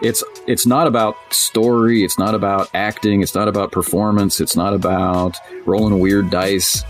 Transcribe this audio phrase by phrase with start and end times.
[0.00, 4.72] It's it's not about story, it's not about acting, it's not about performance, it's not
[4.72, 6.84] about rolling weird dice.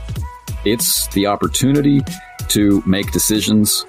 [0.67, 2.03] It's the opportunity
[2.49, 3.87] to make decisions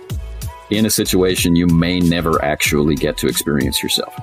[0.70, 4.16] in a situation you may never actually get to experience yourself.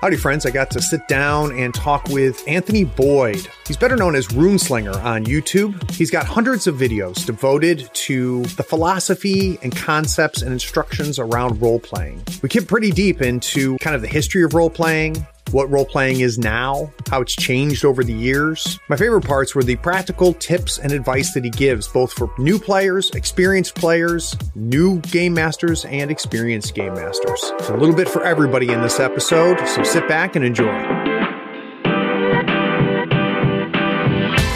[0.00, 0.46] Howdy, friends.
[0.46, 3.48] I got to sit down and talk with Anthony Boyd.
[3.66, 5.90] He's better known as Runeslinger on YouTube.
[5.90, 11.80] He's got hundreds of videos devoted to the philosophy and concepts and instructions around role
[11.80, 12.22] playing.
[12.42, 16.20] We get pretty deep into kind of the history of role playing, what role playing
[16.20, 18.78] is now, how it's changed over the years.
[18.88, 22.58] My favorite parts were the practical tips and advice that he gives, both for new
[22.58, 27.40] players, experienced players, new game masters, and experienced game masters.
[27.60, 30.72] So a little bit for everybody in this episode, so sit back and enjoy.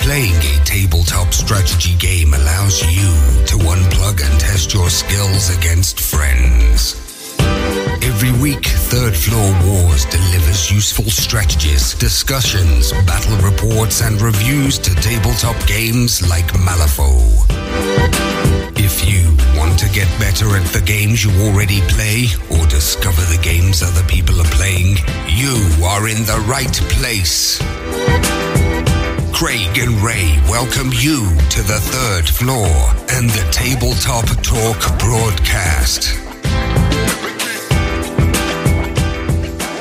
[0.03, 7.12] Playing a tabletop strategy game allows you to unplug and test your skills against friends.
[8.05, 15.55] Every week, Third Floor Wars delivers useful strategies, discussions, battle reports, and reviews to tabletop
[15.69, 17.47] games like Malifaux.
[18.77, 19.23] If you
[19.57, 24.03] want to get better at the games you already play or discover the games other
[24.09, 24.97] people are playing,
[25.29, 27.59] you are in the right place.
[29.33, 32.67] Craig and Ray welcome you to the third floor
[33.15, 36.32] and the Tabletop Talk broadcast.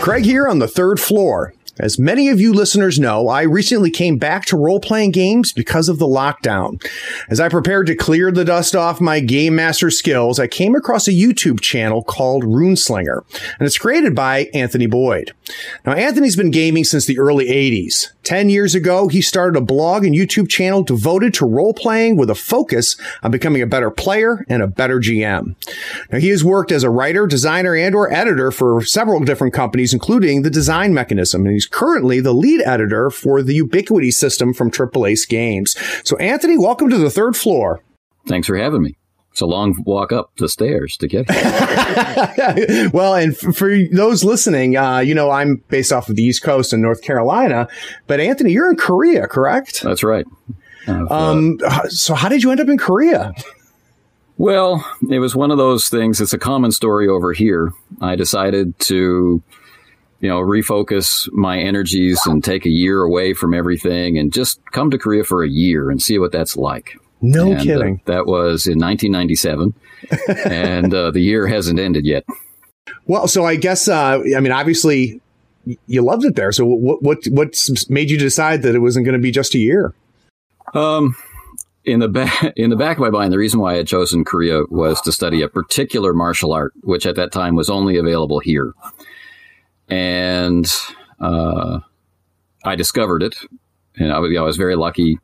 [0.02, 1.54] Craig here on the third floor.
[1.80, 5.90] As many of you listeners know, I recently came back to role playing games because
[5.90, 6.84] of the lockdown.
[7.30, 11.08] As I prepared to clear the dust off my game master skills, I came across
[11.08, 13.24] a YouTube channel called Runeslinger,
[13.60, 15.34] and it's created by Anthony Boyd.
[15.86, 18.08] Now, Anthony's been gaming since the early 80s.
[18.24, 22.30] 10 years ago, he started a blog and YouTube channel devoted to role playing with
[22.30, 25.56] a focus on becoming a better player and a better GM.
[26.12, 29.94] Now, he has worked as a writer, designer, and or editor for several different companies,
[29.94, 34.70] including the Design Mechanism, and he's currently the lead editor for the Ubiquity system from
[34.70, 35.76] Triple Ace Games.
[36.04, 37.82] So, Anthony, welcome to the third floor.
[38.28, 38.96] Thanks for having me.
[39.32, 42.90] It's a long walk up the stairs to get here.
[42.94, 46.44] well, and f- for those listening, uh, you know, I'm based off of the East
[46.44, 47.70] Coast in North Carolina,
[48.08, 49.84] but Anthony, you're in Korea, correct?
[49.84, 50.26] That's right.
[50.86, 53.34] Uh, um, so how did you end up in Korea?
[54.38, 56.20] Well, it was one of those things.
[56.20, 57.72] It's a common story over here.
[58.02, 59.42] I decided to,
[60.20, 64.90] you know, refocus my energies and take a year away from everything and just come
[64.92, 66.98] to Korea for a year and see what that's like.
[67.22, 68.02] No and, uh, kidding.
[68.06, 69.74] that was in 1997,
[70.52, 72.26] and uh, the year hasn't ended yet.
[73.06, 75.22] Well, so I guess uh, I mean obviously
[75.88, 76.52] you loved it there.
[76.52, 77.56] So what what what
[77.90, 79.94] made you decide that it wasn't going to be just a year?
[80.74, 81.16] Um,
[81.84, 84.26] in the back in the back of my mind, the reason why I had chosen
[84.26, 88.40] Korea was to study a particular martial art, which at that time was only available
[88.40, 88.74] here,
[89.88, 90.66] and
[91.20, 91.80] uh,
[92.64, 93.36] I discovered it,
[93.98, 95.20] and I was, I was very lucky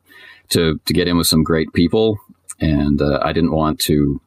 [0.50, 2.18] to to get in with some great people,
[2.60, 4.20] and uh, I didn't want to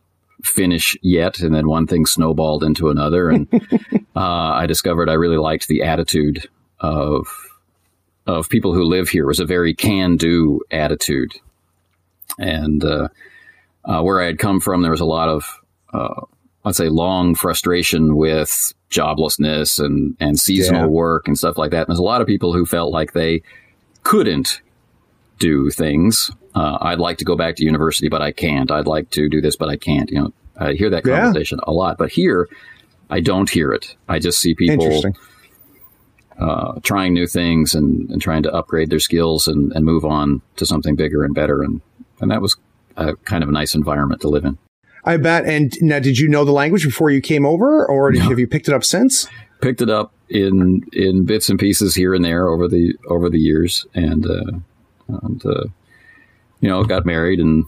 [0.43, 3.47] finish yet, and then one thing snowballed into another, and
[4.15, 6.47] uh, I discovered I really liked the attitude
[6.79, 7.27] of
[8.27, 9.23] of people who live here.
[9.23, 11.33] It was a very can do attitude,
[12.39, 13.07] and uh,
[13.85, 15.59] uh, where I had come from, there was a lot of
[15.93, 16.21] uh,
[16.65, 20.87] I'd say long frustration with joblessness and and seasonal Yeah.
[20.87, 21.81] work and stuff like that.
[21.81, 23.41] And there's a lot of people who felt like they
[24.03, 24.61] couldn't
[25.41, 26.31] do things.
[26.55, 28.71] Uh, I'd like to go back to university, but I can't.
[28.71, 30.09] I'd like to do this, but I can't.
[30.09, 31.19] You know, I hear that Yeah.
[31.21, 32.47] conversation a lot, but here
[33.09, 33.95] I don't hear it.
[34.07, 35.03] I just see people
[36.39, 40.41] uh, trying new things and, and trying to upgrade their skills and, and move on
[40.55, 41.61] to something bigger and better.
[41.61, 41.81] And,
[42.19, 42.55] and that was
[42.97, 44.57] a kind of a nice environment to live in.
[45.03, 45.45] I bet.
[45.45, 48.47] And now, did you know the language before you came over, or did, have you
[48.47, 49.27] picked it up since?
[49.59, 53.39] Picked it up in in bits and pieces here and there over the over the
[53.39, 54.59] years, and uh,
[55.23, 55.63] and uh,
[56.59, 57.65] you know got married and.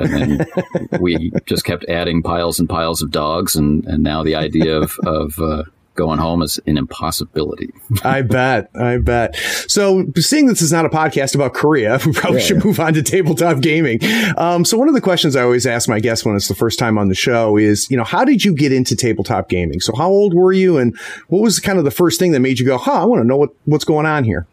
[0.00, 0.46] And then
[1.00, 4.96] we just kept adding piles and piles of dogs, and, and now the idea of,
[5.04, 5.64] of uh,
[5.96, 7.72] going home is an impossibility.
[8.04, 8.70] I bet.
[8.76, 9.34] I bet.
[9.66, 12.64] So, seeing this is not a podcast about Korea, we probably Yeah, should yeah.
[12.66, 13.98] move on to tabletop gaming.
[14.36, 16.78] Um, so, one of the questions I always ask my guests when it's the first
[16.78, 19.80] time on the show is, you know, how did you get into tabletop gaming?
[19.80, 20.96] So, how old were you, and
[21.26, 23.26] what was kind of the first thing that made you go, "Huh, I want to
[23.26, 24.46] know what what's going on here"?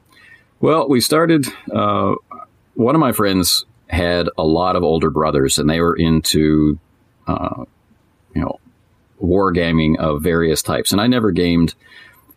[0.59, 1.45] Well, we started.
[1.71, 2.15] Uh,
[2.75, 6.79] one of my friends had a lot of older brothers, and they were into,
[7.27, 7.65] uh,
[8.33, 8.59] you know,
[9.21, 10.91] wargaming of various types.
[10.91, 11.75] And I never gamed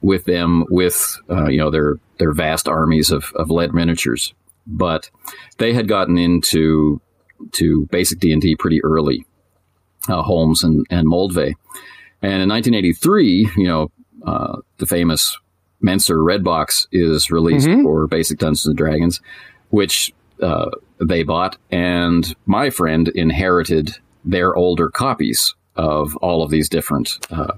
[0.00, 4.34] with them with, uh, you know, their their vast armies of, of lead miniatures,
[4.66, 5.10] but
[5.58, 7.00] they had gotten into
[7.52, 9.24] to basic D and D pretty early,
[10.08, 11.54] uh, Holmes and, and Moldvay.
[12.20, 13.90] And in 1983, you know,
[14.24, 15.38] uh, the famous
[15.82, 17.82] Mentzer Red Box is released mm-hmm.
[17.82, 19.20] for Basic Dungeons and Dragons,
[19.70, 20.12] which
[20.42, 20.70] uh,
[21.00, 27.52] they bought, and my friend inherited their older copies of all of these different uh,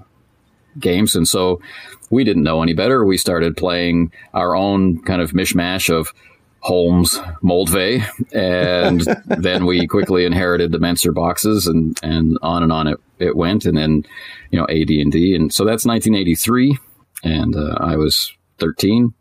[0.79, 1.61] games, and so
[2.09, 3.05] we didn't know any better.
[3.05, 6.13] We started playing our own kind of mishmash of
[6.61, 12.87] Holmes, Moldvay, and then we quickly inherited the Mentzer boxes, and and on and on
[12.87, 14.05] it, it went, and then
[14.51, 16.77] you know AD and D, and so that's 1983,
[17.23, 19.13] and uh, I was 13.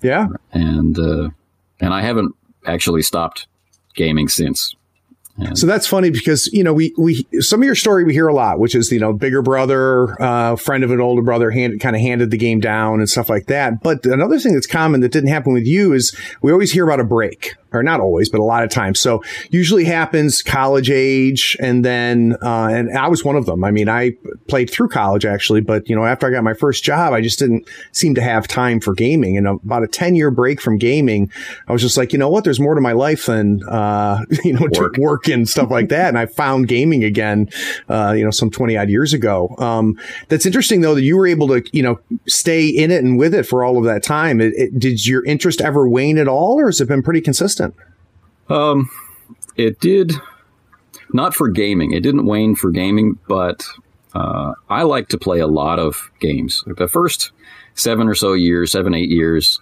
[0.00, 1.28] Yeah, and uh,
[1.80, 2.34] and I haven't
[2.68, 3.46] actually stopped
[3.94, 4.74] gaming since.
[5.54, 8.34] So that's funny because you know we we some of your story we hear a
[8.34, 11.94] lot, which is you know bigger brother, uh, friend of an older brother, hand, kind
[11.94, 13.80] of handed the game down and stuff like that.
[13.80, 16.98] But another thing that's common that didn't happen with you is we always hear about
[16.98, 18.98] a break, or not always, but a lot of times.
[18.98, 23.64] So usually happens college age, and then uh, and I was one of them.
[23.64, 24.12] I mean, I
[24.48, 27.38] played through college actually, but you know after I got my first job, I just
[27.38, 29.36] didn't seem to have time for gaming.
[29.36, 31.30] And about a ten year break from gaming,
[31.66, 32.44] I was just like, you know what?
[32.44, 34.96] There's more to my life than uh, you know work.
[34.96, 36.08] work and stuff like that.
[36.08, 37.48] And I found gaming again,
[37.88, 39.54] uh, you know, some twenty odd years ago.
[39.58, 39.98] Um,
[40.28, 43.34] that's interesting though that you were able to you know stay in it and with
[43.34, 44.40] it for all of that time.
[44.40, 47.57] It, it, did your interest ever wane at all, or has it been pretty consistent?
[47.58, 47.74] Consistent?
[48.48, 48.90] Um,
[49.56, 50.12] it did
[51.12, 51.92] not for gaming.
[51.92, 53.66] It didn't wane for gaming, but
[54.14, 56.64] uh, I like to play a lot of games.
[56.66, 57.32] The first
[57.74, 59.60] seven or so years, seven eight years,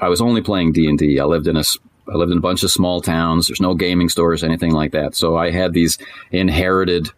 [0.00, 1.64] I was only playing D and I lived in a
[2.08, 3.48] I lived in a bunch of small towns.
[3.48, 5.16] There's no gaming stores, anything like that.
[5.16, 5.98] So I had these
[6.30, 7.10] inherited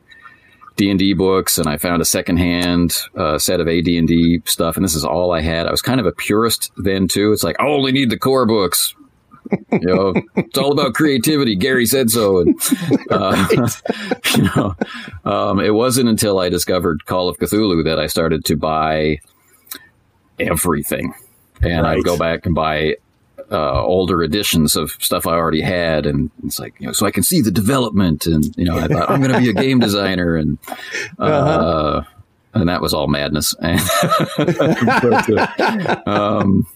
[0.77, 4.41] D and D books, and I found a secondhand uh, set of AD and D
[4.47, 5.67] stuff, and this is all I had.
[5.67, 7.33] I was kind of a purist then too.
[7.33, 8.95] It's like I only need the core books
[9.73, 11.56] you know, it's all about creativity.
[11.56, 12.39] Gary said so.
[12.39, 12.61] And,
[13.11, 13.69] uh,
[14.37, 14.77] you know,
[15.25, 19.21] um, it wasn't until I discovered Call of Cthulhu that I started to buy
[20.39, 21.15] everything.
[21.62, 21.99] And right.
[21.99, 22.97] I'd go back and buy
[23.50, 27.11] uh, older editions of stuff I already had, and it's like you know, so I
[27.11, 29.79] can see the development, and you know, I thought I'm going to be a game
[29.79, 30.59] designer, and
[31.19, 32.03] uh, uh-huh.
[32.55, 33.55] and that was all madness.
[33.56, 36.67] but, uh, um,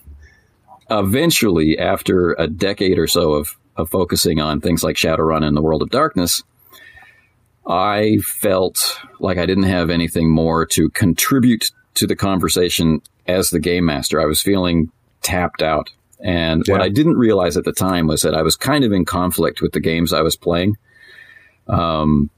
[0.99, 5.63] eventually, after a decade or so of, of focusing on things like Shadowrun and the
[5.63, 6.43] World of Darkness,
[7.67, 13.61] I felt like I didn't have anything more to contribute to the conversation as the
[13.61, 14.21] game master.
[14.21, 14.91] I was feeling
[15.23, 15.91] tapped out.
[16.21, 16.75] And yeah.
[16.75, 19.61] what I didn't realize at the time was that I was kind of in conflict
[19.61, 20.77] with the games I was playing.
[21.69, 22.31] Um,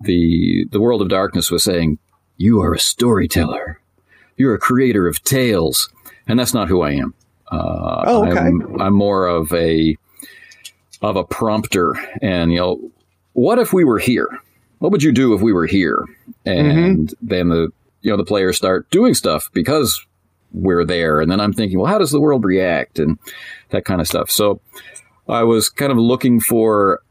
[0.00, 1.98] the the World of Darkness was saying,
[2.36, 3.80] "You are a storyteller.
[4.36, 5.88] You're a creator of tales,"
[6.26, 7.14] and that's not who I am.
[7.54, 8.40] Uh, oh, okay.
[8.40, 9.96] I'm, I'm more of a
[11.02, 12.90] of a prompter, and you know,
[13.32, 14.28] what if we were here?
[14.78, 16.04] What would you do if we were here?
[16.44, 17.26] And mm-hmm.
[17.26, 17.68] then the
[18.02, 20.04] you know the players start doing stuff because
[20.52, 23.18] we're there, and then I'm thinking, well, how does the world react, and
[23.70, 24.30] that kind of stuff.
[24.30, 24.60] So
[25.28, 27.02] I was kind of looking for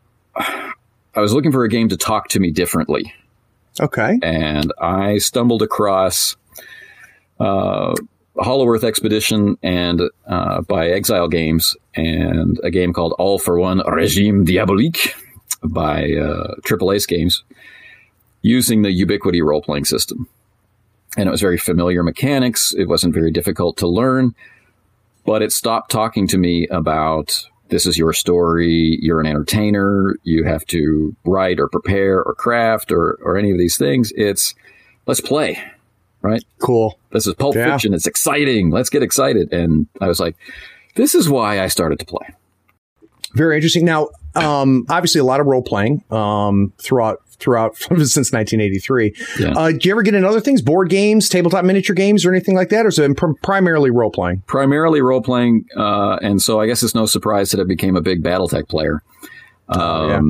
[0.36, 3.12] I was looking for a game to talk to me differently.
[3.80, 4.18] Okay.
[4.22, 6.36] And I stumbled across
[7.38, 7.94] uh,
[8.38, 13.82] Hollow Earth Expedition and uh, by Exile Games, and a game called All for One
[13.86, 15.14] Regime Diabolique
[15.62, 17.42] by uh, Triple Games,
[18.42, 20.28] using the Ubiquity role playing system.
[21.16, 22.72] And it was very familiar mechanics.
[22.72, 24.34] It wasn't very difficult to learn,
[25.26, 28.98] but it stopped talking to me about this is your story.
[29.00, 30.16] You're an entertainer.
[30.22, 34.12] You have to write or prepare or craft or, or any of these things.
[34.16, 34.54] It's
[35.06, 35.60] let's play
[36.22, 36.42] right?
[36.60, 36.98] Cool.
[37.12, 37.72] This is Pulp yeah.
[37.72, 37.94] Fiction.
[37.94, 38.70] It's exciting.
[38.70, 39.52] Let's get excited.
[39.52, 40.36] And I was like,
[40.94, 42.34] this is why I started to play.
[43.34, 43.84] Very interesting.
[43.84, 49.14] Now, um, obviously, a lot of role playing um, throughout throughout since 1983.
[49.38, 49.52] Yeah.
[49.52, 52.54] Uh, do you ever get into other things, board games, tabletop miniature games, or anything
[52.54, 54.42] like that, or is it pr- primarily role playing?
[54.46, 58.00] Primarily role playing, uh, and so I guess it's no surprise that I became a
[58.00, 59.02] big BattleTech player.
[59.68, 60.20] Um, oh, yeah.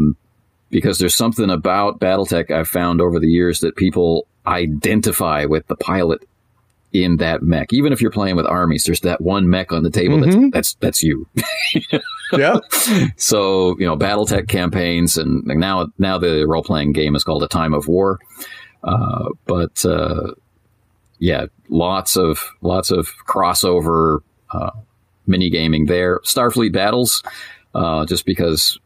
[0.71, 5.77] Because there's something about BattleTech I've found over the years that people identify with the
[5.77, 6.27] pilot
[6.93, 7.73] in that mech.
[7.73, 10.50] Even if you're playing with armies, there's that one mech on the table mm-hmm.
[10.50, 11.27] that's that's that's you.
[12.33, 12.59] yeah.
[13.17, 17.49] So you know, BattleTech campaigns, and now now the role playing game is called A
[17.49, 18.19] Time of War.
[18.83, 20.33] Uh, but uh,
[21.19, 24.21] yeah, lots of lots of crossover
[24.53, 24.71] uh,
[25.27, 26.21] mini gaming there.
[26.21, 27.23] Starfleet battles,
[27.75, 28.79] uh, just because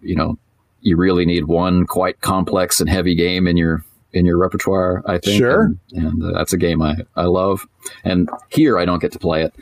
[0.00, 0.38] you know
[0.80, 5.02] you really need one quite complex and heavy game in your in your repertoire.
[5.06, 5.38] I think.
[5.38, 5.64] Sure.
[5.64, 7.66] And, and uh, that's a game I I love.
[8.04, 9.54] And here I don't get to play it.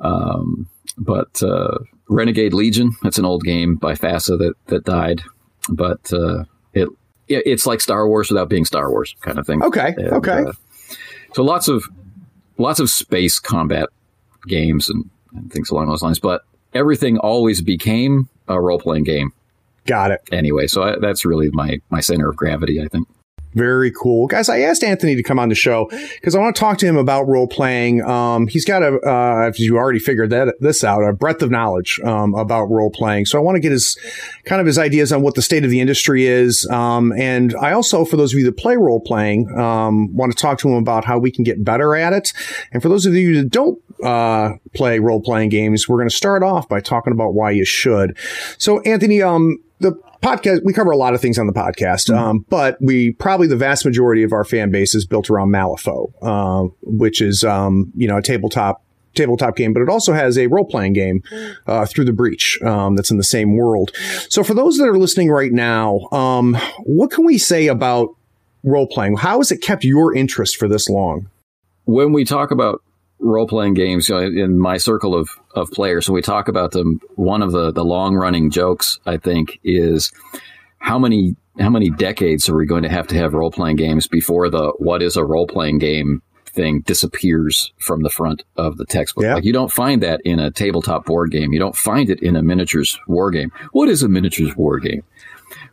[0.00, 1.78] Um, but uh,
[2.08, 5.22] Renegade Legion, that's an old game by FASA that that died,
[5.68, 6.88] but uh, it
[7.28, 9.62] it's like Star Wars without being Star Wars kind of thing.
[9.62, 9.94] Okay.
[9.96, 10.44] And, okay.
[10.46, 10.52] Uh,
[11.34, 11.84] so lots of
[12.58, 13.88] lots of space combat
[14.46, 16.42] games and, and things along those lines, but
[16.74, 19.32] everything always became a role playing game.
[19.86, 20.20] Got it.
[20.30, 23.08] Anyway, so I, that's really my my center of gravity, I think.
[23.54, 24.26] Very cool.
[24.28, 26.86] Guys, I asked Anthony to come on the show because I want to talk to
[26.86, 28.02] him about role playing.
[28.02, 31.50] Um, he's got a, uh, if you already figured that this out, a breadth of
[31.50, 33.26] knowledge, um, about role playing.
[33.26, 33.98] So I want to get his
[34.46, 36.66] kind of his ideas on what the state of the industry is.
[36.70, 40.38] Um, and I also, for those of you that play role playing, um, want to
[40.38, 42.32] talk to him about how we can get better at it.
[42.72, 46.16] And for those of you that don't, uh, play role playing games, we're going to
[46.16, 48.16] start off by talking about why you should.
[48.58, 52.18] So Anthony, um, the podcast, we cover a lot of things on the podcast, mm-hmm.
[52.18, 56.12] um, but we probably the vast majority of our fan base is built around Malifaux,
[56.22, 58.82] uh, which is, um, you know, a tabletop
[59.14, 61.22] tabletop game, but it also has a role playing game
[61.66, 63.90] uh, through the breach um, that's in the same world.
[64.30, 68.16] So for those that are listening right now, um, what can we say about
[68.62, 69.16] role playing?
[69.16, 71.28] How has it kept your interest for this long?
[71.84, 72.82] When we talk about
[73.22, 76.72] role playing games you know, in my circle of, of players, so we talk about
[76.72, 77.00] them.
[77.14, 80.12] One of the, the long running jokes, I think, is
[80.78, 84.06] how many how many decades are we going to have to have role playing games
[84.08, 88.86] before the what is a role playing game thing disappears from the front of the
[88.86, 89.24] textbook?
[89.24, 89.34] Yeah.
[89.34, 91.52] Like you don't find that in a tabletop board game.
[91.52, 93.52] You don't find it in a miniatures war game.
[93.72, 95.02] What is a miniatures war game?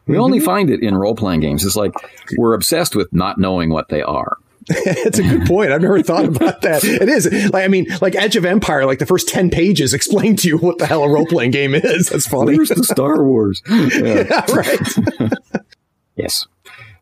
[0.06, 0.24] We mm-hmm.
[0.24, 1.66] only find it in role playing games.
[1.66, 1.94] It's like
[2.38, 4.38] we're obsessed with not knowing what they are.
[5.00, 5.72] It's a good point.
[5.72, 6.84] I've never thought about that.
[6.84, 10.36] It is like I mean, like Edge of Empire, like the first ten pages explain
[10.38, 12.10] to you what the hell a role playing game is.
[12.10, 12.56] That's funny.
[12.56, 13.64] Where's the Star Wars?
[13.70, 14.26] Yeah.
[14.30, 15.32] yeah right.
[16.16, 16.46] yes.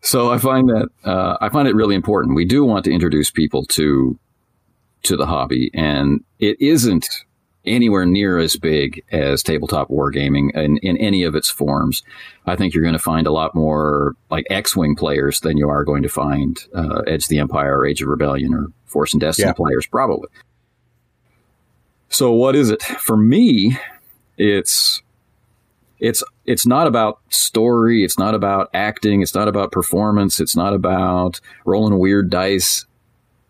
[0.01, 2.35] So I find that uh, I find it really important.
[2.35, 4.17] We do want to introduce people to
[5.03, 7.07] to the hobby, and it isn't
[7.67, 12.03] anywhere near as big as tabletop wargaming in, in any of its forms.
[12.45, 15.83] I think you're going to find a lot more like X-wing players than you are
[15.83, 19.21] going to find uh, Edge of the Empire or Age of Rebellion or Force and
[19.21, 19.53] Destiny yeah.
[19.53, 20.29] players, probably.
[22.09, 23.77] So, what is it for me?
[24.37, 25.01] It's
[25.99, 28.03] it's it's not about story.
[28.03, 29.21] It's not about acting.
[29.21, 30.39] It's not about performance.
[30.39, 32.85] It's not about rolling weird dice.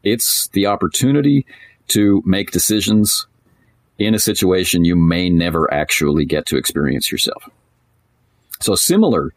[0.03, 1.45] It's the opportunity
[1.89, 3.27] to make decisions
[3.97, 7.49] in a situation you may never actually get to experience yourself.
[8.59, 9.33] So similar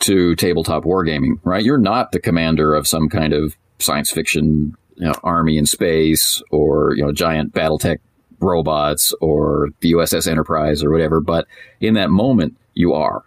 [0.00, 1.64] to tabletop wargaming, right?
[1.64, 6.42] You're not the commander of some kind of science fiction you know, army in space
[6.50, 7.98] or you know giant BattleTech
[8.40, 11.46] robots or the USS Enterprise or whatever, but
[11.80, 13.24] in that moment you are.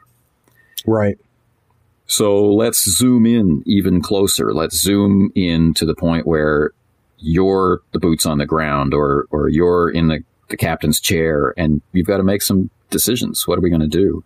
[0.85, 1.17] Right.
[2.05, 4.53] So let's zoom in even closer.
[4.53, 6.71] Let's zoom in to the point where
[7.19, 11.81] you're the boots on the ground or or you're in the the captain's chair, and
[11.91, 13.47] you've got to make some decisions.
[13.47, 14.23] What are we going to do?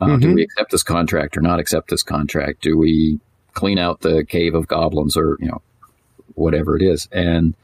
[0.00, 0.18] Uh, mm-hmm.
[0.18, 2.62] Do we accept this contract or not accept this contract?
[2.62, 3.20] Do we
[3.54, 5.62] clean out the cave of goblins or you know
[6.34, 7.08] whatever it is?
[7.12, 7.54] And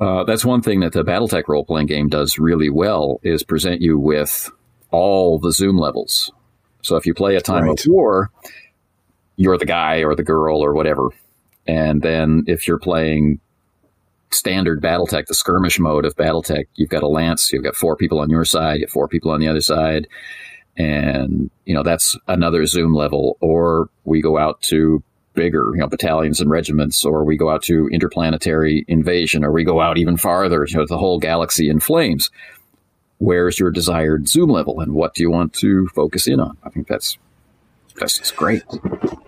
[0.00, 3.80] uh, that's one thing that the BattleTech role playing game does really well is present
[3.80, 4.50] you with
[4.90, 6.30] all the Zoom levels.
[6.82, 7.78] So if you play a time right.
[7.78, 8.30] of war,
[9.36, 11.08] you're the guy or the girl or whatever.
[11.66, 13.40] And then if you're playing
[14.36, 18.20] standard BattleTech, the skirmish mode of BattleTech, you've got a lance, you've got four people
[18.20, 20.06] on your side, you have four people on the other side,
[20.76, 23.36] and you know that's another zoom level.
[23.40, 25.02] Or we go out to
[25.34, 29.64] bigger, you know, battalions and regiments, or we go out to interplanetary invasion, or we
[29.64, 32.30] go out even farther, you know, the whole galaxy in flames.
[33.18, 36.56] Where's your desired zoom level, and what do you want to focus in on?
[36.64, 37.16] I think that's
[37.98, 38.62] that's great.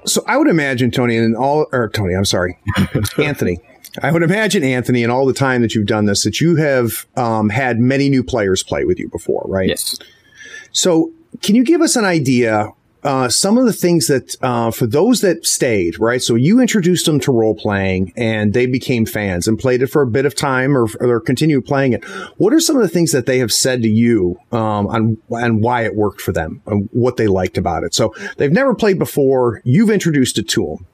[0.05, 2.59] So I would imagine Tony and all, or Tony, I'm sorry,
[3.19, 3.61] Anthony.
[4.03, 7.07] I would imagine, Anthony, in all the time that you've done this, that you have
[7.17, 9.69] um, had many new players play with you before, right?
[9.69, 9.99] Yes.
[10.73, 11.13] So,
[11.43, 12.71] can you give us an idea?
[13.05, 16.21] Uh, some of the things that uh, for those that stayed, right?
[16.21, 20.03] So you introduced them to role playing, and they became fans and played it for
[20.03, 22.05] a bit of time, or, or continued playing it.
[22.39, 25.63] What are some of the things that they have said to you um, on and
[25.63, 27.95] why it worked for them, and what they liked about it?
[27.95, 29.63] So they've never played before.
[29.65, 30.87] You've introduced it to them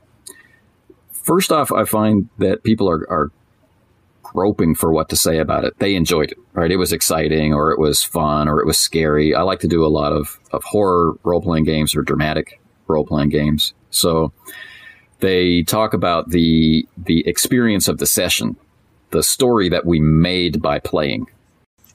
[1.25, 3.31] first off, I find that people are, are
[4.23, 5.79] groping for what to say about it.
[5.79, 6.71] They enjoyed it, right?
[6.71, 9.35] It was exciting or it was fun or it was scary.
[9.35, 13.07] I like to do a lot of, of horror role playing games or dramatic role
[13.07, 13.75] playing games.
[13.91, 14.33] So
[15.21, 18.57] they talk about the the experience of the session,
[19.11, 21.27] the story that we made by playing.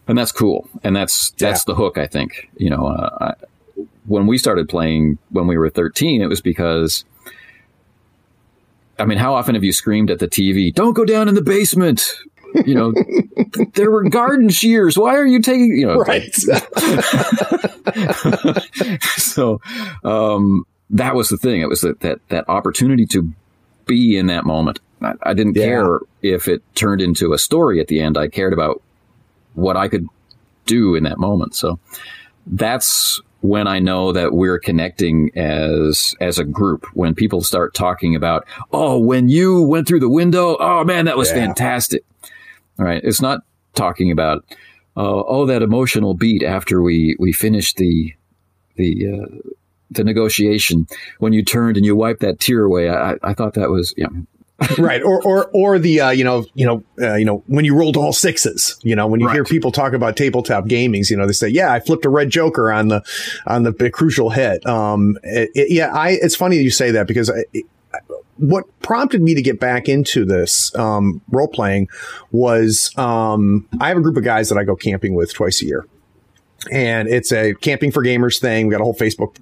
[0.07, 0.67] And that's cool.
[0.83, 1.73] And that's that's yeah.
[1.73, 2.49] the hook, I think.
[2.57, 7.05] You know, uh, I, when we started playing when we were 13, it was because
[8.99, 11.41] I mean, how often have you screamed at the TV, don't go down in the
[11.41, 12.15] basement?
[12.65, 12.93] You know,
[13.75, 14.97] there were garden shears.
[14.97, 15.97] Why are you taking, you know?
[15.99, 16.33] Right.
[19.17, 19.61] so,
[20.03, 21.61] um, that was the thing.
[21.61, 23.31] It was that that, that opportunity to
[23.85, 24.79] be in that moment.
[25.01, 25.65] I, I didn't Yeah.
[25.65, 28.17] care if it turned into a story at the end.
[28.17, 28.81] I cared about
[29.53, 30.07] what I could
[30.65, 31.55] do in that moment.
[31.55, 31.79] So
[32.47, 36.85] that's when I know that we're connecting as as a group.
[36.93, 41.17] When people start talking about, oh, when you went through the window, oh man, that
[41.17, 41.45] was Yeah.
[41.45, 42.03] fantastic.
[42.77, 43.41] All right, it's not
[43.75, 44.43] talking about,
[44.97, 48.13] uh, oh, that emotional beat after we we finished the
[48.75, 49.51] the uh,
[49.91, 50.87] the negotiation
[51.19, 52.89] when you turned and you wiped that tear away.
[52.89, 54.07] I, I thought that was yeah.
[54.77, 55.01] right.
[55.01, 57.95] Or or or the uh, you know you know uh, you know when you rolled
[57.97, 61.33] all sixes you know when you hear people talk about tabletop gamings you know they
[61.33, 63.01] say yeah I flipped a red joker on the
[63.47, 64.65] on the crucial hit.
[64.65, 67.65] Um it, it- yeah I it's funny you say that because I, it,
[68.37, 71.89] what prompted me to get back into this um, role playing
[72.31, 75.65] was um, I have a group of guys that I go camping with twice a
[75.65, 75.85] year,
[76.71, 78.67] and it's a camping for gamers thing.
[78.67, 79.35] We got a whole Facebook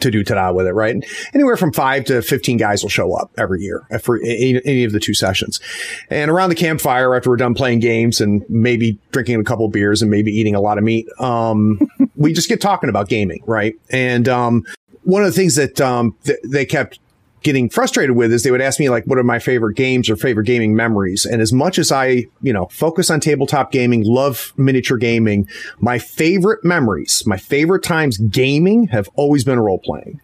[0.00, 0.96] to do ta da with it, right?
[1.34, 4.92] Anywhere from five to 15 guys will show up every year for any, any of
[4.92, 5.60] the two sessions.
[6.08, 10.02] And around the campfire, after we're done playing games and maybe drinking a couple beers
[10.02, 11.80] and maybe eating a lot of meat, um,
[12.16, 13.74] we just get talking about gaming, right?
[13.90, 14.64] And, um,
[15.04, 16.98] one of the things that, um, th- they kept
[17.42, 20.16] getting frustrated with is they would ask me like what are my favorite games or
[20.16, 21.24] favorite gaming memories?
[21.24, 25.98] And as much as i you know focus on tabletop gaming love miniature gaming my
[25.98, 30.20] favorite memories my favorite times gaming have always been role playing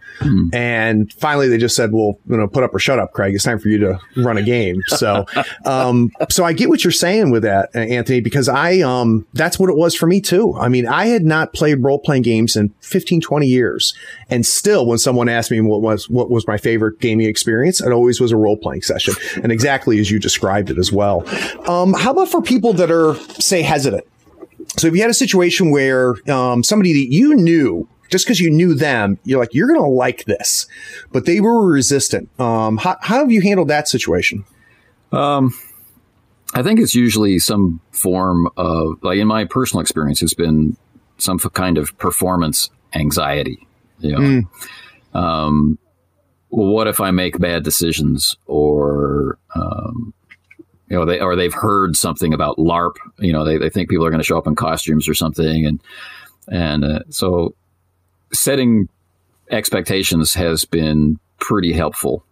[0.52, 3.34] and finally they just said well you know put up or shut up craig.
[3.34, 4.82] It's time for you to run a game.
[4.88, 5.26] So
[5.64, 9.58] um so i get what you're saying with that uh, anthony because i um that's
[9.58, 10.54] what it was for me too.
[10.58, 13.94] I mean i had not played role playing games in 15 20 years.
[14.30, 17.92] And still when someone asked me what was what was my favorite gaming experience it
[17.92, 21.22] always was a role playing session and exactly as you described it as well
[21.68, 24.04] um how about for people that are say hesitant
[24.78, 28.50] so if you had a situation where um, somebody that you knew, just because you
[28.50, 30.66] knew them, you're like, you're going to like this,
[31.12, 32.28] but they were resistant.
[32.40, 34.44] Um, how, how have you handled that situation?
[35.12, 35.54] Um,
[36.54, 40.76] I think it's usually some form of, like in my personal experience, it's been
[41.18, 43.66] some kind of performance anxiety.
[44.00, 44.12] You
[45.14, 45.85] know, um, well,
[46.48, 50.14] what if I make bad decisions, or um,
[50.88, 52.94] you know, they or they've heard something about LARP.
[53.18, 55.66] You know, they, they think people are going to show up in costumes or something,
[55.66, 55.80] and
[56.48, 57.54] and uh, so
[58.32, 58.88] setting
[59.50, 62.24] expectations has been pretty helpful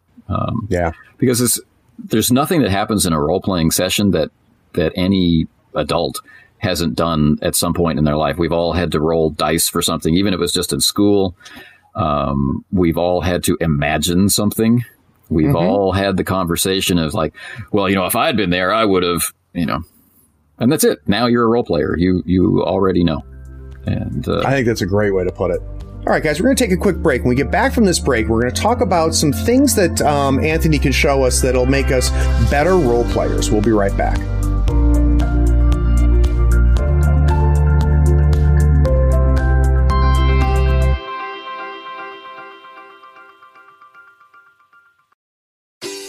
[0.68, 0.92] Yeah.
[1.18, 1.60] because it's,
[1.98, 4.30] there's nothing that happens in a role playing session that
[4.72, 6.20] that any adult
[6.58, 8.36] hasn't done at some point in their life.
[8.38, 11.36] We've all had to roll dice for something, even if it was just in school.
[11.94, 14.84] Um, we've all had to imagine something.
[15.30, 17.34] We've all had the conversation of like,
[17.72, 19.80] well, you know, if I had been there, I would have, you know,
[20.58, 20.98] and that's it.
[21.06, 21.96] Now you're a role player.
[21.96, 23.24] You you already know,
[23.86, 25.60] and uh, I think that's a great way to put it.
[26.06, 27.22] All right, guys, we're going to take a quick break.
[27.22, 30.02] When we get back from this break, we're going to talk about some things that
[30.02, 32.10] um, Anthony can show us that'll make us
[32.50, 33.50] better role players.
[33.50, 34.18] We'll be right back.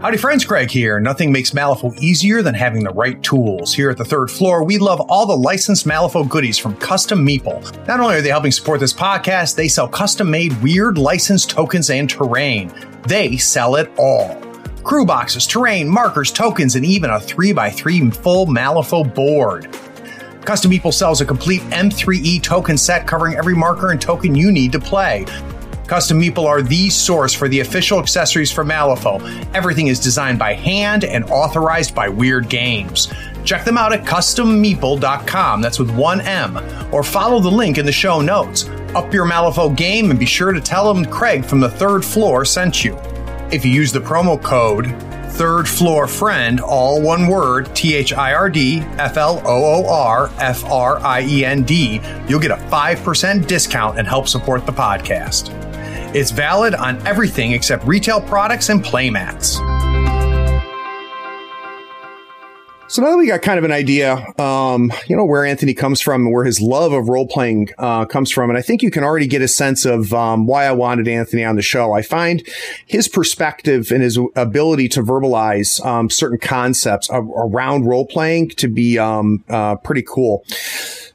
[0.00, 0.44] Howdy, friends.
[0.44, 1.00] Craig here.
[1.00, 3.74] Nothing makes Malifaux easier than having the right tools.
[3.74, 7.84] Here at the third floor, we love all the licensed Malifaux goodies from Custom Meeple.
[7.88, 11.90] Not only are they helping support this podcast, they sell custom made Wyrd licensed tokens
[11.90, 12.72] and terrain.
[13.08, 14.40] They sell it all.
[14.84, 19.76] Crew boxes, terrain, markers, tokens, and even a 3x3 full Malifaux board.
[20.44, 24.70] Custom Meeple sells a complete M3E token set covering every marker and token you need
[24.70, 25.26] to play.
[25.88, 29.54] Custom Meeple are the source for the official accessories for Malifaux.
[29.54, 33.08] Everything is designed by hand and authorized by Wyrd Games.
[33.42, 35.62] Check them out at custommeeple.com.
[35.62, 36.58] That's with one M.
[36.92, 38.68] Or follow the link in the show notes.
[38.94, 42.44] Up your Malifaux game and be sure to tell them Craig from the third floor
[42.44, 42.94] sent you.
[43.50, 44.94] If you use the promo code
[45.30, 49.86] third floor friend, all one word, T H I R D F L O O
[49.88, 54.66] R F R I E N D, you'll get a 5% discount and help support
[54.66, 55.67] the podcast.
[56.14, 59.58] It's valid on everything except retail products and playmats.
[62.90, 66.00] So now that we got kind of an idea, um, you know, where Anthony comes
[66.00, 68.90] from and where his love of role playing uh, comes from, and I think you
[68.90, 71.92] can already get a sense of um, why I wanted Anthony on the show.
[71.92, 72.42] I find
[72.86, 78.98] his perspective and his ability to verbalize um, certain concepts around role playing to be
[78.98, 80.42] um, uh, pretty cool.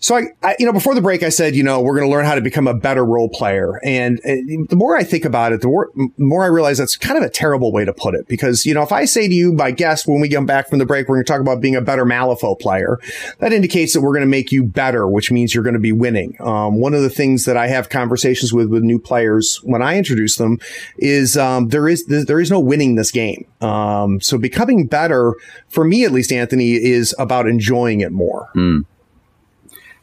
[0.04, 2.12] So I, I, you know, before the break, I said, you know, we're going to
[2.12, 3.80] learn how to become a better role player.
[3.86, 7.24] And the more I think about it, the more, more I realize that's kind of
[7.24, 8.28] a terrible way to put it.
[8.28, 10.80] Because, you know, if I say to you, my guest, when we come back from
[10.80, 13.00] the break, we're going to talk about being a better Malifaux player,
[13.40, 15.94] that indicates that we're going to make you better, which means you're going to be
[15.94, 16.36] winning.
[16.42, 19.98] Um, one of the things that I have conversations with, with new players when I
[19.98, 20.60] introduce them
[20.98, 23.46] is, um, there is, there is no winning this game.
[23.62, 25.34] Um, so becoming better,
[25.70, 28.50] for me at least, Anthony, is about enjoying it more.
[28.54, 28.84] Mm.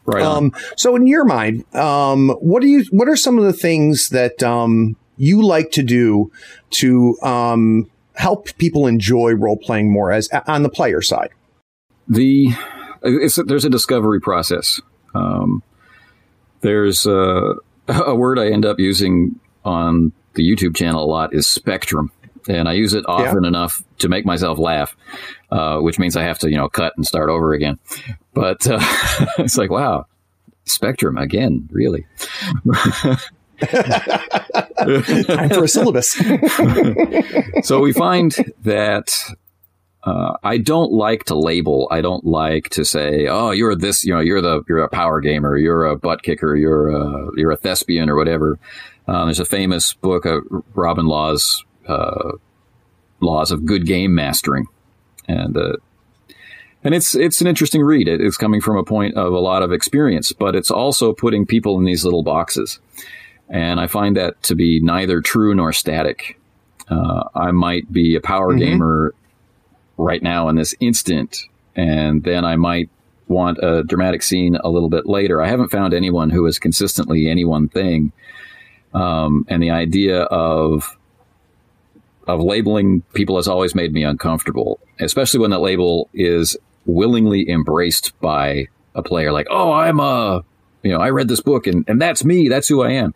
[0.06, 0.22] Right.
[0.22, 4.08] Um, so in your mind, um, what do you, what are some of the things
[4.10, 6.32] that, um, you like to do
[6.70, 11.30] to, um, help people enjoy role playing more as on the player side?
[12.08, 12.48] The,
[13.02, 14.80] there's a discovery process.
[15.14, 15.62] Um,
[16.60, 17.54] there's a,
[17.88, 22.10] a word I end up using on the YouTube channel a lot is spectrum
[22.48, 23.48] and I use it often yeah.
[23.48, 24.96] enough to make myself laugh,
[25.50, 27.78] uh, which means I have to, you know, cut and start over again.
[28.34, 28.78] But uh,
[29.38, 30.06] it's like, wow,
[30.64, 32.06] Spectrum again, really.
[33.60, 36.12] Time for a syllabus.
[37.62, 39.12] so we find that
[40.04, 41.88] uh, I don't like to label.
[41.90, 45.20] I don't like to say, "Oh, you're this," you know, you're the you're a power
[45.20, 48.58] gamer, you're a butt kicker, you're a you're a thespian or whatever.
[49.06, 50.40] Um, there's a famous book, uh,
[50.74, 52.32] Robin Law's uh,
[53.20, 54.66] Laws of Good Game Mastering,
[55.28, 55.76] and uh,
[56.82, 58.08] and it's it's an interesting read.
[58.08, 61.78] It's coming from a point of a lot of experience, but it's also putting people
[61.78, 62.80] in these little boxes,
[63.48, 66.38] and I find that to be neither true nor static.
[66.88, 68.58] Uh, I might be a power mm-hmm.
[68.58, 69.14] gamer
[69.96, 71.42] right now in this instant,
[71.76, 72.88] and then I might
[73.28, 75.40] want a dramatic scene a little bit later.
[75.40, 78.12] I haven't found anyone who is consistently any one thing,
[78.94, 80.96] um, and the idea of
[82.26, 86.56] of labeling people has always made me uncomfortable, especially when that label is
[86.86, 90.44] willingly embraced by a player like, oh, I'm a,
[90.82, 92.48] you know, I read this book and, and that's me.
[92.48, 93.14] That's who I am.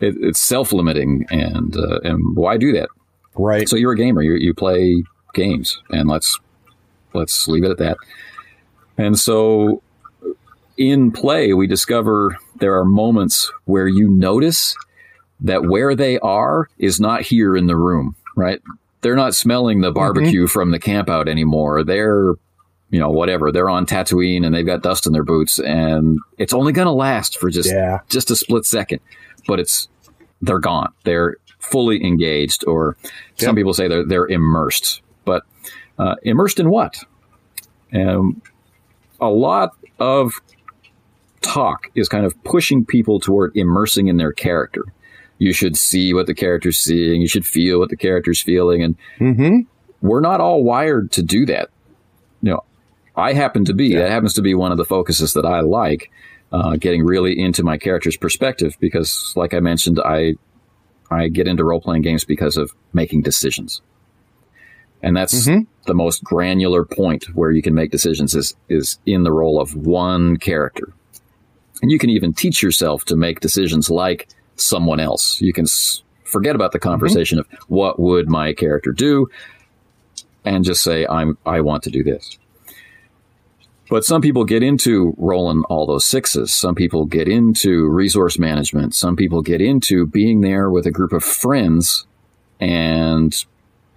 [0.00, 1.26] It, it's self limiting.
[1.30, 2.88] And, uh, and why do that?
[3.34, 3.68] Right.
[3.68, 4.22] So you're a gamer.
[4.22, 5.02] You, you play
[5.34, 6.38] games and let's,
[7.12, 7.96] let's leave it at that.
[8.98, 9.82] And so
[10.76, 14.76] in play, we discover there are moments where you notice
[15.40, 18.62] that where they are is not here in the room, right?
[19.00, 19.94] They're not smelling the mm-hmm.
[19.94, 20.52] barbecue mm-hmm.
[20.52, 21.82] from the campout anymore.
[21.82, 22.34] They're
[22.90, 23.50] you know, whatever.
[23.50, 26.92] They're on Tatooine and they've got dust in their boots, and it's only going to
[26.92, 27.98] last for just yeah.
[28.08, 29.00] just a split second.
[29.46, 29.88] But it's
[30.40, 30.92] they're gone.
[31.04, 33.12] They're fully engaged, or yep.
[33.38, 35.02] some people say they're they're immersed.
[35.24, 35.42] But
[35.98, 36.96] uh, immersed in what?
[37.92, 38.42] Um,
[39.20, 40.32] a lot of
[41.40, 44.84] talk is kind of pushing people toward immersing in their character.
[45.38, 47.20] You should see what the character's seeing.
[47.20, 49.60] You should feel what the character's feeling, and mm-hmm.
[50.06, 51.68] we're not all wired to do that.
[52.42, 52.64] You know,
[53.16, 53.88] I happen to be.
[53.88, 54.00] Yeah.
[54.00, 56.10] That happens to be one of the focuses that I like,
[56.52, 60.34] uh, getting really into my character's perspective because, like I mentioned, I
[61.10, 63.82] I get into role playing games because of making decisions,
[65.02, 65.64] and that's mm-hmm.
[65.86, 69.74] the most granular point where you can make decisions is is in the role of
[69.74, 70.94] one character,
[71.82, 75.40] and you can even teach yourself to make decisions like someone else.
[75.40, 76.90] You can s- forget about the mm-hmm.
[76.90, 77.54] conversation mm-hmm.
[77.54, 79.28] of what would my character do,
[80.44, 82.38] and just say I'm I want to do this.
[83.88, 86.52] But some people get into rolling all those sixes.
[86.52, 88.94] Some people get into resource management.
[88.94, 92.04] Some people get into being there with a group of friends
[92.58, 93.44] and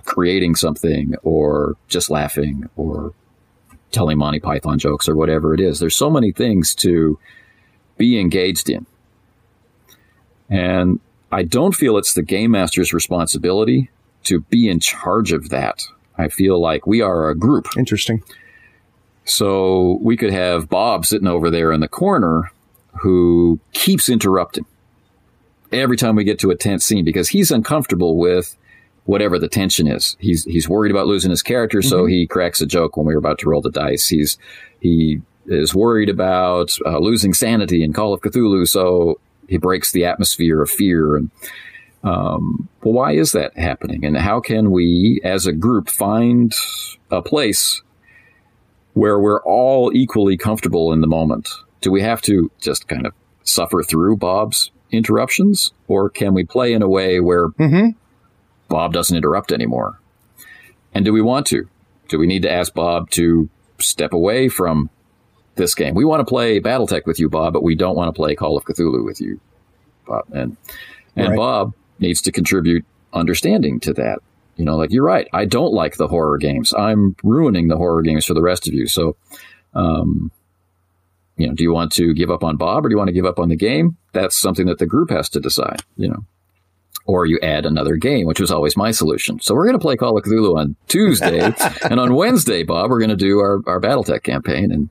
[0.06, 3.13] creating something or just laughing or
[3.91, 5.80] telling Monty Python jokes or whatever it is.
[5.80, 7.17] There's so many things to
[7.98, 8.86] be engaged in.
[10.50, 11.00] And
[11.32, 13.90] I don't feel it's the game master's responsibility
[14.24, 15.84] to be in charge of that.
[16.18, 17.68] I feel like we are a group.
[17.78, 18.24] Interesting.
[19.26, 22.52] So we could have Bob sitting over there in the corner
[23.02, 24.66] who keeps interrupting
[25.72, 28.58] every time we get to a tense scene because he's uncomfortable with
[29.06, 30.18] whatever the tension is.
[30.20, 33.40] He's he's worried about losing his character, so he cracks a joke when we're about
[33.40, 34.08] to roll the dice.
[34.08, 34.38] He's
[34.82, 40.06] he is worried about uh, losing sanity in Call of Cthulhu, so he breaks the
[40.06, 41.16] atmosphere of fear.
[41.16, 41.32] And
[42.04, 44.06] um, well, why is that happening?
[44.06, 46.54] And how can we, as a group, find
[47.12, 47.82] a place
[48.94, 51.50] where we're all equally comfortable in the moment?
[51.82, 56.74] Do we have to just kind of suffer through Bob's interruptions, or can we play
[56.74, 57.50] in a way where
[58.70, 60.00] Bob doesn't interrupt anymore?
[60.94, 61.68] And do we want to?
[62.08, 64.90] Do we need to ask Bob to step away from
[65.60, 65.93] this game?
[65.93, 68.58] We want to play BattleTech with you, Bob, but we don't want to play Call
[68.58, 69.39] of Cthulhu with you,
[70.08, 70.26] Bob.
[70.32, 70.58] And
[71.15, 71.38] and Right.
[71.38, 74.19] Bob needs to contribute understanding to that.
[74.56, 75.28] You know, like you're right.
[75.34, 76.74] I don't like the horror games.
[76.74, 78.88] I'm ruining the horror games for the rest of you.
[78.88, 79.15] So,
[79.74, 80.32] um,
[81.38, 83.13] you know, do you want to give up on Bob or do you want to
[83.13, 83.95] give up on the game?
[84.12, 85.82] That's something that the group has to decide.
[85.95, 86.26] You know,
[87.06, 89.39] or you add another game, which was always my solution.
[89.39, 91.39] So we're going to play Call of Cthulhu on Tuesday,
[91.89, 94.72] and on Wednesday, Bob, we're going to do our our BattleTech campaign.
[94.72, 94.89] And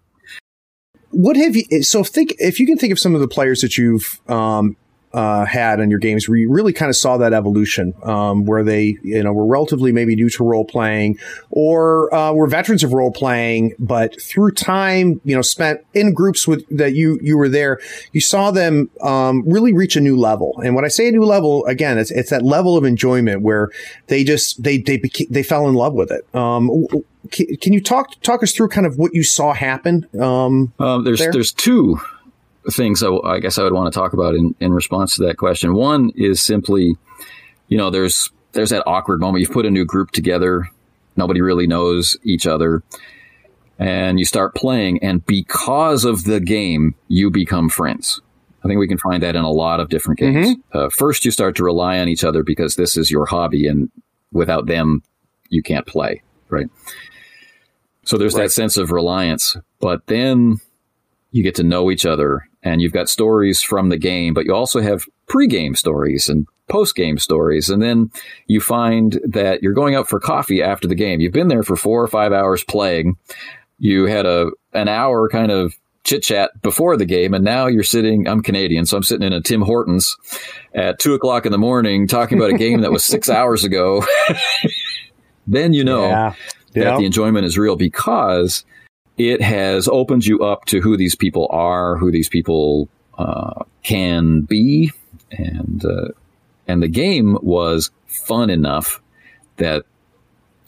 [1.11, 3.79] what have you so think if you can think of some of the players that
[3.79, 4.77] you've um
[5.12, 8.62] uh, had in your games where you really kind of saw that evolution um, where
[8.62, 11.18] they you know were relatively maybe new to role playing
[11.51, 16.47] or uh, were veterans of role playing but through time you know spent in groups
[16.47, 17.79] with that you you were there
[18.12, 21.25] you saw them um, really reach a new level and when I say a new
[21.25, 23.71] level again it's, it's that level of enjoyment where
[24.09, 26.71] they just they they beca- they fell in love with it um,
[27.31, 31.05] can, can you talk talk us through kind of what you saw happen um, Um,
[31.05, 31.33] there's there?
[31.33, 31.99] there's two
[32.71, 35.37] things I, I guess I would want to talk about in, in response to that
[35.37, 35.75] question.
[35.75, 36.97] One is simply,
[37.68, 39.40] you know, there's there's that awkward moment.
[39.40, 40.68] You've put a new group together,
[41.16, 42.83] nobody really knows each other,
[43.79, 48.21] and you start playing, and because of the game, you become friends.
[48.64, 50.57] I think we can find that in a lot of different games.
[50.73, 53.90] Uh, first, you start to rely on each other because this is your hobby, and
[54.33, 55.03] without them,
[55.49, 56.66] you can't play, right?
[58.05, 59.57] So there's that sense of reliance.
[59.81, 60.57] But then
[61.38, 64.55] you get to know each other and you've got stories from the game, but you
[64.55, 67.70] also have pre-game stories and post-game stories.
[67.70, 68.11] And then
[68.48, 71.20] you find that you're going out for coffee after the game.
[71.20, 73.16] You've been there for four or five hours playing.
[73.79, 75.74] You had a, an hour kind of
[76.05, 77.33] chit chat before the game.
[77.35, 80.16] And now you're sitting, I'm Canadian, so I'm sitting in a Tim Hortons
[80.74, 84.05] at two o'clock in the morning talking about a game that was six hours ago.
[85.46, 86.35] then you know Yeah.
[86.74, 88.64] that the enjoyment is real because
[89.18, 94.42] it has opened you up to who these people are, who these people uh, can
[94.42, 94.92] be,
[95.33, 96.09] and uh,
[96.66, 99.02] and the game was fun enough
[99.57, 99.85] that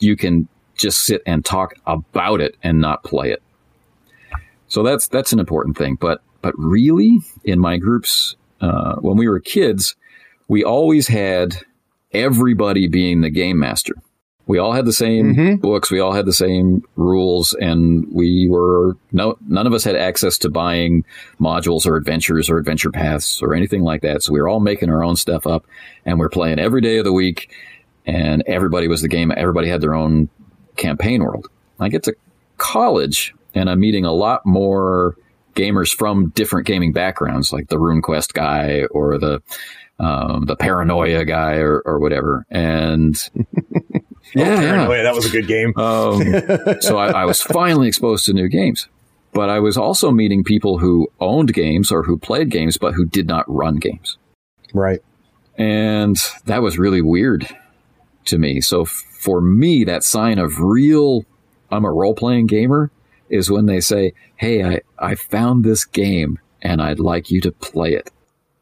[0.00, 3.42] you can just sit and talk about it and not play it.
[4.68, 5.96] So that's that's an important thing.
[6.00, 9.94] But but really, in my groups, uh, when we were kids,
[10.48, 11.56] we always had
[12.12, 13.94] everybody being the game master.
[14.50, 15.92] We all had the same books.
[15.92, 20.38] We all had the same rules, and we were no none of us had access
[20.38, 21.04] to buying
[21.40, 24.24] modules or adventures or adventure paths or anything like that.
[24.24, 25.66] So we were all making our own stuff up,
[26.04, 27.54] and we're playing every day of the week.
[28.06, 29.30] And everybody was the game.
[29.36, 30.28] Everybody had their own
[30.76, 31.46] campaign world.
[31.78, 32.16] I get to
[32.56, 35.14] college, and I'm meeting a lot more
[35.54, 39.42] gamers from different gaming backgrounds, like the RuneQuest guy or the
[40.00, 42.46] um, the Paranoia guy or, or whatever.
[42.50, 43.14] And
[44.34, 45.72] yeah, Paranoia, that was a good game.
[45.76, 46.22] um,
[46.80, 48.88] so I, I was finally exposed to new games.
[49.32, 53.04] But I was also meeting people who owned games or who played games, but who
[53.04, 54.18] did not run games.
[54.74, 55.00] right.
[55.56, 56.16] And
[56.46, 57.46] that was really weird
[58.24, 58.60] to me.
[58.60, 61.24] So f- for me, that sign of real,
[61.70, 62.90] I'm a role playing gamer
[63.28, 67.52] is when they say, Hey, I, I found this game and I'd like you to
[67.52, 68.10] play it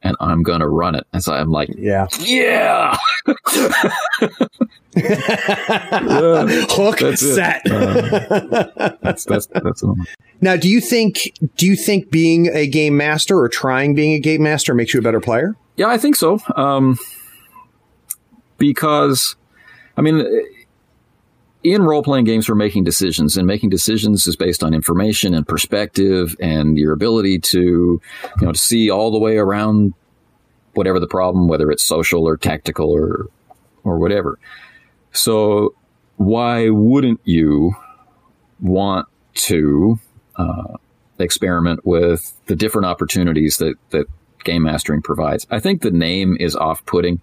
[0.09, 1.07] and I'm going to run it.
[1.13, 2.07] And so I'm like, Yeah.
[2.21, 2.97] yeah,
[6.71, 7.63] Hook That's set.
[9.03, 10.07] that's, that's, that's, um,
[10.41, 14.21] now, do you think do you think being a game master or trying being a
[14.21, 15.57] game master makes you a better player?
[15.77, 16.39] Yeah, I think so.
[16.57, 16.97] Um,
[18.57, 19.37] because,
[19.97, 20.25] I mean,
[21.63, 25.47] in role playing games, we're making decisions, and making decisions is based on information and
[25.47, 28.01] perspective and your ability to,
[28.41, 29.95] you know, to see all the way around
[30.75, 33.27] whatever the problem, whether it's social or tactical or
[33.85, 34.39] or whatever.
[35.13, 35.75] So,
[36.17, 37.75] why wouldn't you
[38.61, 39.99] want to
[40.37, 40.77] uh,
[41.19, 44.07] experiment with the different opportunities that that
[44.45, 45.47] game mastering provides?
[45.51, 47.21] I think the name is off-putting.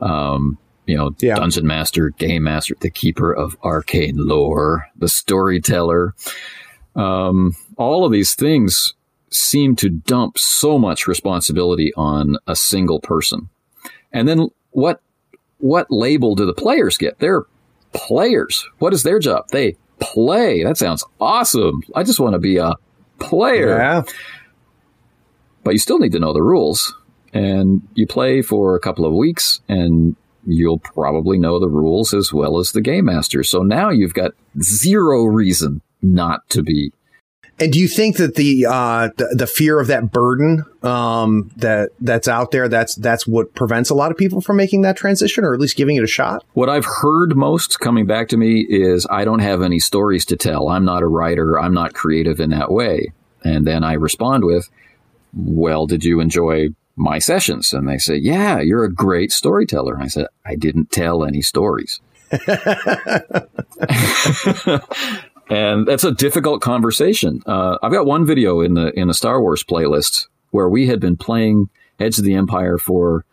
[0.00, 0.58] Um,
[0.90, 1.36] you know, Yeah.
[1.36, 6.14] dungeon master, game master, the keeper of arcane lore, the storyteller.
[6.96, 8.94] Um, all of these things
[9.30, 13.48] seem to dump so much responsibility on a single person.
[14.12, 15.00] And then what
[15.58, 17.18] what label do the players get?
[17.18, 17.44] They're
[17.92, 18.66] players.
[18.78, 19.44] What is their job?
[19.52, 20.64] They play.
[20.64, 21.82] That sounds awesome.
[21.94, 22.74] I just want to be a
[23.18, 23.76] player.
[23.76, 24.02] Yeah.
[25.62, 26.94] But you still need to know the rules.
[27.32, 32.32] And you play for a couple of weeks and you'll probably know the rules as
[32.32, 33.42] well as the game master.
[33.44, 36.92] So now you've got zero reason not to be
[37.58, 41.90] And do you think that the uh, the, the fear of that burden um, that
[42.00, 45.44] that's out there that's that's what prevents a lot of people from making that transition
[45.44, 46.42] or at least giving it a shot?
[46.54, 50.36] What I've heard most coming back to me is I don't have any stories to
[50.36, 50.70] tell.
[50.70, 51.60] I'm not a writer.
[51.60, 53.12] I'm not creative in that way.
[53.44, 54.70] And then I respond with,
[55.34, 56.68] Well, did you enjoy
[57.00, 57.72] my sessions?
[57.72, 59.94] And they say, Yeah, you're a great storyteller.
[59.94, 62.00] And I said, I didn't tell any stories.
[65.50, 67.42] and that's a difficult conversation.
[67.46, 71.00] Uh, I've got one video in the in the Star Wars playlist where we had
[71.00, 73.24] been playing Edge of the Empire for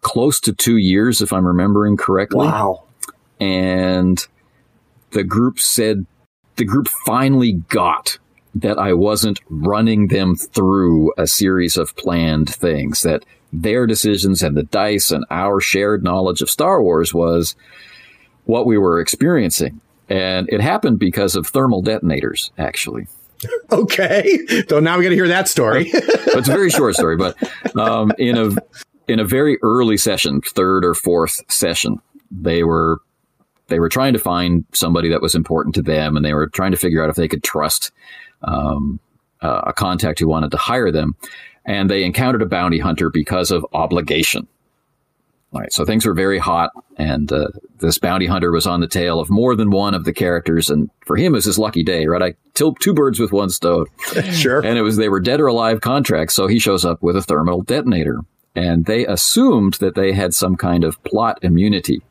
[0.00, 2.46] close to two years, if I'm remembering correctly.
[2.46, 2.84] Wow.
[3.40, 4.24] And
[5.10, 6.06] the group said
[6.56, 8.18] the group finally got
[8.54, 14.56] that I wasn't running them through a series of planned things, that their decisions and
[14.56, 17.56] the dice and our shared knowledge of Star Wars was
[18.44, 19.80] what we were experiencing.
[20.08, 23.06] And it happened because of thermal detonators, actually.
[23.72, 24.38] Okay.
[24.70, 25.90] So now we got to hear that story.
[25.92, 27.36] it's a very short story, but
[27.76, 28.50] um, in a
[29.06, 33.00] in a very early session, third or fourth session, they were
[33.68, 36.72] they were trying to find somebody that was important to them, and they were trying
[36.72, 37.92] to figure out if they could trust
[38.42, 39.00] um,
[39.40, 41.16] uh, a contact who wanted to hire them.
[41.64, 44.46] And they encountered a bounty hunter because of obligation.
[45.54, 47.46] All right, so things were very hot, and uh,
[47.78, 50.90] this bounty hunter was on the tail of more than one of the characters, and
[51.06, 52.22] for him, it was his lucky day, right?
[52.22, 53.86] I killed two birds with one stone.
[54.32, 54.58] sure.
[54.66, 57.22] And it was they were dead or alive contracts, so he shows up with a
[57.22, 58.22] thermal detonator,
[58.56, 62.02] and they assumed that they had some kind of plot immunity.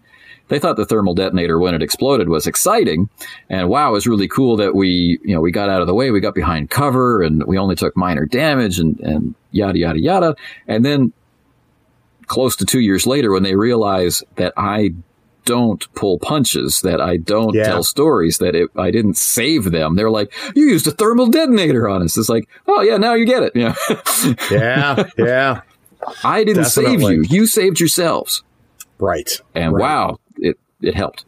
[0.49, 3.09] They thought the thermal detonator when it exploded was exciting,
[3.49, 5.93] and wow, it was really cool that we, you know, we got out of the
[5.95, 9.99] way, we got behind cover, and we only took minor damage, and and yada yada
[9.99, 10.35] yada,
[10.67, 11.13] and then
[12.27, 14.91] close to two years later when they realize that I
[15.45, 17.65] don't pull punches, that I don't Yeah.
[17.65, 19.95] tell stories, that it, I didn't save them.
[19.97, 22.17] They're like, you used a thermal detonator on us.
[22.17, 23.53] It's like, oh yeah, now you get it.
[23.55, 23.75] Yeah.
[24.49, 25.03] yeah.
[25.17, 25.61] Yeah.
[26.23, 27.23] I didn't save you.
[27.29, 28.41] You saved yourselves.
[28.99, 29.41] Right.
[29.53, 29.81] And Right.
[29.81, 30.19] wow,
[30.83, 31.25] it, helped.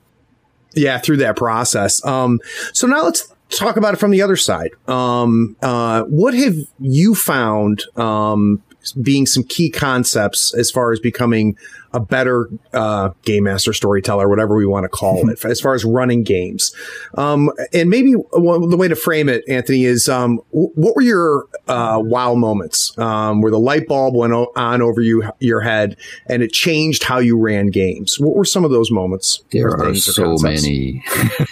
[0.74, 2.40] yeah through that process um
[2.74, 7.16] so now let's talk about it from the other side um uh what have you
[7.16, 8.62] found um
[8.94, 11.58] being some key concepts as far as becoming
[11.94, 15.86] a better uh, game master storyteller, whatever we want to call it, as far as
[15.86, 16.76] running games.
[17.16, 21.02] Um, and maybe one, the way to frame it, Anthony, is um, w- what were
[21.02, 25.62] your uh, wow moments um, where the light bulb went o- on over you your
[25.62, 25.96] head
[26.28, 28.20] and it changed how you ran games?
[28.20, 29.42] What were some of those moments?
[29.52, 31.02] There are so many.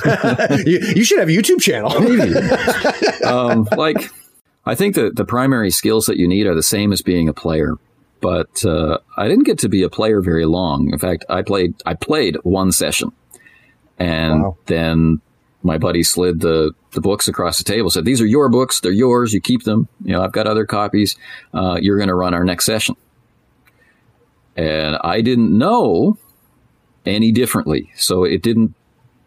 [0.66, 1.94] you, you should have a YouTube channel.
[3.26, 4.12] um, like,
[4.66, 7.34] I think that the primary skills that you need are the same as being a
[7.34, 7.76] player.
[8.22, 10.90] But uh, I didn't get to be a player very long.
[10.94, 13.12] In fact, I played I played one session,
[14.00, 14.58] and Wow.
[14.68, 15.20] then
[15.62, 17.90] my buddy slid the the books across the table.
[17.90, 18.80] Said, "These are your books.
[18.80, 19.34] They're yours.
[19.34, 19.90] You keep them.
[20.06, 21.18] You know, I've got other copies.
[21.54, 22.96] Uh, you're going to run our next session."
[24.56, 26.18] And I didn't know
[27.06, 28.74] any differently, so it didn't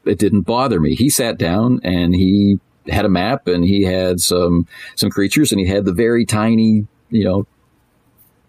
[0.07, 0.95] it didn't bother me.
[0.95, 5.61] He sat down and he had a map and he had some some creatures and
[5.61, 7.47] he had the very tiny, you know,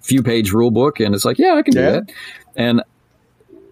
[0.02, 2.12] few page rule book and it's like, yeah, I can do that.
[2.56, 2.82] And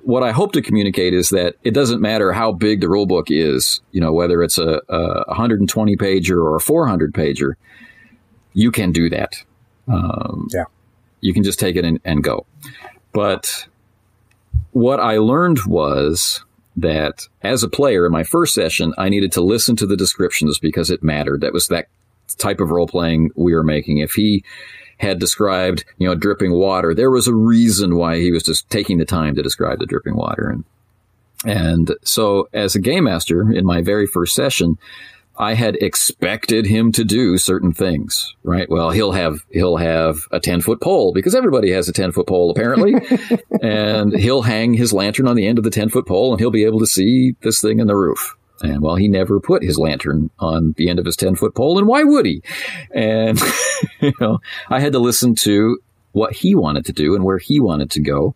[0.03, 3.31] what I hope to communicate is that it doesn't matter how big the rule book
[3.31, 7.53] is, you know, whether it's a, a 120 pager or a 400 pager,
[8.53, 9.43] you can do that.
[9.87, 10.65] Um, Yeah.
[11.21, 12.45] You can just take it and, and go.
[13.13, 13.67] But
[14.73, 16.44] what I learned was
[16.75, 20.59] that as a player in my first session, I needed to listen to the descriptions
[20.59, 21.41] because it mattered.
[21.41, 21.87] That was that
[22.37, 23.99] type of role playing we were making.
[23.99, 24.43] If he
[24.97, 28.97] had described, you know, dripping water, there was a reason why he was just taking
[28.97, 30.49] the time to describe the dripping water.
[30.49, 30.63] And,
[31.45, 34.77] and so as a game master in my very first session,
[35.37, 38.69] I had expected him to do certain things, right?
[38.69, 42.27] Well, he'll have, he'll have a 10 foot pole because everybody has a 10 foot
[42.27, 42.95] pole apparently.
[43.61, 46.51] and he'll hang his lantern on the end of the 10 foot pole and he'll
[46.51, 48.35] be able to see this thing in the roof.
[48.61, 51.77] And well, he never put his lantern on the end of his 10 foot pole.
[51.77, 52.41] And why would he?
[52.93, 53.39] And,
[54.01, 55.79] you know, I had to listen to
[56.13, 58.35] what he wanted to do and where he wanted to go.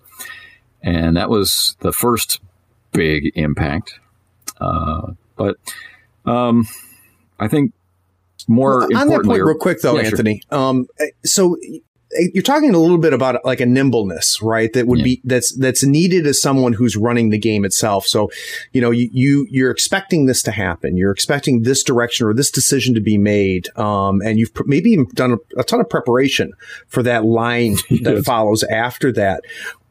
[0.81, 2.41] And that was the first
[2.91, 3.99] big impact.
[4.59, 5.55] Uh, but,
[6.25, 6.67] um,
[7.39, 7.73] I think
[8.47, 10.11] more on that point, or- real quick though, Yeah, sure.
[10.11, 10.41] Anthony.
[10.51, 10.87] Um,
[11.23, 11.57] so
[12.11, 14.73] you're talking a little bit about like a nimbleness, right?
[14.73, 15.03] That would yeah.
[15.03, 18.07] be that's that's needed as someone who's running the game itself.
[18.07, 18.31] So,
[18.71, 20.97] you know, you, you you're expecting this to happen.
[20.97, 25.05] You're expecting this direction or this decision to be made, um, and you've maybe even
[25.13, 26.53] done a, a, ton of preparation
[26.87, 29.43] for that line that follows after that.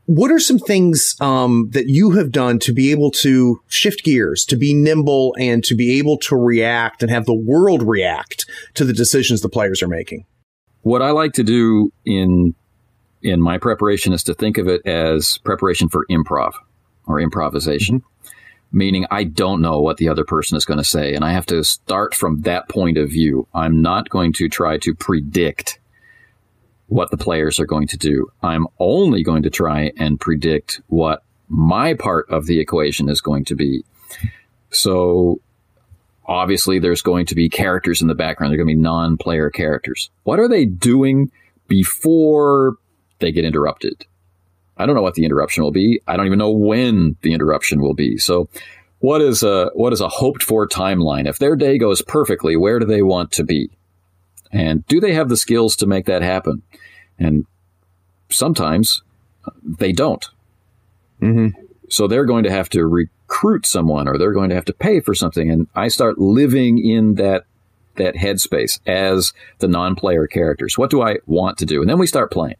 [0.08, 4.46] What are some things um, that you have done to be able to shift gears,
[4.46, 8.86] to be nimble, and to be able to react and have the world react to
[8.86, 10.24] the decisions the players are making?
[10.80, 12.54] What I like to do in
[13.20, 16.52] in my preparation is to think of it as preparation for improv
[17.06, 18.00] or improvisation.
[18.00, 18.78] Mm-hmm.
[18.78, 21.46] Meaning, I don't know what the other person is going to say, and I have
[21.46, 23.46] to start from that point of view.
[23.52, 25.77] I'm not going to try to predict
[26.88, 28.30] what the players are going to do.
[28.42, 33.44] I'm only going to try and predict what my part of the equation is going
[33.46, 33.84] to be.
[34.70, 35.40] So
[36.28, 38.52] Obviously, there's going to be characters in the background.
[38.52, 40.10] They're going to be non player characters.
[40.24, 41.32] What are they doing
[41.68, 42.76] before
[43.18, 44.04] they get interrupted?
[44.76, 46.02] I don't know what the interruption will be.
[46.06, 48.18] I don't even know when the interruption will be.
[48.18, 48.50] So,
[48.98, 51.26] what is a what is a hoped for timeline?
[51.26, 53.70] If their day goes perfectly, where do they want to be?
[54.52, 56.62] And do they have the skills to make that happen?
[57.18, 57.46] And
[58.30, 59.02] sometimes
[59.62, 60.26] they don't.
[61.20, 61.60] Mm-hmm.
[61.88, 65.00] So they're going to have to recruit someone or they're going to have to pay
[65.00, 65.50] for something.
[65.50, 67.44] And I start living in that
[67.96, 70.78] that headspace as the non-player characters.
[70.78, 71.80] What do I want to do?
[71.80, 72.54] And then we start playing.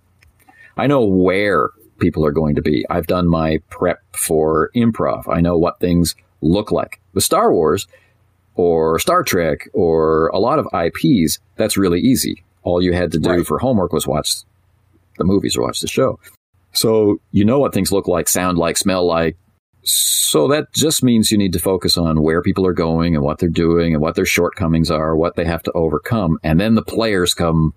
[0.76, 2.84] I know where people are going to be.
[2.90, 5.32] I've done my prep for improv.
[5.32, 7.00] I know what things look like.
[7.14, 7.86] With Star Wars
[8.58, 12.42] or Star Trek or a lot of IPs, that's really easy.
[12.64, 13.46] All you had to do right.
[13.46, 14.34] for homework was watch
[15.16, 16.18] the movies or watch the show.
[16.72, 19.36] So you know what things look like, sound like, smell like,
[19.84, 23.38] so that just means you need to focus on where people are going and what
[23.38, 26.36] they're doing and what their shortcomings are, what they have to overcome.
[26.42, 27.74] And then the players come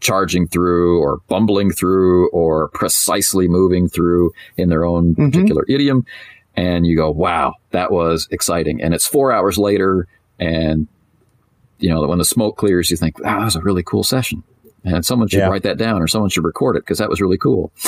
[0.00, 5.30] charging through or bumbling through or precisely moving through in their own mm-hmm.
[5.30, 6.04] particular idiom.
[6.56, 8.82] And you go, wow, that was exciting.
[8.82, 10.08] And it's four hours later.
[10.40, 10.88] And,
[11.78, 14.42] you know, when the smoke clears, you think, wow, that was a really cool session.
[14.84, 15.48] And someone should yeah.
[15.48, 17.72] write that down or someone should record it because that was really cool.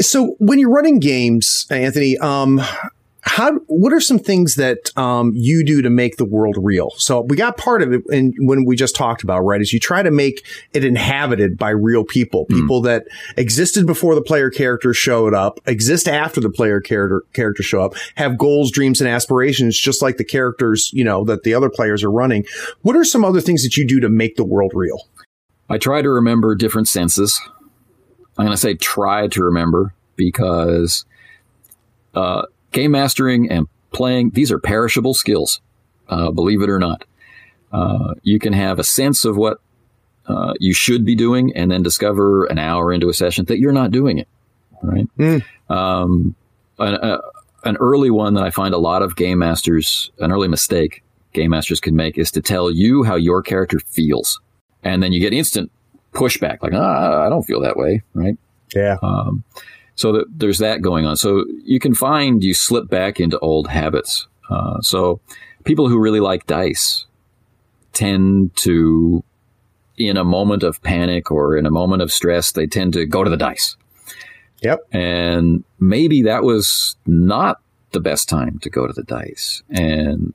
[0.00, 2.60] So when you're running games, Anthony, um,
[3.26, 7.22] how what are some things that um, you do to make the world real so
[7.22, 10.02] we got part of it and when we just talked about right is you try
[10.02, 12.54] to make it inhabited by real people hmm.
[12.54, 12.84] people mm.
[12.84, 13.06] that
[13.36, 17.94] existed before the player character showed up exist after the player character character show up
[18.14, 22.04] have goals dreams and aspirations just like the characters you know that the other players
[22.04, 22.44] are running
[22.82, 25.08] what are some other things that you do to make the world real
[25.68, 27.40] i try to remember different senses
[28.38, 31.06] I'm going to say try to remember because
[32.14, 32.42] uh,
[32.76, 35.60] game mastering and playing, these are perishable skills,
[36.08, 37.04] uh, believe it or not.
[37.72, 39.58] Uh, you can have a sense of what
[40.26, 43.72] uh, you should be doing and then discover an hour into a session that you're
[43.72, 44.28] not doing it,
[44.82, 45.08] right?
[45.18, 45.42] Mm.
[45.70, 46.34] Um,
[46.78, 47.20] an, a,
[47.64, 51.02] an early one that I find a lot of game masters, an early mistake
[51.32, 54.40] game masters can make is to tell you how your character feels.
[54.82, 55.70] And then you get instant
[56.12, 58.36] pushback, like, ah, I don't feel that way, right?
[58.74, 58.96] Yeah.
[59.02, 59.44] Um,
[59.96, 61.16] so that there's that going on.
[61.16, 64.26] So you can find you slip back into old habits.
[64.48, 65.20] Uh, so
[65.64, 67.06] people who really like dice
[67.92, 69.24] tend to,
[69.96, 73.24] in a moment of panic or in a moment of stress, they tend to go
[73.24, 73.76] to the dice.
[74.60, 74.80] Yep.
[74.92, 77.60] And maybe that was not
[77.92, 79.62] the best time to go to the dice.
[79.70, 80.34] And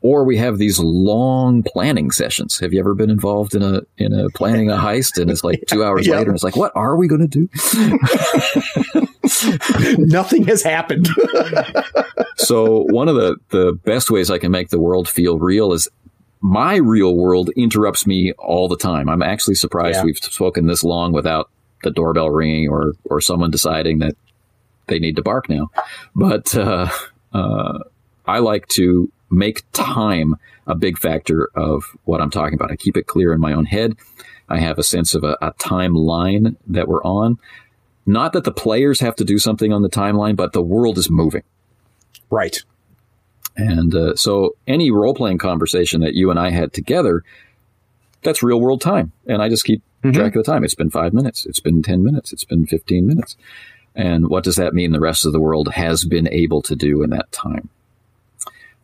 [0.00, 2.58] or we have these long planning sessions.
[2.60, 5.64] Have you ever been involved in a in a planning a heist and it's like
[5.68, 6.16] two hours yeah.
[6.16, 7.48] later and it's like, what are we going to do?
[9.98, 11.08] Nothing has happened.
[12.36, 15.88] so one of the the best ways I can make the world feel real is
[16.40, 19.08] my real world interrupts me all the time.
[19.08, 20.04] I'm actually surprised yeah.
[20.04, 21.50] we've spoken this long without
[21.82, 24.14] the doorbell ringing or or someone deciding that
[24.86, 25.70] they need to bark now.
[26.14, 26.88] But uh,
[27.32, 27.78] uh,
[28.26, 32.70] I like to make time a big factor of what I'm talking about.
[32.70, 33.96] I keep it clear in my own head.
[34.48, 37.38] I have a sense of a, a timeline that we're on.
[38.06, 41.10] Not that the players have to do something on the timeline, but the world is
[41.10, 41.42] moving.
[42.30, 42.62] Right.
[43.56, 47.22] And uh, so any role playing conversation that you and I had together,
[48.22, 49.12] that's real world time.
[49.26, 50.12] And I just keep mm-hmm.
[50.12, 50.64] track of the time.
[50.64, 51.44] It's been five minutes.
[51.44, 52.32] It's been 10 minutes.
[52.32, 53.36] It's been 15 minutes.
[53.94, 57.02] And what does that mean the rest of the world has been able to do
[57.02, 57.68] in that time?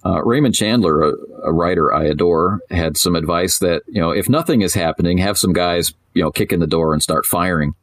[0.05, 4.29] Uh, Raymond Chandler, a, a, writer I adore, had some advice that you know if
[4.29, 7.75] nothing is happening, have some guys you know kick in the door and start firing.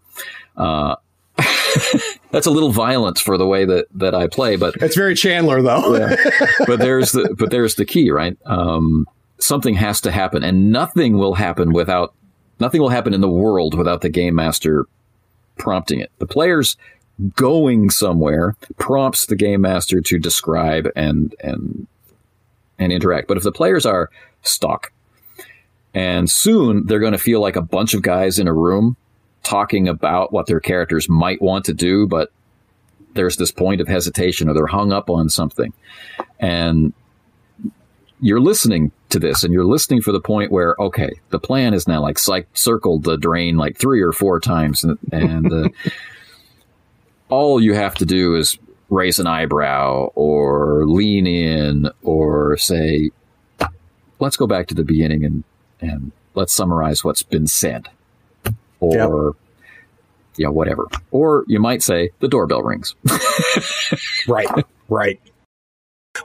[0.55, 0.95] Uh,
[2.31, 5.61] that's a little violent for the way that, that I play, but it's very Chandler
[5.61, 5.97] though.
[5.97, 6.15] yeah.
[6.67, 8.37] But there's the but there's the key, right?
[8.45, 9.07] Um,
[9.39, 12.13] something has to happen, and nothing will happen without
[12.59, 14.85] nothing will happen in the world without the game master
[15.57, 16.11] prompting it.
[16.19, 16.77] The players
[17.35, 21.87] going somewhere prompts the game master to describe and and
[22.81, 23.27] and interact.
[23.27, 24.09] But if the players are
[24.41, 24.91] stuck,
[25.93, 28.95] and soon they're going to feel like a bunch of guys in a room
[29.43, 32.31] talking about what their characters might want to do, but
[33.13, 35.73] there's this point of hesitation or they're hung up on something.
[36.39, 36.93] And
[38.21, 41.87] you're listening to this and you're listening for the point where, okay, the plan is
[41.87, 42.17] now like
[42.53, 44.83] circled the drain like three or four times.
[44.83, 45.69] And, and uh,
[47.29, 48.57] all you have to do is
[48.91, 53.09] raise an eyebrow or lean in or say,
[54.19, 55.43] let's go back to the beginning and,
[55.79, 57.87] and let's summarize what's been said.
[58.81, 59.35] Or, yep.
[60.37, 60.87] yeah, whatever.
[61.09, 62.95] Or you might say, the doorbell rings.
[64.27, 64.47] right,
[64.89, 65.19] right.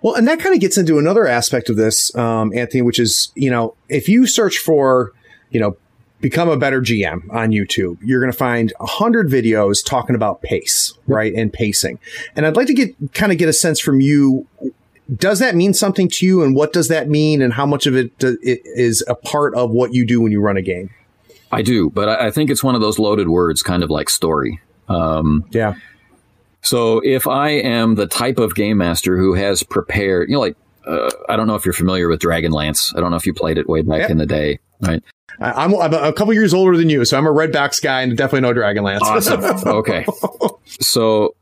[0.03, 3.31] Well, and that kind of gets into another aspect of this, um, Anthony, which is,
[3.37, 5.13] you know, if you search for,
[5.51, 5.77] you know,
[6.21, 10.43] become a better GM on YouTube, you're going to find a hundred videos talking about
[10.43, 11.33] pace, right?
[11.35, 11.99] And pacing.
[12.35, 14.47] And I'd like to get kind of get a sense from you.
[15.15, 16.43] Does that mean something to you?
[16.43, 17.41] And what does that mean?
[17.41, 20.57] And how much of it is a part of what you do when you run
[20.57, 20.91] a game?
[21.53, 24.61] I do, but I think it's one of those loaded words, kind of like story.
[24.89, 25.75] Um, yeah.
[26.63, 30.57] So if I am the type of game master who has prepared, you know, like
[30.87, 32.97] uh, I don't know if you're familiar with Dragonlance.
[32.97, 35.03] I don't know if you played it way back in the day, right?
[35.39, 38.49] I'm, I'm, a couple years older than you, so I'm a Redbox guy and definitely
[38.49, 39.03] no Dragonlance.
[39.03, 39.45] Awesome.
[39.69, 40.07] okay.
[40.81, 41.35] So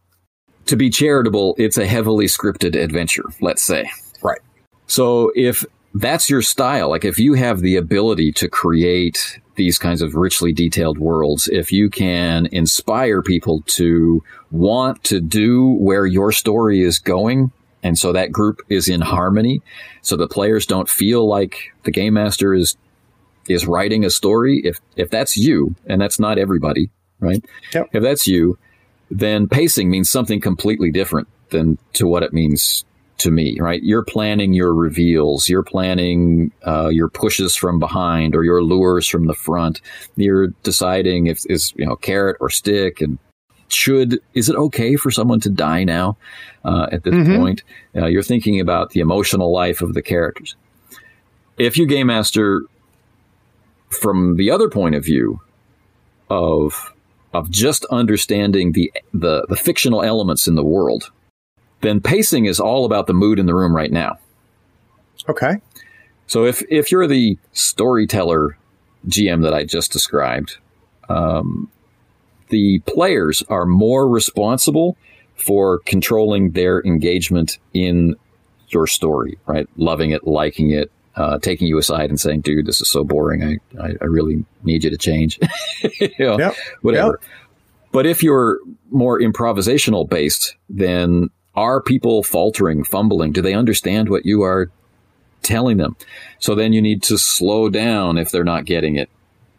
[0.67, 3.91] to be charitable, it's a heavily scripted adventure, let's say.
[4.23, 4.41] Right.
[4.87, 5.65] So if
[5.95, 10.53] that's your style, like if you have the ability to create these kinds of richly
[10.53, 16.99] detailed worlds, if you can inspire people to want to do where your story is
[16.99, 19.63] going, and so that group is in harmony,
[20.03, 22.77] so the players don't feel like the game master is
[23.49, 24.61] is writing a story.
[24.65, 26.91] If if that's you, and that's not everybody,
[27.21, 27.45] right?
[27.73, 27.91] Yep.
[27.93, 28.59] If that's you,
[29.11, 32.85] then pacing means something completely different than to what it means
[33.19, 33.83] to me, right?
[33.83, 39.27] You're planning your reveals, you're planning uh, your pushes from behind or your lures from
[39.27, 39.81] the front.
[40.17, 43.19] You're deciding if is you know carrot or stick, and
[43.69, 46.17] should is it okay for someone to die now
[46.65, 47.37] uh, at this mm-hmm.
[47.37, 47.63] point?
[47.97, 50.57] Uh, you're thinking about the emotional life of the characters.
[51.57, 52.63] If you game master
[53.95, 55.41] from the other point of view
[56.31, 56.93] of
[57.33, 61.11] of just understanding the the, the fictional elements in the world
[61.85, 64.19] then pacing is all about the mood in the room right now.
[65.29, 65.57] Okay.
[66.27, 68.57] So if if you're the storyteller
[69.07, 70.57] GM that I just described,
[71.09, 71.71] um,
[72.49, 74.97] the players are more responsible
[75.37, 78.17] for controlling their engagement in
[78.69, 79.69] your story, right?
[79.77, 83.43] Loving it, liking it, uh, taking you aside and saying, "Dude, this is so boring.
[83.43, 85.39] I I, I really need you to change."
[86.01, 86.55] you know, yep.
[86.83, 87.19] Whatever.
[87.21, 87.31] Yep.
[87.93, 88.59] But if you're
[88.91, 93.33] more improvisational based, then are people faltering, fumbling?
[93.33, 94.71] Do they understand what you are
[95.43, 95.97] telling them?
[96.41, 99.09] So then you need to slow down if they're not getting it,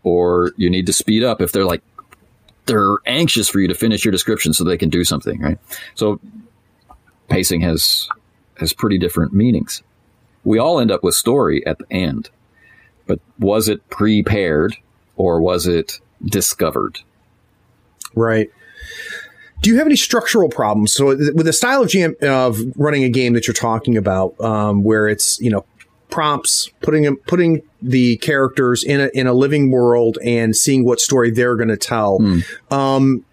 [0.04, 1.82] or you need to speed up if they're like,
[2.66, 5.58] they're anxious for you to finish your description so they can do something, right?
[5.94, 6.20] So
[7.30, 8.10] pacing has
[8.58, 9.84] has pretty different meanings.
[10.46, 12.30] We all end up with story at the end,
[13.08, 14.76] but was it prepared
[15.18, 17.00] or was it discovered?
[18.16, 18.50] Right
[19.62, 20.94] do you have any structural problems?
[20.94, 24.84] So with the style of GM of running a game that you're talking about, um,
[24.84, 25.66] where it's you know
[26.10, 31.32] prompts, putting putting the characters in a in a living world and seeing what story
[31.32, 32.20] they're going to tell.
[32.20, 32.72] Mm.
[32.72, 33.26] Um,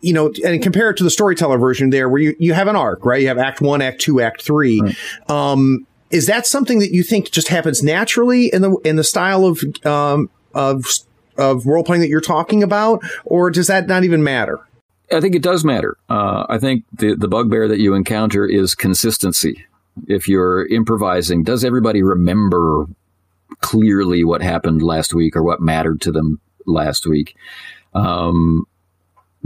[0.00, 2.74] you know, and compare it to the storyteller version there, where you, you have an
[2.74, 3.22] arc, right?
[3.22, 4.80] You have Act One, Act Two, Act Three.
[4.80, 4.96] Right.
[5.30, 9.44] Um, is that something that you think just happens naturally in the in the style
[9.44, 10.84] of um, of
[11.36, 14.60] of role playing that you're talking about, or does that not even matter?
[15.10, 15.96] I think it does matter.
[16.08, 19.64] Uh, I think the the bugbear that you encounter is consistency.
[20.06, 22.86] If you're improvising, does everybody remember
[23.60, 27.36] clearly what happened last week or what mattered to them last week?
[27.94, 28.66] Um,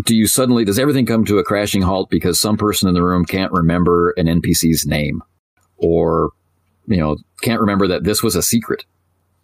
[0.02, 3.02] do you suddenly does everything come to a crashing halt because some person in the
[3.02, 5.22] room can't remember an NPC's name,
[5.76, 6.30] or
[6.86, 8.84] you know can't remember that this was a secret?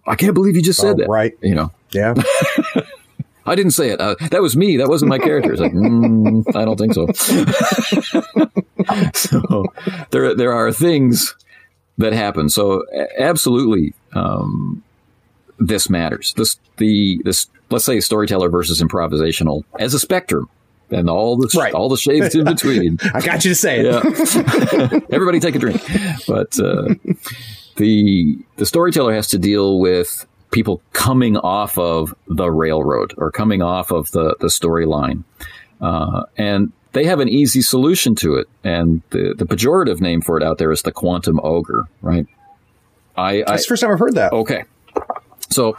[0.06, 1.08] I can't believe you just said oh, that.
[1.08, 1.32] Right.
[1.42, 1.72] You know.
[1.92, 2.14] Yeah.
[3.46, 4.00] I didn't say it.
[4.00, 4.76] Uh, that was me.
[4.76, 5.52] That wasn't my character.
[5.52, 7.08] It's like, mm, I don't think so.
[9.14, 9.64] so
[10.10, 11.34] there, there are things
[11.98, 12.48] that happen.
[12.48, 12.84] So
[13.18, 14.82] absolutely, um,
[15.58, 16.34] this matters.
[16.36, 20.48] This, the, this, let's say storyteller versus improvisational as a spectrum
[20.92, 21.72] and all the right.
[21.74, 22.98] all the shades in between.
[23.14, 25.04] I got you to say it.
[25.10, 25.82] Everybody take a drink.
[26.26, 26.94] But uh,
[27.76, 33.62] the the storyteller has to deal with people coming off of the railroad or coming
[33.62, 35.24] off of the the storyline,
[35.80, 38.48] uh, and they have an easy solution to it.
[38.62, 42.26] And the the pejorative name for it out there is the quantum ogre, right?
[43.16, 44.32] I, That's I, the first time I've heard that.
[44.32, 44.64] Okay,
[45.50, 45.76] so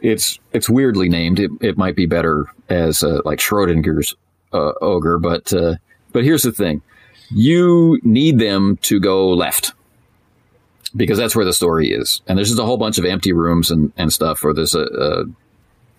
[0.00, 1.40] it's it's weirdly named.
[1.40, 4.14] It, it might be better as uh, like Schrodinger's
[4.54, 5.74] uh, ogre, but uh,
[6.12, 6.80] but here's the thing:
[7.30, 9.72] you need them to go left
[10.96, 13.70] because that's where the story is, and there's just a whole bunch of empty rooms
[13.70, 15.24] and, and stuff where there's a, a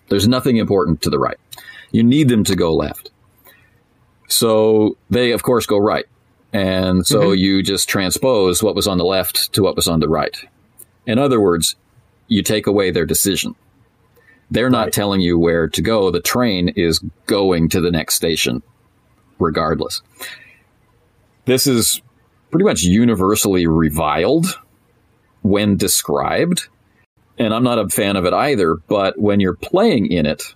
[0.08, 1.38] there's nothing important to the right.
[1.92, 3.10] You need them to go left,
[4.28, 6.06] so they of course go right,
[6.52, 7.38] and so mm-hmm.
[7.38, 10.36] you just transpose what was on the left to what was on the right.
[11.06, 11.76] In other words,
[12.26, 13.54] you take away their decision.
[14.50, 14.92] They're not right.
[14.92, 16.10] telling you where to go.
[16.10, 18.62] The train is going to the next station,
[19.38, 20.02] regardless.
[21.46, 22.00] This is
[22.50, 24.46] pretty much universally reviled
[25.42, 26.68] when described.
[27.38, 30.54] And I'm not a fan of it either, but when you're playing in it,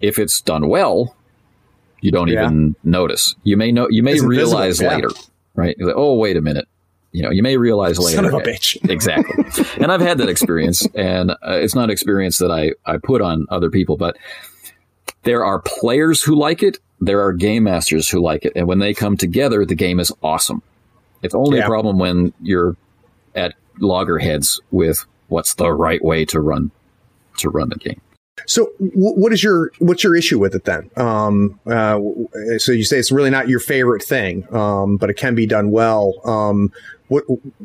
[0.00, 1.16] if it's done well,
[2.00, 2.44] you don't yeah.
[2.44, 3.34] even notice.
[3.42, 4.96] You may know you may it's realize yeah.
[4.96, 5.10] later,
[5.54, 5.76] right?
[5.78, 6.66] Like, oh, wait a minute
[7.12, 8.16] you know, you may realize later.
[8.16, 8.76] Son of a bitch.
[8.90, 9.44] exactly.
[9.82, 13.20] and I've had that experience, and uh, it's not an experience that I, I put
[13.20, 14.16] on other people, but
[15.22, 16.78] there are players who like it.
[17.00, 18.52] There are game masters who like it.
[18.54, 20.62] And when they come together, the game is awesome.
[21.22, 21.64] It's only yeah.
[21.64, 22.76] a problem when you're
[23.34, 26.70] at loggerheads with what's the right way to run
[27.38, 28.00] to run the game.
[28.46, 30.90] So, what is your what's your issue with it then?
[30.96, 32.00] Um, uh,
[32.58, 35.70] so you say it's really not your favorite thing, um, but it can be done
[35.70, 36.14] well.
[36.24, 36.72] Um,
[37.10, 37.24] what,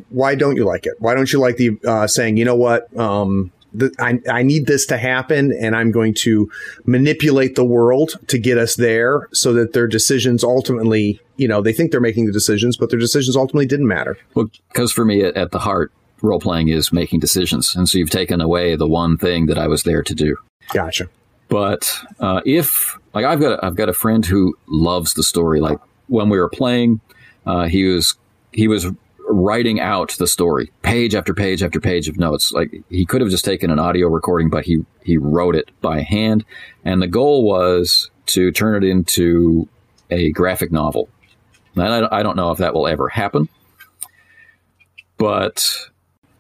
[0.10, 0.93] why don't you like it?
[1.00, 2.96] Why don't you like the uh, saying, you know what?
[2.98, 6.50] Um, the, I, I need this to happen and I'm going to
[6.86, 11.74] manipulate the world to get us there so that their decisions ultimately, you know, they
[11.74, 14.18] think they're making the decisions, but their decisions ultimately didn't matter.
[14.34, 15.91] Well, because for me, at, at the heart,
[16.22, 17.76] role playing is making decisions.
[17.76, 20.38] And so you've taken away the one thing that I was there to do.
[20.74, 21.08] Gotcha.
[21.50, 25.60] But uh, if, like, I've got, a, I've got a friend who loves the story.
[25.60, 25.78] Like,
[26.08, 27.02] when we were playing,
[27.46, 28.16] uh, he was,
[28.54, 28.88] he was
[29.36, 32.51] writing out the story, page after page after page of notes.
[32.51, 36.01] Like he could have just taken an audio recording, but he he wrote it by
[36.01, 36.45] hand,
[36.83, 39.67] and the goal was to turn it into
[40.09, 41.09] a graphic novel.
[41.75, 43.49] And I, I don't know if that will ever happen,
[45.17, 45.77] but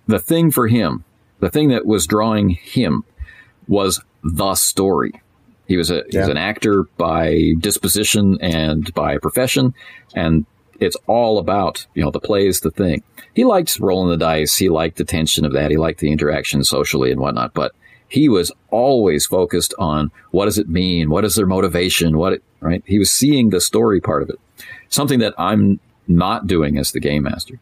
[0.07, 1.03] the thing for him,
[1.39, 3.03] the thing that was drawing him,
[3.67, 5.21] was the story.
[5.67, 6.03] He was a yeah.
[6.11, 9.73] he was an actor by disposition and by profession,
[10.15, 10.45] and
[10.79, 13.03] it's all about, you know, the play is the thing.
[13.33, 14.57] He liked rolling the dice.
[14.57, 15.71] He liked the tension of that.
[15.71, 17.73] He liked the interaction socially and whatnot, but
[18.07, 21.09] he was always focused on what does it mean?
[21.09, 22.17] What is their motivation?
[22.17, 22.83] What, it, right?
[22.85, 24.39] He was seeing the story part of it.
[24.89, 27.59] Something that I'm not doing as the game master.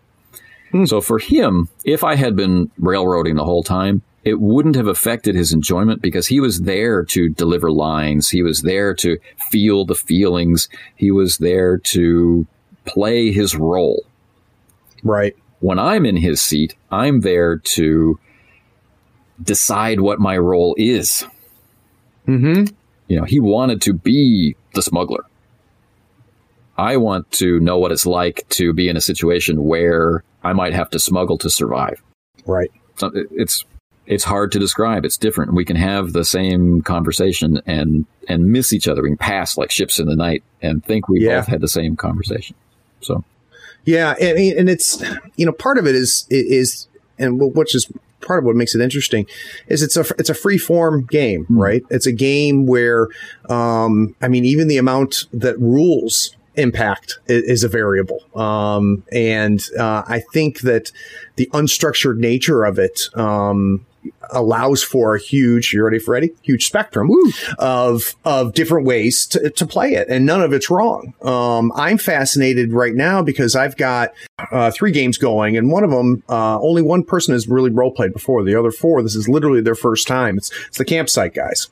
[0.71, 0.85] Hmm.
[0.85, 5.35] So for him, if I had been railroading the whole time, it wouldn't have affected
[5.35, 8.29] his enjoyment because he was there to deliver lines.
[8.29, 9.17] He was there to
[9.49, 10.69] feel the feelings.
[10.95, 12.47] He was there to
[12.85, 14.03] play his role.
[15.03, 15.35] Right.
[15.59, 18.19] When I'm in his seat, I'm there to
[19.41, 21.25] decide what my role is.
[22.27, 22.73] Mm-hmm.
[23.07, 25.25] You know, he wanted to be the smuggler.
[26.77, 30.73] I want to know what it's like to be in a situation where I might
[30.73, 32.01] have to smuggle to survive.
[32.45, 32.71] Right.
[32.95, 33.65] So it's
[34.05, 35.05] it's hard to describe.
[35.05, 35.53] It's different.
[35.53, 39.03] We can have the same conversation and and miss each other.
[39.03, 41.39] We can pass like ships in the night and think we yeah.
[41.39, 42.55] both had the same conversation.
[43.03, 43.23] So,
[43.85, 45.03] yeah, and, and it's
[45.35, 46.87] you know part of it is is
[47.19, 47.91] and which is
[48.21, 49.27] part of what makes it interesting
[49.67, 51.59] is it's a it's a free form game, mm-hmm.
[51.59, 51.83] right?
[51.89, 53.09] It's a game where,
[53.49, 58.19] um, I mean, even the amount that rules impact is, a variable.
[58.35, 60.91] Um, and uh, I think that
[61.35, 63.85] the unstructured nature of it um,
[64.31, 66.31] allows for a huge, you ready for ready?
[66.41, 67.31] Huge spectrum Woo.
[67.59, 70.07] of, of different ways to, to play it.
[70.09, 71.13] And none of it's wrong.
[71.21, 74.13] Um, I'm fascinated right now because I've got,
[74.51, 77.91] uh, three games going and one of them, uh, only one person has really role
[77.91, 78.43] played before.
[78.43, 80.37] The other four, this is literally their first time.
[80.37, 81.69] It's, it's the campsite guys.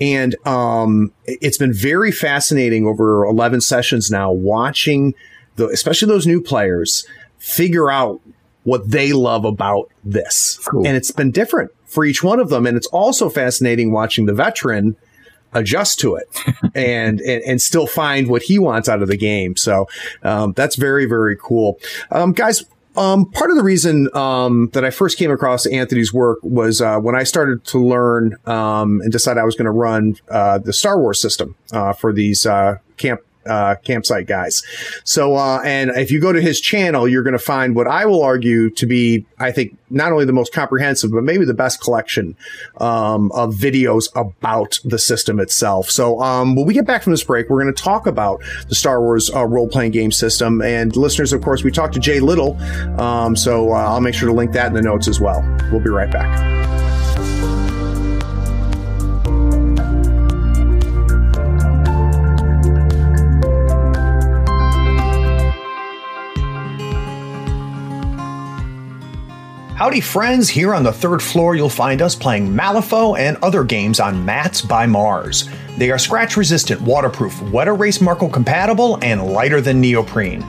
[0.00, 5.14] And, um, it's been very fascinating over 11 sessions now watching
[5.56, 7.06] the, especially those new players
[7.38, 8.20] figure out
[8.64, 10.58] what they love about this.
[10.64, 10.86] Cool.
[10.86, 12.66] And it's been different for each one of them.
[12.66, 14.96] And it's also fascinating watching the veteran
[15.54, 16.28] adjust to it
[16.74, 19.56] and, and, and still find what he wants out of the game.
[19.56, 19.88] So,
[20.22, 21.78] um, that's very, very cool.
[22.10, 22.64] Um, guys,
[22.98, 26.98] um, part of the reason um, that I first came across Anthony's work was uh,
[26.98, 30.72] when I started to learn um, and decide I was going to run uh, the
[30.72, 34.62] Star Wars system uh, for these uh, camp uh, campsite guys.
[35.04, 38.06] So, uh, and if you go to his channel, you're going to find what I
[38.06, 41.80] will argue to be, I think, not only the most comprehensive, but maybe the best
[41.80, 42.36] collection
[42.78, 45.90] um, of videos about the system itself.
[45.90, 48.74] So, um, when we get back from this break, we're going to talk about the
[48.74, 50.60] Star Wars uh, role playing game system.
[50.62, 52.56] And listeners, of course, we talked to Jay Little.
[53.00, 55.42] Um, so, uh, I'll make sure to link that in the notes as well.
[55.70, 56.67] We'll be right back.
[69.78, 70.48] Howdy, friends.
[70.48, 74.60] Here on the third floor, you'll find us playing Malifaux and other games on Mats
[74.60, 75.48] by Mars.
[75.76, 80.44] They are scratch resistant, waterproof, wet erase marker compatible, and lighter than neoprene.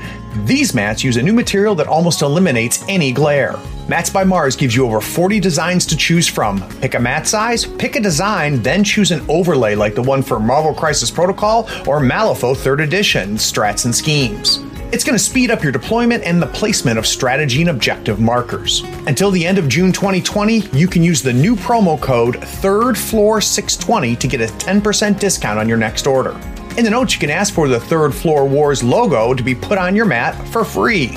[0.46, 3.56] These mats use a new material that almost eliminates any glare.
[3.88, 6.68] Mats by Mars gives you over 40 designs to choose from.
[6.82, 10.40] Pick a mat size, pick a design, then choose an overlay like the one for
[10.40, 14.58] Marvel Crisis Protocol or Malifaux 3rd Edition Strats and Schemes.
[14.92, 18.82] It's going to speed up your deployment and the placement of strategy and objective markers.
[19.06, 24.28] Until the end of June 2020, you can use the new promo code THIRDFLOOR620 to
[24.28, 26.32] get a 10% discount on your next order.
[26.76, 29.78] In the notes, you can ask for the Third Floor Wars logo to be put
[29.78, 31.16] on your mat for free.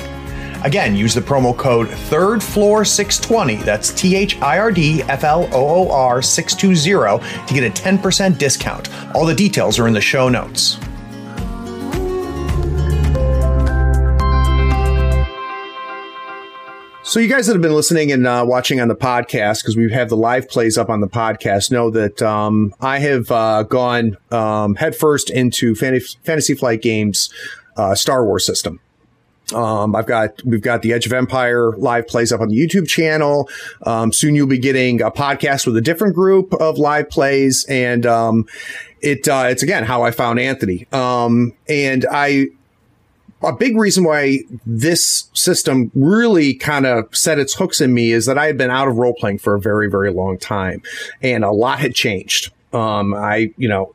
[0.63, 5.87] Again, use the promo code THIRDFLOOR620, that's T H I R D F L O
[5.87, 8.89] O R 620, to get a 10% discount.
[9.15, 10.77] All the details are in the show notes.
[17.13, 19.83] So you guys that have been listening and uh, watching on the podcast, because we
[19.83, 23.61] have had the live plays up on the podcast, know that um, I have uh,
[23.61, 27.31] gone um, headfirst into Fantasy, Fantasy Flight Games
[27.77, 28.79] uh, Star Wars system.
[29.53, 32.87] Um, I've got we've got the Edge of Empire live plays up on the YouTube
[32.87, 33.47] channel.
[33.83, 38.07] Um, soon you'll be getting a podcast with a different group of live plays, and
[38.07, 38.47] um,
[39.01, 40.87] it uh, it's again how I found Anthony.
[40.91, 42.47] Um, and I
[43.43, 48.25] a big reason why this system really kind of set its hooks in me is
[48.25, 50.81] that I had been out of role playing for a very, very long time
[51.21, 52.51] and a lot had changed.
[52.71, 53.93] Um, I, you know,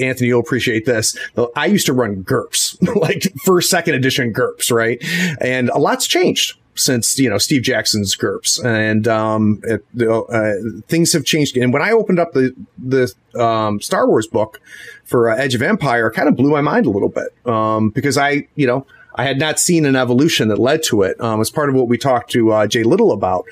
[0.00, 1.18] Anthony, you'll appreciate this.
[1.56, 5.02] I used to run GURPS, like first, second edition GURPS, right?
[5.40, 10.52] And a lot's changed since you know Steve Jackson's GURPS, and um, it, uh,
[10.88, 11.56] things have changed.
[11.56, 14.60] And when I opened up the the um, Star Wars book
[15.04, 18.16] for uh, Edge of Empire, kind of blew my mind a little bit um, because
[18.16, 18.86] I, you know,
[19.18, 21.20] I had not seen an evolution that led to it.
[21.20, 23.44] Um, as part of what we talked to uh, Jay Little about.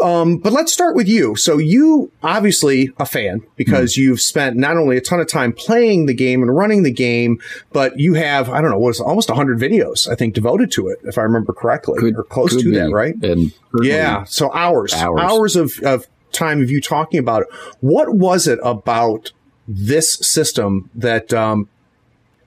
[0.00, 1.36] Um, but let's start with you.
[1.36, 5.52] So you obviously a fan because mm you've spent not only a ton of time
[5.52, 7.38] playing the game and running the game,
[7.72, 10.98] but you have I don't know what's almost hundred videos I think devoted to it
[11.04, 12.76] if I remember correctly could, or close to be.
[12.76, 13.14] that, right?
[13.22, 13.52] And
[13.82, 17.48] yeah, so hours, hours, hours of, of time of you talking about it.
[17.80, 19.32] What was it about
[19.68, 21.68] this system that um,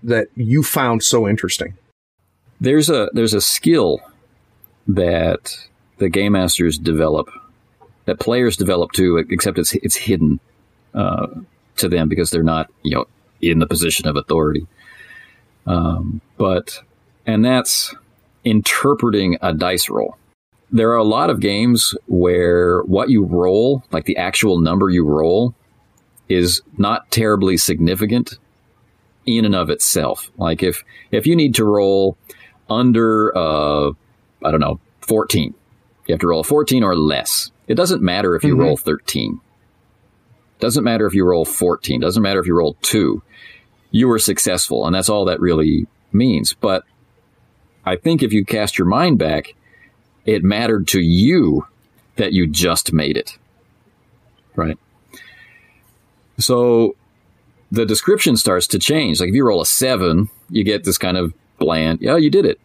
[0.03, 1.75] that you found so interesting?
[2.59, 3.99] There's a there's a skill
[4.87, 5.55] that
[5.97, 7.29] the game masters develop,
[8.05, 10.39] that players develop too, except it's it's hidden
[10.93, 11.27] uh,
[11.77, 13.05] to them because they're not you know
[13.41, 14.65] in the position of authority.
[15.67, 16.79] Um, but
[17.25, 17.93] and that's
[18.43, 20.17] interpreting a dice roll.
[20.71, 25.05] There are a lot of games where what you roll, like the actual number you
[25.05, 25.53] roll,
[26.27, 28.37] is not terribly significant
[29.25, 30.31] in and of itself.
[30.37, 32.17] Like if if you need to roll
[32.69, 33.91] under, uh,
[34.43, 35.53] I don't know, 14.
[36.07, 37.51] You have to roll a 14 or less.
[37.67, 38.63] It doesn't matter if you mm-hmm.
[38.63, 39.39] roll 13.
[40.59, 41.99] Doesn't matter if you roll 14.
[41.99, 43.21] Doesn't matter if you roll two.
[43.91, 46.53] You were successful, and that's all that really means.
[46.53, 46.83] But
[47.85, 49.53] I think if you cast your mind back,
[50.25, 51.67] it mattered to you
[52.15, 53.37] that you just made it.
[54.55, 54.77] Right?
[56.37, 56.95] So
[57.71, 59.19] the description starts to change.
[59.19, 61.99] Like if you roll a seven, you get this kind of bland.
[62.01, 62.59] Yeah, you did it.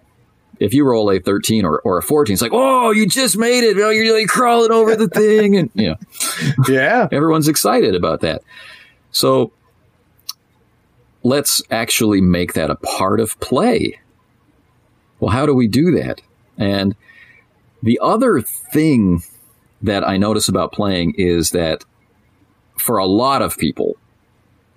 [0.58, 3.64] If you roll a 13 or, or a 14, it's like, oh, you just made
[3.64, 3.78] it.
[3.78, 5.56] Oh, you're like crawling over the thing.
[5.56, 5.96] And, you know,
[6.68, 8.42] yeah, everyone's excited about that.
[9.10, 9.52] So
[11.22, 13.98] let's actually make that a part of play.
[15.18, 16.20] Well, how do we do that?
[16.58, 16.94] And
[17.82, 19.22] the other thing
[19.82, 21.84] that I notice about playing is that
[22.78, 23.96] for a lot of people,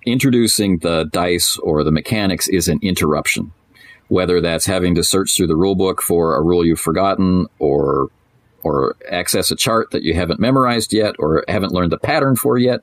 [0.06, 3.52] introducing the dice or the mechanics is an interruption
[4.14, 8.08] whether that's having to search through the rule book for a rule you've forgotten or
[8.62, 12.56] or access a chart that you haven't memorized yet or haven't learned the pattern for
[12.56, 12.80] yet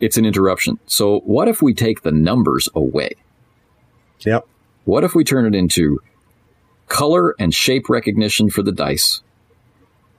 [0.00, 0.80] it's an interruption.
[0.86, 3.12] So what if we take the numbers away?
[4.26, 4.48] Yep.
[4.84, 6.00] What if we turn it into
[6.88, 9.22] color and shape recognition for the dice?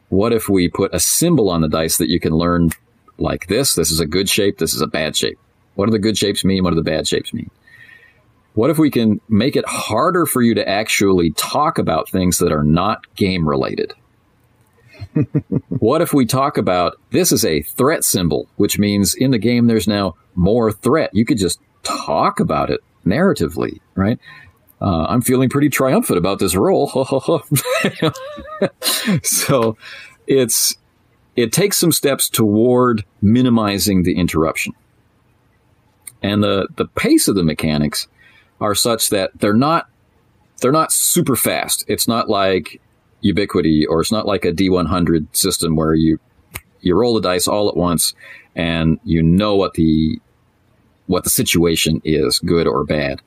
[0.08, 2.70] What if we put a symbol on the dice that you can learn
[3.18, 3.76] like this?
[3.76, 4.58] This is a good shape.
[4.58, 5.38] This is a bad shape.
[5.76, 6.64] What do the good shapes mean?
[6.64, 7.52] What do the bad shapes mean
[8.54, 12.52] what if we can make it harder for you to actually talk about things that
[12.52, 13.94] are not game related?
[15.70, 19.68] what if we talk about this is a threat symbol, which means in the game
[19.68, 21.10] there's now more threat?
[21.14, 24.20] You could just talk about it narratively, right?
[24.82, 26.90] Uh, I'm feeling pretty triumphant about this roll.
[29.24, 29.78] so
[30.28, 30.76] it's
[31.36, 34.74] it takes some steps toward minimizing the interruption.
[36.22, 38.08] And the, the pace of the mechanics
[38.64, 39.90] are such that they're not
[40.62, 41.84] they're not super fast.
[41.90, 42.82] It's not like
[43.20, 46.20] Ubiquity or it's not like a D100 system where you
[46.80, 48.14] you roll the dice all at once
[48.56, 50.20] and you know what the
[51.08, 53.22] what the situation is, good or bad.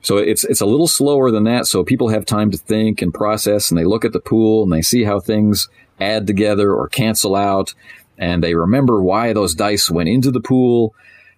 [0.00, 1.66] So it's it's a little slower than that.
[1.66, 4.72] So people have time to think and process, and they look at the pool and
[4.72, 5.68] they see how things
[6.00, 7.74] add together or cancel out,
[8.16, 10.94] and they remember why those dice went into the pool.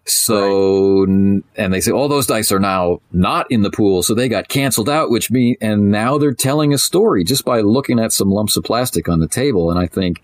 [0.08, 1.42] So right.
[1.56, 4.48] and they say, all those dice are now not in the pool, so they got
[4.48, 8.30] canceled out, which mean and now they're telling a story just by looking at some
[8.30, 9.70] lumps of plastic on the table.
[9.70, 10.22] And I think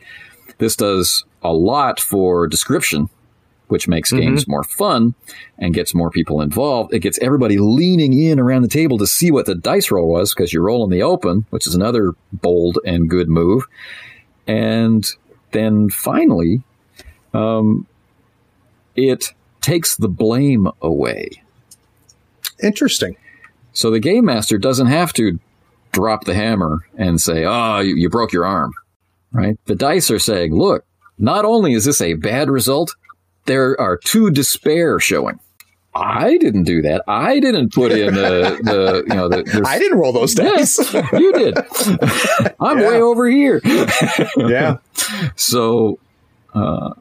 [0.58, 3.08] this does a lot for description
[3.68, 4.20] which makes mm-hmm.
[4.20, 5.14] games more fun
[5.58, 6.92] and gets more people involved.
[6.92, 10.34] It gets everybody leaning in around the table to see what the dice roll was
[10.34, 13.64] because you're rolling the open, which is another bold and good move.
[14.46, 15.08] And
[15.52, 16.62] then finally,
[17.32, 17.86] um,
[18.96, 19.32] it
[19.64, 21.42] takes the blame away.
[22.62, 23.16] Interesting.
[23.72, 25.40] So the game master doesn't have to
[25.92, 28.72] drop the hammer and say, "Oh, you, you broke your arm."
[29.32, 29.58] Right?
[29.64, 30.84] The dice are saying, "Look,
[31.18, 32.94] not only is this a bad result,
[33.46, 35.40] there are two despair showing.
[35.94, 37.02] I didn't do that.
[37.06, 40.92] I didn't put in the, the you know, the, I didn't roll those dice.
[40.92, 41.56] Yes, you did.
[42.60, 43.60] I'm way over here.
[44.36, 44.78] yeah.
[45.36, 45.98] So,
[46.52, 46.94] uh,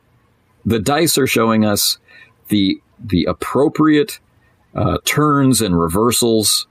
[0.65, 1.97] the dice are showing us
[2.47, 4.19] the, the appropriate,
[4.75, 6.67] uh, turns and reversals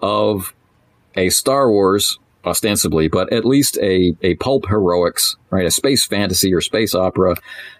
[0.00, 0.54] of
[1.16, 5.66] a Star Wars ostensibly, but at least a, a pulp heroics, right?
[5.66, 7.36] A space fantasy or space opera,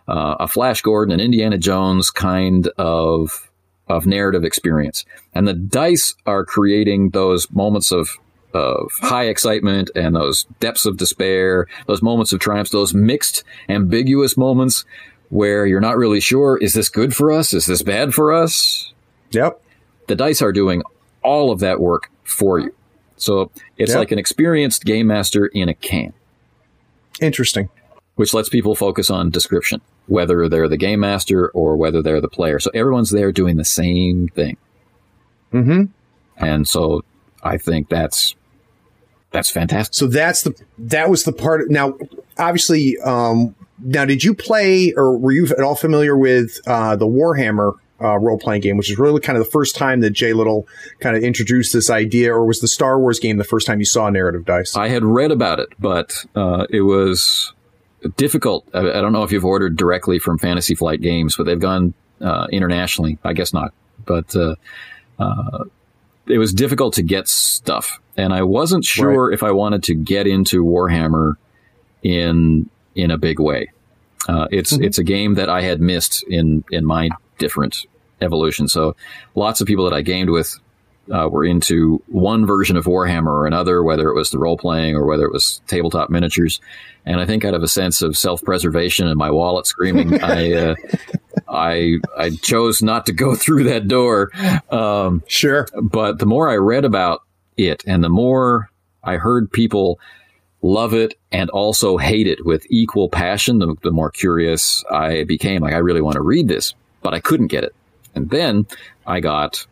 [0.09, 3.47] uh, a Flash Gordon, an Indiana Jones kind of
[3.89, 5.05] of narrative experience.
[5.35, 8.11] And the dice are creating those moments of
[8.53, 14.37] of high excitement and those depths of despair, those moments of triumph, those mixed, ambiguous
[14.37, 14.85] moments
[15.31, 17.55] where you're not really sure, is this good for us?
[17.55, 18.93] Is this bad for us?
[19.31, 19.63] Yep.
[20.09, 20.83] The dice are doing
[21.23, 22.75] all of that work for you.
[23.17, 23.99] So it's yep.
[23.99, 26.13] like an experienced game master in a can.
[27.21, 27.69] Interesting.
[28.17, 32.29] Which lets people focus on description, whether they're the game master or whether they're the
[32.29, 32.59] player.
[32.59, 34.57] So everyone's there doing the same thing.
[35.53, 35.85] Mm-hmm.
[36.37, 37.05] And so
[37.43, 38.35] I think that's
[39.31, 39.95] that's fantastic.
[39.95, 41.71] So that's the that was the part.
[41.71, 41.97] Now,
[42.39, 47.07] obviously, um, now did you play or were you at all familiar with uh, the
[47.07, 50.33] Warhammer uh, role playing game, which is really kind of the first time that Jay
[50.33, 50.67] Little
[51.01, 53.85] kind of introduced this idea, or was the Star Wars game the first time you
[53.85, 54.77] saw narrative dice?
[54.77, 57.53] I had read about it, but uh, it was
[58.17, 58.67] difficult.
[58.73, 61.93] I, I, don't know if you've ordered directly from Fantasy Flight Games, but they've gone
[62.21, 63.19] uh, internationally.
[63.23, 63.75] I guess not,
[64.07, 64.55] but uh,
[65.19, 65.65] uh,
[66.27, 69.35] it was difficult to get stuff, and I wasn't sure right.
[69.35, 71.35] if I wanted to get into Warhammer
[72.03, 73.71] in in a big way.
[74.29, 74.85] Uh, it's mm-hmm.
[74.85, 77.87] it's a game that I had missed in in my different
[78.21, 78.69] evolution.
[78.69, 78.97] So
[79.35, 80.59] lots of people that I gamed with
[81.11, 84.95] uh, were into one version of Warhammer or another, whether it was the role playing
[84.95, 86.61] or whether it was tabletop miniatures.
[87.05, 90.53] And I think out of a sense of self preservation and my wallet screaming, I,
[90.53, 90.75] uh,
[91.49, 94.31] I, I chose not to go through that door.
[94.71, 95.67] Um, sure.
[95.83, 97.23] But the more I read about
[97.57, 98.71] it and the more
[99.03, 99.99] I heard people
[100.63, 105.63] love it and also hate it with equal passion, the, the more curious I became.
[105.63, 107.75] Like, I really want to read this, but I couldn't get it.
[108.15, 108.67] And then
[109.07, 109.67] I got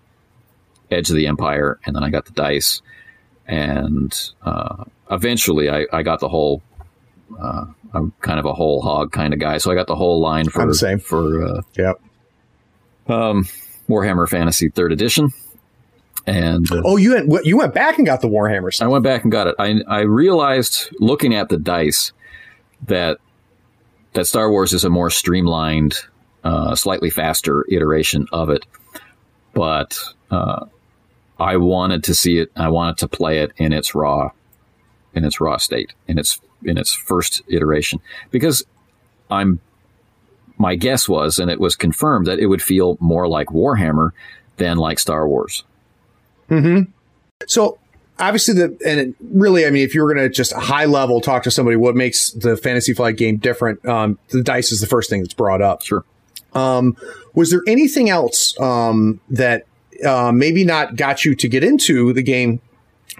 [0.90, 2.80] Edge of the Empire, and then I got the dice,
[3.46, 6.62] and uh, eventually I, I, got the whole.
[7.38, 10.20] Uh, I'm kind of a whole hog kind of guy, so I got the whole
[10.20, 12.00] line for for uh, yep.
[13.06, 13.46] Um,
[13.88, 15.32] Warhammer Fantasy Third Edition,
[16.28, 18.72] and oh, you went you went back and got the Warhammer.
[18.72, 18.84] Stuff.
[18.84, 19.54] I went back and got it.
[19.58, 22.12] I I realized looking at the dice
[22.86, 23.18] that
[24.12, 25.94] that Star Wars is a more streamlined,
[26.44, 28.66] uh, slightly faster iteration of it,
[29.54, 29.98] but
[30.30, 30.66] uh,
[31.38, 32.52] I wanted to see it.
[32.56, 34.30] I wanted to play it in its raw,
[35.14, 38.00] in its raw state, in its in its first iteration,
[38.30, 38.64] because
[39.30, 39.60] I'm.
[40.60, 44.10] My guess was, and it was confirmed, that it would feel more like Warhammer
[44.56, 45.62] than like Star Wars.
[46.48, 46.82] Hmm.
[47.46, 47.78] So
[48.18, 51.20] obviously the and it really i mean if you were going to just high level
[51.20, 54.88] talk to somebody what makes the fantasy flight game different um, the dice is the
[54.88, 56.04] first thing that's brought up sure
[56.54, 56.96] um,
[57.34, 59.66] was there anything else um, that
[60.04, 62.60] uh, maybe not got you to get into the game,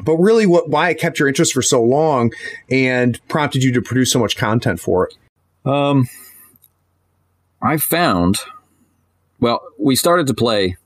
[0.01, 2.33] but really what why it kept your interest for so long
[2.71, 5.17] and prompted you to produce so much content for it.
[5.71, 6.09] Um,
[7.61, 8.39] I found,
[9.41, 10.77] well, we started to play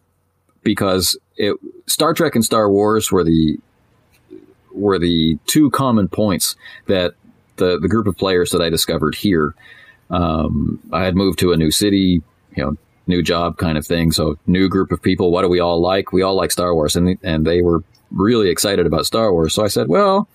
[0.62, 1.57] because it
[1.87, 3.59] Star Trek and Star Wars were the
[4.72, 6.57] were the two common points
[6.87, 7.14] that
[7.57, 9.55] the the group of players that I discovered here.
[10.11, 12.22] Um, I had moved to a new city,
[12.55, 12.76] you know,
[13.07, 14.12] new job kind of thing.
[14.12, 15.30] So new group of people.
[15.30, 16.12] What do we all like?
[16.12, 19.55] We all like Star Wars, and and they were really excited about Star Wars.
[19.55, 20.28] So I said, well,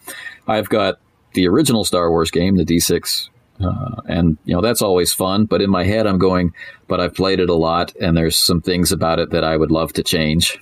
[0.48, 1.00] I've got
[1.34, 3.30] the original Star Wars game, the D6
[3.60, 5.46] uh, and you know that's always fun.
[5.46, 6.54] But in my head, I'm going,
[6.88, 9.72] but I've played it a lot, and there's some things about it that I would
[9.72, 10.60] love to change.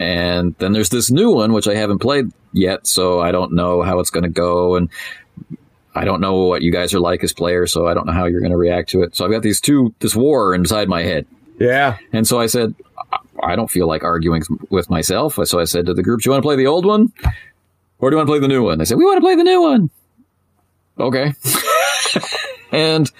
[0.00, 3.82] And then there's this new one which I haven't played yet, so I don't know
[3.82, 4.88] how it's going to go, and
[5.94, 8.24] I don't know what you guys are like as players, so I don't know how
[8.24, 9.14] you're going to react to it.
[9.14, 11.26] So I've got these two, this war inside my head.
[11.58, 11.98] Yeah.
[12.14, 12.74] And so I said,
[13.42, 15.38] I don't feel like arguing with myself.
[15.44, 17.12] So I said to the group, Do you want to play the old one?
[17.98, 18.78] Or do you want to play the new one?
[18.78, 19.90] They said, We want to play the new one.
[20.98, 21.34] Okay.
[22.72, 23.10] and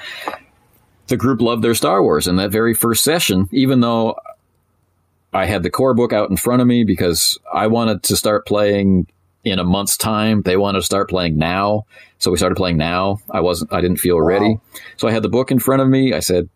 [1.09, 4.17] the group loved their Star Wars in that very first session, even though
[5.33, 8.47] I had the core book out in front of me because I wanted to start
[8.47, 9.07] playing
[9.45, 10.43] in a month's time.
[10.43, 11.87] They wanted to start playing now.
[12.19, 13.21] So we started playing now.
[13.31, 14.23] I wasn't, I didn't feel wow.
[14.23, 14.59] ready.
[14.97, 16.13] So I had the book in front of me.
[16.13, 16.49] I said,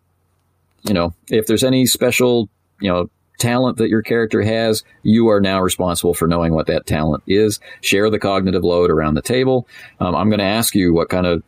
[0.83, 2.49] you know, if there's any special,
[2.79, 3.09] you know,
[3.39, 7.59] talent that your character has, you are now responsible for knowing what that talent is.
[7.81, 9.67] Share the cognitive load around the table.
[9.99, 11.43] Um, I'm going to ask you what kind of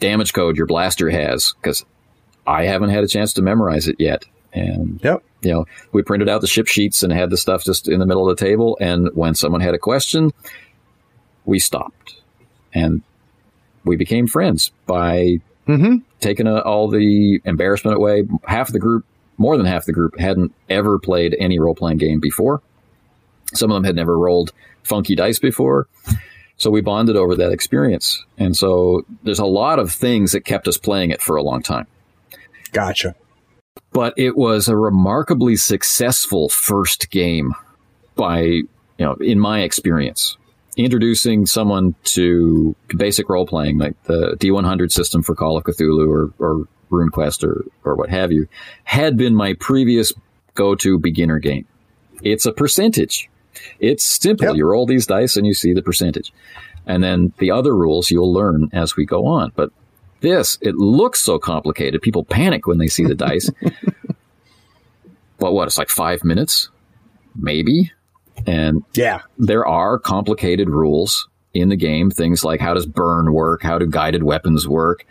[0.00, 1.84] damage code your blaster has because
[2.46, 4.24] I haven't had a chance to memorize it yet.
[4.52, 5.22] And yep.
[5.42, 8.06] You know, we printed out the ship sheets and had the stuff just in the
[8.06, 8.76] middle of the table.
[8.80, 10.32] And when someone had a question,
[11.44, 12.16] we stopped
[12.72, 13.02] and
[13.84, 15.96] we became friends by mm-hmm.
[16.20, 18.24] taking a, all the embarrassment away.
[18.44, 19.04] Half of the group,
[19.38, 22.60] more than half the group, hadn't ever played any role playing game before.
[23.54, 25.88] Some of them had never rolled funky dice before.
[26.56, 28.22] So we bonded over that experience.
[28.36, 31.62] And so there's a lot of things that kept us playing it for a long
[31.62, 31.86] time.
[32.72, 33.14] Gotcha.
[33.92, 37.54] But it was a remarkably successful first game
[38.14, 38.68] by, you
[38.98, 40.36] know, in my experience.
[40.76, 46.32] Introducing someone to basic role playing, like the D100 system for Call of Cthulhu or,
[46.38, 48.46] or RuneQuest or, or what have you,
[48.84, 50.12] had been my previous
[50.54, 51.66] go to beginner game.
[52.22, 53.28] It's a percentage
[53.78, 54.48] it's simple.
[54.48, 54.56] Yep.
[54.56, 56.32] You roll these dice and you see the percentage.
[56.86, 59.52] And then the other rules you'll learn as we go on.
[59.54, 59.70] But
[60.20, 62.02] this, it looks so complicated.
[62.02, 63.50] People panic when they see the dice.
[65.38, 65.66] but what?
[65.66, 66.68] It's like five minutes,
[67.34, 67.92] maybe.
[68.46, 72.10] And yeah, there are complicated rules in the game.
[72.10, 73.62] Things like how does burn work?
[73.62, 75.04] How do guided weapons work?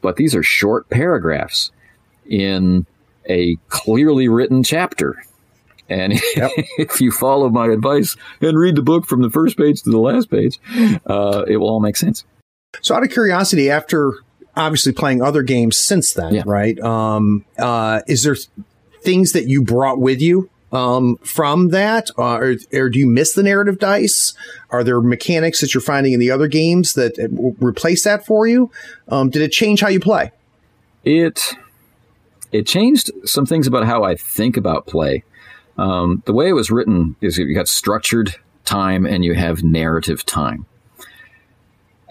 [0.00, 1.70] But these are short paragraphs
[2.26, 2.86] in
[3.28, 5.22] a clearly written chapter.
[5.88, 6.50] And yep.
[6.78, 9.98] if you follow my advice and read the book from the first page to the
[9.98, 10.60] last page,
[11.06, 12.24] uh, it will all make sense.
[12.82, 14.14] So, out of curiosity, after
[14.56, 16.42] obviously playing other games since then, yeah.
[16.46, 16.78] right?
[16.80, 18.36] Um, uh, is there
[19.02, 23.32] things that you brought with you um, from that, uh, or, or, do you miss
[23.32, 24.34] the narrative dice?
[24.70, 27.16] Are there mechanics that you're finding in the other games that
[27.58, 28.70] replace that for you?
[29.08, 30.30] Um, did it change how you play?
[31.04, 31.54] It
[32.52, 35.24] it changed some things about how I think about play.
[35.78, 40.26] Um, the way it was written is you got structured time and you have narrative
[40.26, 40.66] time.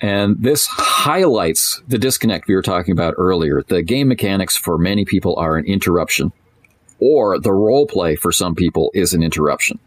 [0.02, 3.64] And this highlights the disconnect we were talking about earlier.
[3.68, 6.32] The game mechanics for many people are an interruption,
[7.00, 9.80] or the role play for some people is an interruption.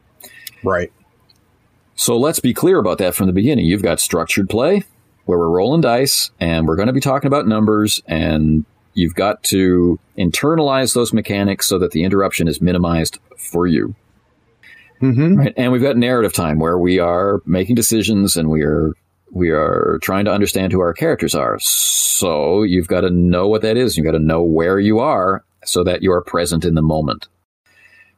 [0.65, 0.93] Right.
[1.95, 3.67] So let's be clear about that from the beginning.
[3.67, 4.85] You've got structured play
[5.27, 9.43] where we're rolling dice and we're going to be talking about numbers and You've got
[9.45, 13.95] to internalize those mechanics so that the interruption is minimized for you.
[15.01, 15.37] Mm-hmm.
[15.37, 15.55] Right?
[15.57, 18.93] And we've got narrative time where we are making decisions and we are
[19.33, 21.59] we are trying to understand who our characters are.
[21.61, 23.97] So you've got to know what that is.
[23.97, 27.29] You've got to know where you are so that you are present in the moment.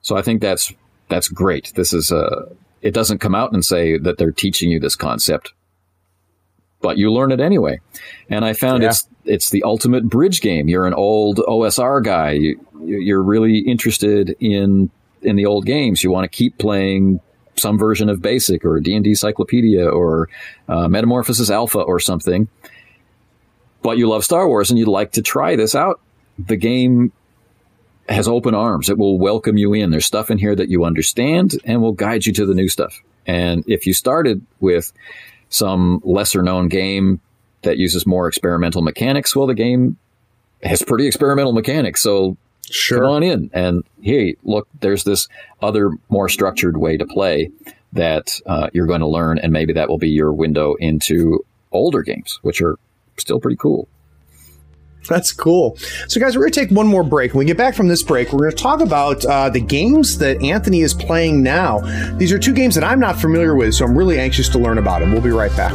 [0.00, 0.72] So I think that's
[1.08, 1.72] that's great.
[1.74, 2.46] This is a
[2.80, 5.52] it doesn't come out and say that they're teaching you this concept
[6.82, 7.80] but you learn it anyway.
[8.28, 8.90] And I found yeah.
[8.90, 10.68] it's it's the ultimate bridge game.
[10.68, 12.32] You're an old OSR guy.
[12.32, 14.90] You, you're really interested in
[15.22, 16.02] in the old games.
[16.02, 17.20] You want to keep playing
[17.56, 20.28] some version of Basic or D and D Cyclopedia or
[20.68, 22.48] uh, Metamorphosis Alpha or something.
[23.82, 26.00] But you love Star Wars and you'd like to try this out.
[26.38, 27.12] The game
[28.08, 28.88] has open arms.
[28.88, 29.90] It will welcome you in.
[29.90, 33.00] There's stuff in here that you understand and will guide you to the new stuff.
[33.26, 34.92] And if you started with
[35.52, 37.20] some lesser known game
[37.62, 39.36] that uses more experimental mechanics.
[39.36, 39.98] Well, the game
[40.62, 42.36] has pretty experimental mechanics, so
[42.70, 42.98] Sure.
[42.98, 45.28] Come on in and hey, look, there's this
[45.60, 47.50] other more structured way to play
[47.92, 52.02] that uh, you're going to learn, and maybe that will be your window into older
[52.02, 52.78] games, which are
[53.18, 53.88] still pretty cool.
[55.08, 55.76] That's cool.
[56.06, 57.34] So, guys, we're going to take one more break.
[57.34, 60.18] When we get back from this break, we're going to talk about uh, the games
[60.18, 61.80] that Anthony is playing now.
[62.18, 64.78] These are two games that I'm not familiar with, so I'm really anxious to learn
[64.78, 65.12] about them.
[65.12, 65.72] We'll be right back.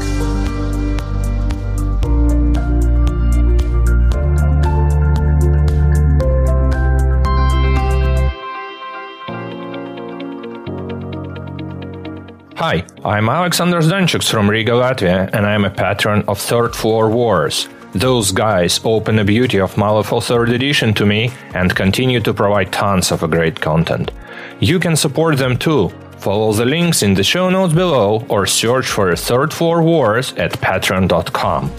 [12.68, 17.70] Hi, I'm Alexander Zdanchuk from Riga, Latvia, and I'm a patron of Third Floor Wars.
[17.94, 22.74] Those guys open the beauty of Malifaux 3rd Edition to me and continue to provide
[22.74, 24.12] tons of great content.
[24.60, 25.94] You can support them too.
[26.18, 30.52] Follow the links in the show notes below or search for Third Floor Wars at
[30.52, 31.70] patreon.com.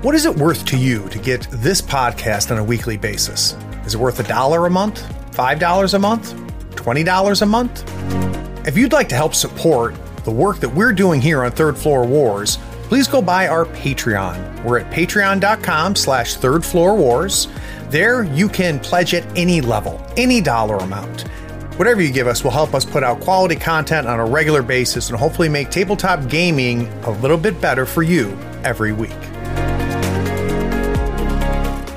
[0.00, 3.58] What is it worth to you to get this podcast on a weekly basis?
[3.84, 5.02] Is it worth a dollar a month?
[5.32, 6.32] $5 a month?
[6.76, 8.25] $20 a month?
[8.66, 9.94] If you'd like to help support
[10.24, 12.58] the work that we're doing here on Third Floor Wars,
[12.88, 14.64] please go by our Patreon.
[14.64, 17.46] We're at patreon.com slash third floor wars.
[17.90, 21.28] There you can pledge at any level, any dollar amount.
[21.78, 25.10] Whatever you give us will help us put out quality content on a regular basis
[25.10, 29.10] and hopefully make tabletop gaming a little bit better for you every week.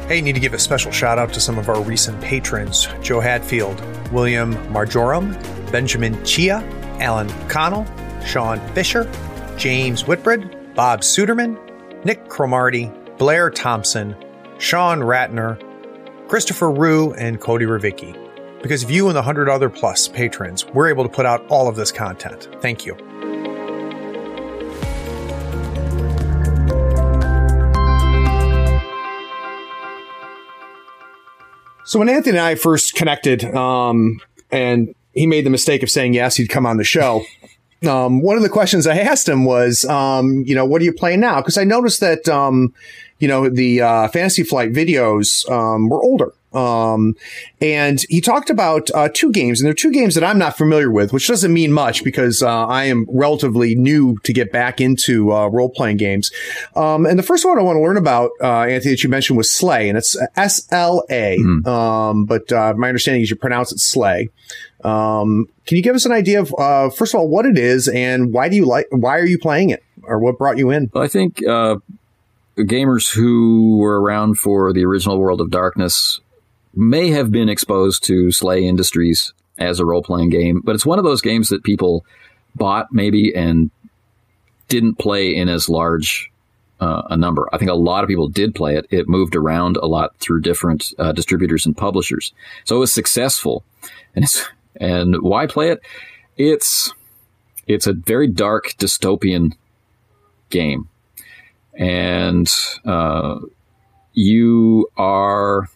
[0.07, 3.19] Hey, need to give a special shout out to some of our recent patrons Joe
[3.19, 5.33] Hadfield, William Marjoram,
[5.71, 6.57] Benjamin Chia,
[6.99, 7.85] Alan Connell,
[8.25, 9.09] Sean Fisher,
[9.57, 11.57] James Whitbread, Bob Suderman,
[12.05, 14.15] Nick Cromarty, Blair Thompson,
[14.57, 15.57] Sean Ratner,
[16.27, 18.15] Christopher Rue, and Cody Ravicki.
[18.61, 21.67] Because of you and the 100 other plus patrons, we're able to put out all
[21.67, 22.49] of this content.
[22.61, 22.95] Thank you.
[31.85, 34.19] So when Anthony and I first connected, um,
[34.51, 37.23] and he made the mistake of saying yes, he'd come on the show.
[37.87, 40.91] Um, one of the questions I asked him was, um, you know, what are you
[40.91, 41.37] playing now?
[41.37, 42.73] Because I noticed that, um,
[43.19, 46.33] you know, the uh, Fantasy Flight videos um, were older.
[46.51, 47.15] Um,
[47.61, 50.89] and he talked about uh, two games, and they're two games that I'm not familiar
[50.89, 55.31] with, which doesn't mean much because uh, I am relatively new to get back into
[55.31, 56.31] uh, role playing games.
[56.75, 59.37] Um, and the first one I want to learn about, uh, Anthony, that you mentioned
[59.37, 61.37] was Slay, and it's S L A.
[61.65, 64.29] Um, but uh, my understanding is you pronounce it Slay.
[64.83, 67.87] Um, can you give us an idea of, uh, first of all, what it is
[67.89, 70.89] and why do you like, why are you playing it or what brought you in?
[70.93, 71.75] Well, I think uh,
[72.57, 76.21] gamers who were around for the original World of Darkness
[76.73, 80.99] may have been exposed to Slay Industries as a role playing game, but it's one
[80.99, 82.05] of those games that people
[82.55, 83.71] bought maybe and
[84.67, 86.31] didn't play in as large
[86.79, 87.49] uh, a number.
[87.51, 88.85] I think a lot of people did play it.
[88.89, 93.63] It moved around a lot through different uh, distributors and publishers, so it was successful.
[94.15, 94.25] And
[94.79, 95.79] and why play it?
[96.37, 96.93] It's
[97.67, 99.53] it's a very dark dystopian
[100.49, 100.87] game,
[101.73, 102.49] and
[102.85, 103.39] uh,
[104.13, 105.69] you are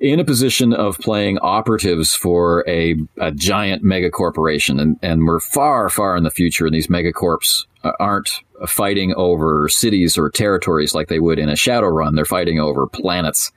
[0.00, 5.40] in a position of playing operatives for a, a giant mega corporation, and, and we're
[5.40, 7.66] far, far in the future, and these megacorps
[7.98, 12.14] aren't fighting over cities or territories like they would in a Shadowrun.
[12.14, 13.52] They're fighting over planets.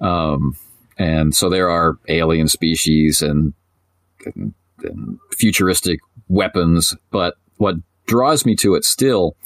[0.00, 0.56] Um,
[0.98, 3.54] and so there are alien species and,
[4.26, 7.76] and, and futuristic weapons, but what
[8.06, 9.36] draws me to it still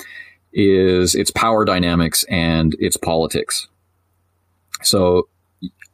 [0.55, 3.69] is its power dynamics and its politics.
[4.83, 5.29] So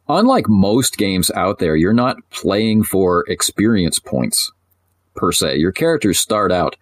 [0.09, 4.51] unlike most games out there, you're not playing for experience points
[5.15, 5.57] per se.
[5.57, 6.75] Your characters start out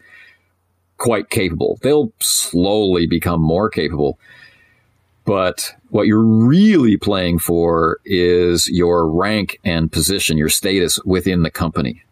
[0.97, 1.77] quite capable.
[1.81, 4.17] They'll slowly become more capable.
[5.25, 11.51] But what you're really playing for is your rank and position, your status within the
[11.51, 12.03] company.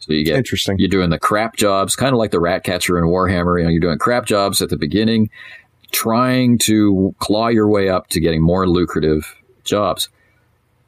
[0.00, 0.78] So you get Interesting.
[0.78, 3.58] You're doing the crap jobs, kind of like the rat catcher in Warhammer.
[3.58, 5.30] You know, you're doing crap jobs at the beginning,
[5.92, 9.34] trying to claw your way up to getting more lucrative
[9.64, 10.10] jobs.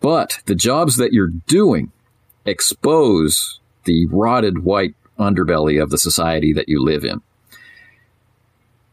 [0.06, 1.90] But the jobs that you're doing
[2.44, 7.22] expose the rotted white underbelly of the society that you live in.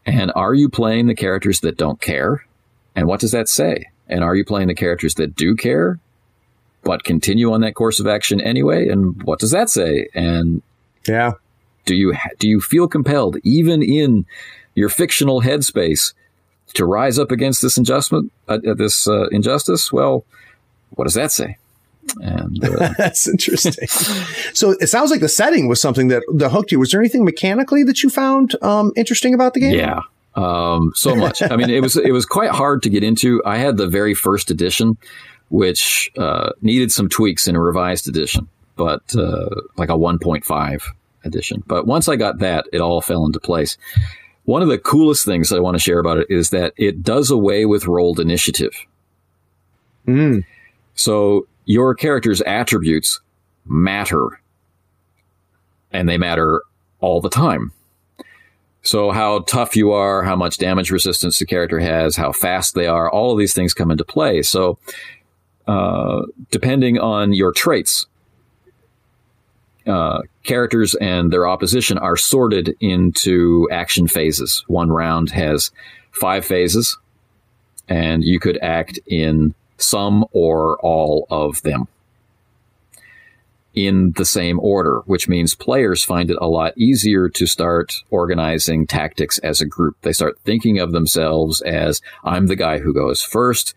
[0.04, 2.44] And are you playing the characters that don't care?
[2.96, 3.90] And what does that say?
[4.08, 6.00] And are you playing the characters that do care,
[6.82, 8.88] but continue on that course of action anyway?
[8.88, 10.08] And what does that say?
[10.16, 10.62] And
[11.06, 11.34] Yeah.
[11.84, 14.26] do you do you feel compelled, even in
[14.74, 16.12] your fictional headspace,
[16.72, 18.24] to rise up against this injustice?
[18.48, 19.92] Uh, this uh, injustice?
[19.92, 20.24] Well,
[20.94, 21.58] what does that say?
[22.20, 23.88] And uh, That's interesting.
[24.52, 26.78] so it sounds like the setting was something that, that hooked you.
[26.78, 29.74] Was there anything mechanically that you found um, interesting about the game?
[29.74, 30.02] yeah,
[30.34, 31.42] Um, so much.
[31.42, 33.42] I mean, it was it was quite hard to get into.
[33.44, 34.96] I had the very first edition,
[35.48, 40.82] which uh, needed some tweaks in a revised edition, but uh, like a 1.5
[41.24, 41.62] edition.
[41.66, 43.76] But once I got that, it all fell into place.
[44.44, 47.30] One of the coolest things I want to share about it is that it does
[47.30, 48.74] away with rolled initiative.
[50.06, 50.44] Mm.
[50.94, 53.20] So your character's attributes
[53.64, 54.40] matter,
[55.92, 56.62] and they matter
[57.00, 57.72] all the time.
[58.82, 62.86] So how tough you are, how much damage resistance the character has, how fast they
[62.86, 64.42] are, all of these things come into play.
[64.42, 64.78] So
[65.66, 68.06] uh, depending on your traits,
[69.86, 74.64] uh, characters and their opposition are sorted into action phases.
[74.66, 75.70] One round has
[76.10, 76.98] five phases,
[77.88, 81.88] and you could act in some or all of them
[83.74, 88.86] in the same order, which means players find it a lot easier to start organizing
[88.86, 89.96] tactics as a group.
[90.02, 93.74] They start thinking of themselves as I'm the guy who goes first.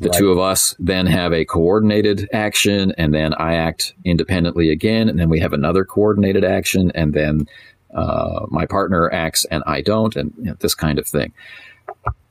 [0.00, 0.18] The right.
[0.18, 5.18] two of us then have a coordinated action, and then I act independently again, and
[5.18, 7.46] then we have another coordinated action, and then
[7.94, 11.32] uh, my partner acts and I don't, and you know, this kind of thing.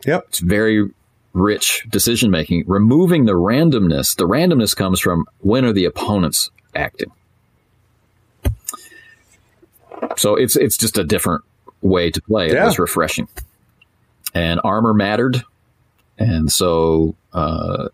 [0.06, 0.26] Yep.
[0.28, 0.90] It's very
[1.34, 2.64] rich decision making.
[2.68, 7.12] Removing the randomness, the randomness comes from when are the opponents acting.
[10.18, 11.44] So it's it's just a different
[11.82, 12.50] way to play.
[12.50, 13.28] It was refreshing,
[14.34, 15.44] and armor mattered,
[16.20, 17.90] and so uh,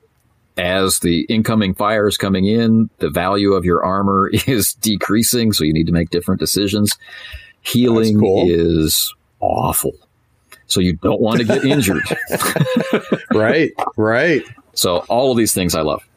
[0.58, 5.64] as the incoming fire is coming in, the value of your armor is decreasing, so
[5.64, 6.98] you need to make different decisions.
[7.62, 8.46] Healing cool.
[8.50, 9.94] is awful,
[10.70, 12.04] so you don't want to get injured.
[13.34, 14.44] right, right.
[14.74, 16.08] So all of these things I love.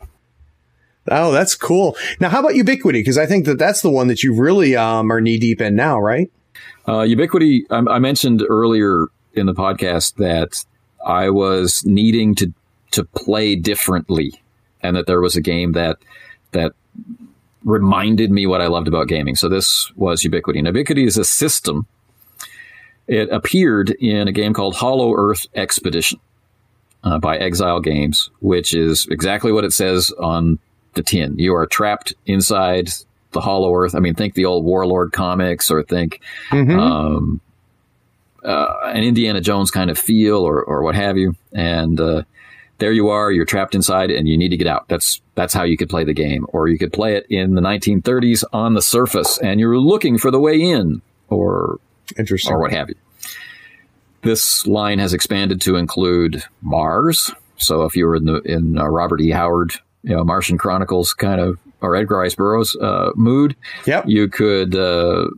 [1.10, 1.96] Oh, that's cool.
[2.20, 3.00] Now, how about Ubiquity?
[3.00, 5.74] Because I think that that's the one that you really um, are knee deep in
[5.74, 6.30] now, right?
[6.86, 7.66] Uh, Ubiquity.
[7.70, 10.64] I, I mentioned earlier in the podcast that
[11.04, 12.52] I was needing to
[12.92, 14.40] to play differently,
[14.82, 15.96] and that there was a game that
[16.52, 16.72] that
[17.64, 19.34] reminded me what I loved about gaming.
[19.34, 20.58] So this was Ubiquity.
[20.58, 21.86] And Ubiquity is a system.
[23.12, 26.18] It appeared in a game called Hollow Earth Expedition
[27.04, 30.58] uh, by Exile Games, which is exactly what it says on
[30.94, 31.38] the tin.
[31.38, 32.88] You are trapped inside
[33.32, 33.94] the Hollow Earth.
[33.94, 36.78] I mean, think the old Warlord comics, or think mm-hmm.
[36.78, 37.40] um,
[38.42, 41.34] uh, an Indiana Jones kind of feel, or or what have you.
[41.52, 42.22] And uh,
[42.78, 43.30] there you are.
[43.30, 44.88] You're trapped inside, and you need to get out.
[44.88, 47.60] That's that's how you could play the game, or you could play it in the
[47.60, 51.78] 1930s on the surface, and you're looking for the way in, or
[52.16, 52.96] interesting, or what have you.
[54.22, 57.32] This line has expanded to include Mars.
[57.56, 59.30] So if you were in the in uh, Robert E.
[59.30, 59.72] Howard
[60.02, 63.56] you know, Martian Chronicles kind of or Edgar Rice Burroughs uh, mood.
[63.86, 64.04] Yep.
[64.06, 65.28] You could uh,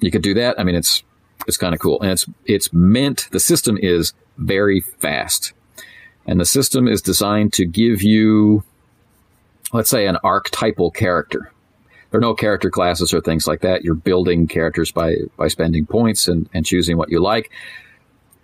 [0.00, 0.58] you could do that.
[0.58, 1.02] I mean, it's
[1.46, 3.28] it's kind of cool, and it's it's meant.
[3.30, 5.52] The system is very fast,
[6.26, 8.64] and the system is designed to give you,
[9.72, 11.52] let's say, an archetypal character.
[12.10, 13.84] There are no character classes or things like that.
[13.84, 17.50] You're building characters by by spending points and, and choosing what you like.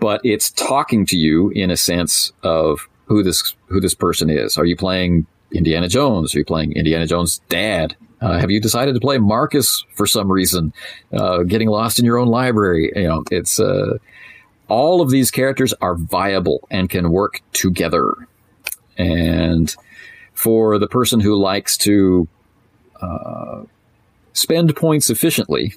[0.00, 4.58] But it's talking to you in a sense of who this who this person is.
[4.58, 6.34] Are you playing Indiana Jones?
[6.34, 7.96] Are you playing Indiana Jones' dad?
[8.20, 10.72] Uh, have you decided to play Marcus for some reason?
[11.12, 12.92] Uh, getting lost in your own library.
[12.94, 13.98] You know, it's uh,
[14.68, 18.14] all of these characters are viable and can work together.
[18.96, 19.74] And
[20.32, 22.28] for the person who likes to
[23.04, 23.64] uh,
[24.32, 25.74] spend points efficiently,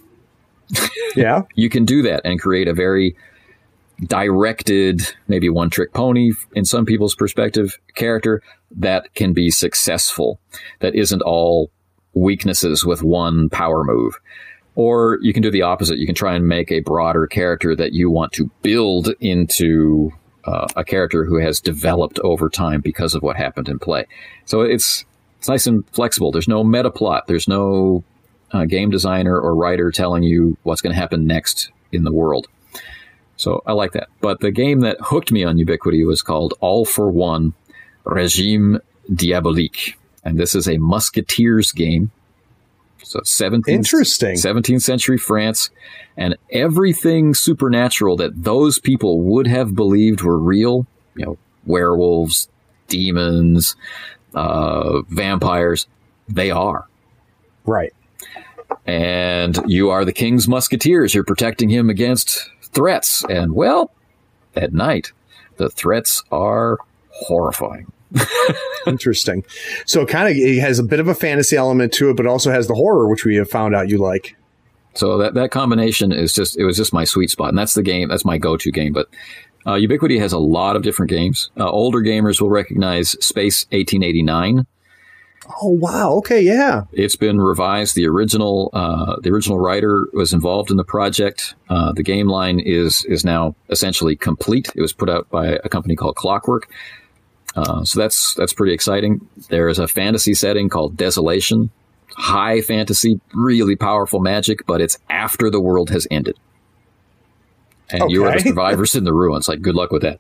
[1.16, 3.16] yeah, you can do that and create a very
[4.06, 8.42] directed, maybe one trick pony in some people's perspective character
[8.72, 10.40] that can be successful,
[10.80, 11.72] that isn't all
[12.14, 14.20] weaknesses with one power move.
[14.76, 15.98] Or you can do the opposite.
[15.98, 20.12] You can try and make a broader character that you want to build into
[20.46, 24.06] uh, a character who has developed over time because of what happened in play.
[24.46, 25.06] So it's
[25.38, 26.32] it's nice and flexible.
[26.32, 27.28] There's no meta plot.
[27.28, 28.04] There's no
[28.52, 32.48] uh, game designer or writer telling you what's going to happen next in the world.
[33.36, 34.10] So I like that.
[34.20, 37.54] But the game that hooked me on Ubiquity was called All for One
[38.04, 38.80] Regime
[39.14, 39.98] Diabolique.
[40.24, 42.12] And this is a musketeers game.
[43.04, 44.36] So 17th, Interesting.
[44.36, 45.70] 17th century France.
[46.18, 52.50] And everything supernatural that those people would have believed were real, you know, werewolves,
[52.88, 53.76] demons,
[54.34, 55.88] uh, vampires,
[56.28, 56.88] they are.
[57.66, 57.94] Right.
[58.86, 61.14] And you are the king's musketeers.
[61.14, 63.24] You're protecting him against threats.
[63.30, 63.92] And well,
[64.56, 65.12] at night,
[65.58, 66.78] the threats are
[67.10, 67.92] horrifying.
[68.88, 69.44] Interesting.
[69.86, 72.52] So kind of it has a bit of a fantasy element to it, but also
[72.52, 74.36] has the horror, which we have found out you like.
[74.94, 77.50] So that, that combination is just, it was just my sweet spot.
[77.50, 78.94] And that's the game, that's my go to game.
[78.94, 79.10] But
[79.68, 81.52] uh, Ubiquity has a lot of different games.
[81.60, 84.66] Uh, older gamers will recognize Space 1889.
[85.62, 86.14] Oh wow!
[86.16, 86.84] Okay, yeah.
[86.92, 87.96] It's been revised.
[87.96, 91.56] The original, uh, the original writer was involved in the project.
[91.70, 94.70] Uh, the game line is is now essentially complete.
[94.76, 96.70] It was put out by a company called Clockwork.
[97.56, 99.28] Uh, so that's that's pretty exciting.
[99.50, 101.72] There is a fantasy setting called Desolation,
[102.18, 106.38] high fantasy, really powerful magic, but it's after the world has ended.
[107.90, 108.14] And okay.
[108.14, 109.48] you are the survivors in the ruins.
[109.48, 110.20] Like, good luck with that.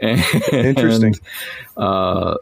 [0.00, 0.22] and,
[0.52, 1.14] Interesting.
[1.76, 2.36] Uh,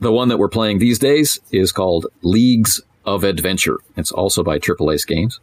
[0.00, 3.78] the one that we're playing these days is called Leagues of Adventure.
[3.96, 5.40] It's also by Triple Ace Games.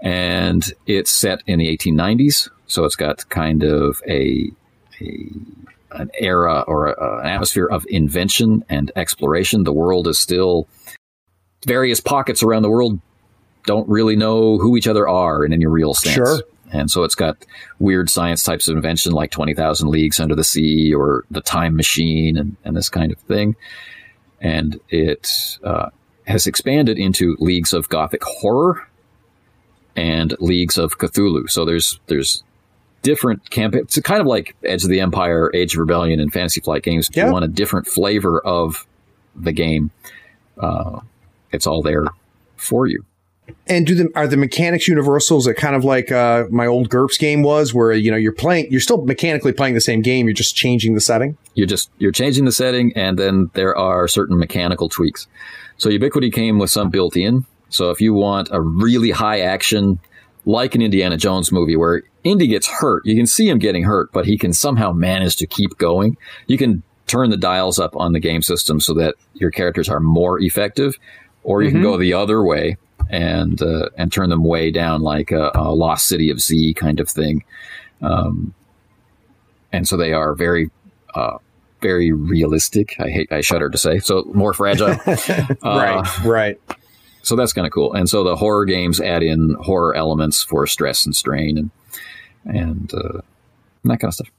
[0.00, 2.50] And it's set in the 1890s.
[2.66, 4.50] So it's got kind of a,
[5.00, 5.30] a
[5.92, 9.64] an era or a, an atmosphere of invention and exploration.
[9.64, 10.68] The world is still
[11.64, 13.00] various pockets around the world
[13.66, 16.14] don't really know who each other are in any real sense.
[16.14, 16.40] Sure.
[16.72, 17.44] And so it's got
[17.78, 22.36] weird science types of invention like 20,000 Leagues Under the Sea or the Time Machine
[22.36, 23.56] and, and this kind of thing.
[24.40, 25.90] And it uh,
[26.26, 28.86] has expanded into leagues of Gothic horror
[29.94, 31.48] and leagues of Cthulhu.
[31.48, 32.44] So there's there's
[33.02, 33.82] different campaign.
[33.82, 37.08] It's kind of like Edge of the Empire, Age of Rebellion, and Fantasy Flight games.
[37.08, 38.86] If you want a different flavor of
[39.34, 39.90] the game,
[40.58, 41.00] uh,
[41.52, 42.06] it's all there
[42.56, 43.04] for you.
[43.68, 45.38] And do the are the mechanics universal?
[45.38, 48.32] Is it kind of like uh, my old GURPS game was, where you know you're
[48.32, 51.36] playing, you're still mechanically playing the same game, you're just changing the setting.
[51.54, 55.26] You're just you're changing the setting, and then there are certain mechanical tweaks.
[55.78, 57.44] So Ubiquity came with some built in.
[57.68, 59.98] So if you want a really high action,
[60.44, 64.12] like an Indiana Jones movie, where Indy gets hurt, you can see him getting hurt,
[64.12, 66.16] but he can somehow manage to keep going.
[66.46, 70.00] You can turn the dials up on the game system so that your characters are
[70.00, 70.94] more effective,
[71.42, 71.76] or you mm-hmm.
[71.76, 72.76] can go the other way
[73.08, 77.00] and uh, and turn them way down, like a, a, Lost City of Z kind
[77.00, 77.44] of thing.
[78.02, 78.54] Um,
[79.72, 80.70] and so they are very,
[81.14, 81.38] uh,
[81.80, 82.96] very realistic.
[82.98, 84.88] I hate, I shudder to say, so more fragile.
[85.06, 86.60] uh, right, right.
[87.22, 87.92] So that's kind of cool.
[87.92, 91.70] And so the horror games add in horror elements for stress and strain and
[92.44, 93.20] and, uh,
[93.82, 94.30] and that kind of stuff.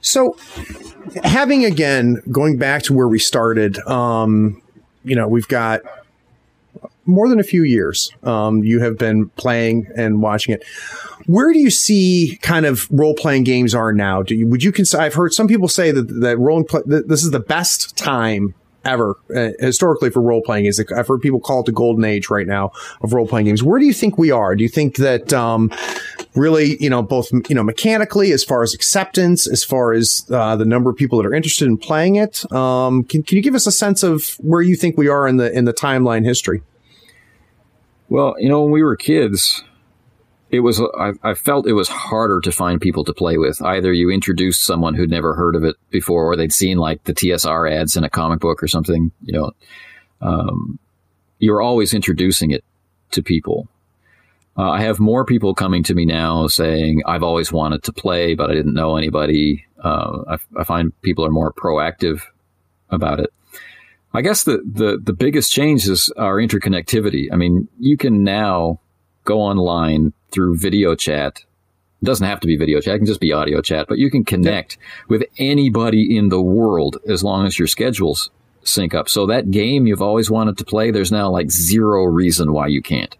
[0.00, 0.36] So,
[1.24, 4.62] having again going back to where we started, um,
[5.04, 5.82] you know, we've got
[7.06, 8.12] more than a few years.
[8.22, 10.64] Um, you have been playing and watching it.
[11.26, 14.22] Where do you see kind of role playing games are now?
[14.22, 15.02] Do you, would you consider?
[15.02, 18.54] I've heard some people say that that role play, that this is the best time
[18.86, 20.66] ever uh, historically for role playing.
[20.66, 22.72] Is I've heard people call it the golden age right now
[23.02, 23.62] of role playing games.
[23.62, 24.54] Where do you think we are?
[24.54, 25.72] Do you think that um,
[26.34, 30.56] really, you know, both you know mechanically, as far as acceptance, as far as uh,
[30.56, 32.50] the number of people that are interested in playing it?
[32.52, 35.36] Um, can can you give us a sense of where you think we are in
[35.36, 36.62] the in the timeline history?
[38.08, 39.64] Well, you know, when we were kids,
[40.50, 43.60] it was I, I, felt it was harder to find people to play with.
[43.62, 47.14] Either you introduced someone who'd never heard of it before, or they'd seen like the
[47.14, 49.10] TSR ads in a comic book or something.
[49.24, 49.52] You know,
[50.20, 50.78] um,
[51.38, 52.64] you're always introducing it
[53.10, 53.68] to people.
[54.56, 58.34] Uh, I have more people coming to me now saying I've always wanted to play,
[58.34, 59.66] but I didn't know anybody.
[59.82, 62.22] Uh, I, I find people are more proactive
[62.88, 63.30] about it.
[64.16, 67.28] I guess the, the, the biggest change is our interconnectivity.
[67.30, 68.80] I mean, you can now
[69.24, 71.44] go online through video chat.
[72.00, 72.94] It doesn't have to be video chat.
[72.94, 75.04] It can just be audio chat, but you can connect yeah.
[75.08, 78.30] with anybody in the world as long as your schedules
[78.64, 79.10] sync up.
[79.10, 82.80] So that game you've always wanted to play, there's now like zero reason why you
[82.80, 83.14] can't.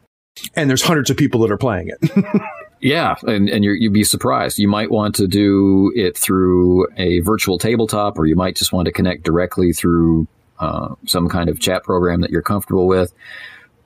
[0.55, 2.43] And there's hundreds of people that are playing it.
[2.81, 4.59] yeah, and, and you would be surprised.
[4.59, 8.87] You might want to do it through a virtual tabletop, or you might just want
[8.87, 10.27] to connect directly through
[10.59, 13.13] uh, some kind of chat program that you're comfortable with.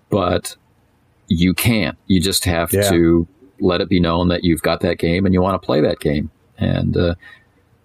[0.08, 0.56] But
[1.28, 1.96] you can't.
[2.06, 2.88] You just have yeah.
[2.90, 3.26] to
[3.60, 6.00] let it be known that you've got that game and you want to play that
[6.00, 6.30] game.
[6.58, 7.14] And uh,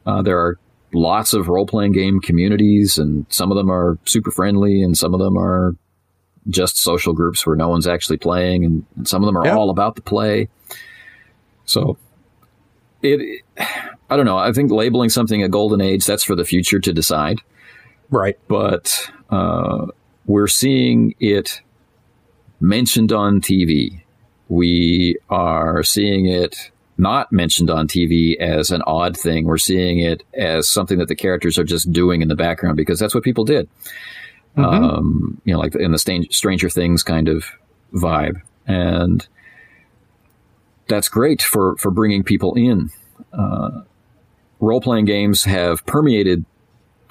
[0.06, 0.57] uh, there are
[0.94, 5.14] lots of role playing game communities, and some of them are super friendly, and some
[5.14, 5.76] of them are
[6.49, 9.56] just social groups where no one's actually playing, and, and some of them are yeah.
[9.56, 10.48] all about the play.
[11.66, 11.98] So
[13.02, 13.41] it,
[14.10, 14.38] I don't know.
[14.38, 17.40] I think labeling something a golden age that's for the future to decide.
[18.10, 18.38] Right.
[18.48, 19.88] But uh,
[20.26, 21.61] we're seeing it
[22.60, 24.02] mentioned on TV.
[24.49, 29.45] We are seeing it not mentioned on TV as an odd thing.
[29.45, 32.99] We're seeing it as something that the characters are just doing in the background because
[32.99, 33.68] that's what people did.
[34.56, 34.84] Mm-hmm.
[34.84, 37.45] Um, you know, like in the Stranger Things kind of
[37.94, 38.41] vibe.
[38.65, 39.27] And
[40.88, 42.90] that's great for, for bringing people in.
[43.34, 43.82] Uh,
[44.60, 46.45] role playing games have permeated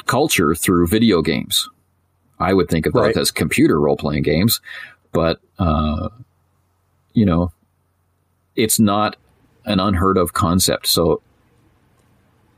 [0.06, 1.68] culture through video games.
[2.38, 3.14] I would think of right.
[3.14, 4.60] those as computer role playing games,
[5.12, 6.08] but uh,
[7.12, 7.52] you know,
[8.56, 9.16] it's not
[9.64, 10.86] an unheard of concept.
[10.86, 11.22] So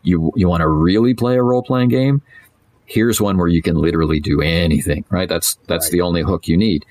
[0.03, 2.23] you you want to really play a role playing game?
[2.87, 5.29] Here's one where you can literally do anything, right?
[5.29, 5.93] That's that's right.
[5.93, 6.85] the only hook you need.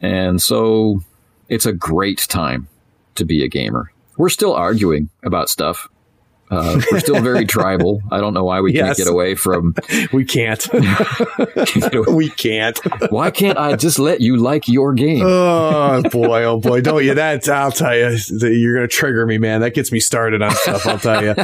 [0.00, 1.00] And so
[1.48, 2.68] it's a great time
[3.16, 3.92] to be a gamer.
[4.16, 5.88] We're still arguing about stuff
[6.50, 8.02] uh, we're still very tribal.
[8.10, 8.84] I don't know why we yes.
[8.84, 9.74] can't get away from.
[10.12, 10.66] we can't.
[12.08, 12.78] we can't.
[13.10, 15.22] why can't I just let you like your game?
[15.24, 17.14] Oh boy, oh boy, don't you?
[17.14, 19.60] That I'll tell you, you're going to trigger me, man.
[19.60, 20.86] That gets me started on stuff.
[20.86, 21.34] I'll tell you.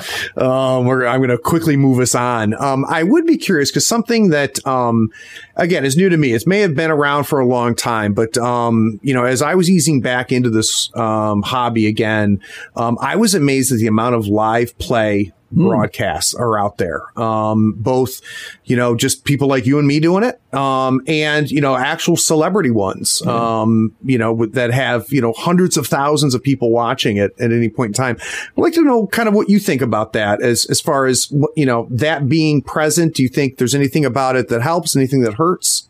[0.43, 2.55] Um, I'm going to quickly move us on.
[2.61, 5.11] Um, I would be curious because something that, um,
[5.55, 6.33] again, is new to me.
[6.33, 9.55] It may have been around for a long time, but um, you know, as I
[9.55, 12.41] was easing back into this um, hobby again,
[12.75, 15.69] um, I was amazed at the amount of live play play hmm.
[15.69, 17.03] broadcasts are out there.
[17.19, 18.21] Um, both,
[18.65, 22.17] you know, just people like you and me doing it, um, and you know, actual
[22.17, 23.29] celebrity ones, mm.
[23.29, 27.53] um, you know, that have you know hundreds of thousands of people watching it at
[27.53, 28.17] any point in time.
[28.21, 31.33] I'd like to know kind of what you think about that, as as far as
[31.55, 33.15] you know that being present.
[33.15, 34.97] Do you think there's anything about it that helps?
[34.97, 35.89] Anything that hurts?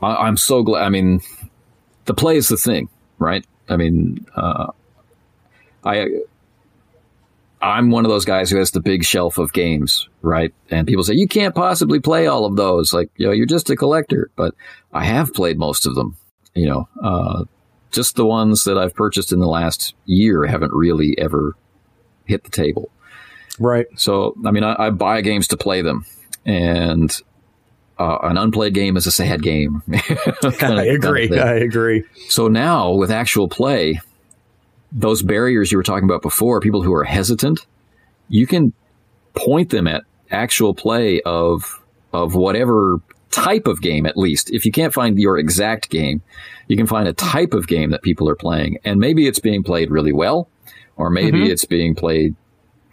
[0.00, 0.82] I'm so glad.
[0.82, 1.20] I mean,
[2.04, 2.88] the play is the thing,
[3.18, 3.44] right?
[3.68, 4.70] I mean, uh,
[5.84, 6.06] I
[7.62, 10.52] I'm one of those guys who has the big shelf of games, right?
[10.70, 12.92] And people say, you can't possibly play all of those.
[12.92, 14.30] Like, you know, you're just a collector.
[14.36, 14.54] But
[14.92, 16.16] I have played most of them,
[16.54, 16.88] you know.
[17.02, 17.44] Uh,
[17.90, 21.56] just the ones that I've purchased in the last year haven't really ever
[22.26, 22.90] hit the table.
[23.58, 23.86] Right.
[23.96, 26.04] So, I mean, I, I buy games to play them.
[26.44, 27.16] And
[27.98, 29.82] uh, an unplayed game is a sad game.
[29.88, 31.28] I agree.
[31.28, 32.04] Kind of I agree.
[32.28, 34.00] So now with actual play,
[34.92, 37.66] those barriers you were talking about before, people who are hesitant,
[38.28, 38.72] you can
[39.34, 41.82] point them at actual play of
[42.12, 43.00] of whatever
[43.30, 44.50] type of game at least.
[44.50, 46.22] If you can't find your exact game,
[46.68, 49.62] you can find a type of game that people are playing and maybe it's being
[49.62, 50.48] played really well
[50.96, 51.50] or maybe mm-hmm.
[51.50, 52.34] it's being played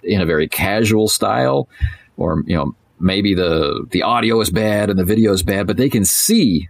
[0.04, 1.70] in a very casual style
[2.18, 5.78] or you know maybe the the audio is bad and the video is bad but
[5.78, 6.68] they can see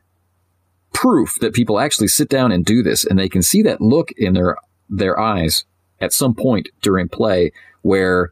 [0.93, 4.11] proof that people actually sit down and do this and they can see that look
[4.13, 4.55] in their
[4.89, 5.65] their eyes
[6.01, 7.51] at some point during play
[7.81, 8.31] where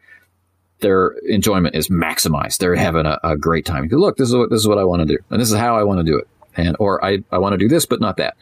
[0.82, 2.57] their enjoyment is maximized.
[2.57, 3.88] They're having a, a great time.
[3.88, 5.78] Look, this is what this is what I want to do, and this is how
[5.78, 8.18] I want to do it, and or I, I want to do this, but not
[8.18, 8.36] that.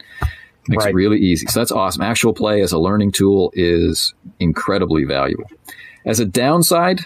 [0.68, 0.90] Makes right.
[0.92, 1.46] it really easy.
[1.46, 2.02] So that's awesome.
[2.02, 5.50] Actual play as a learning tool is incredibly valuable.
[6.04, 7.00] As a downside,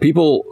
[0.00, 0.44] people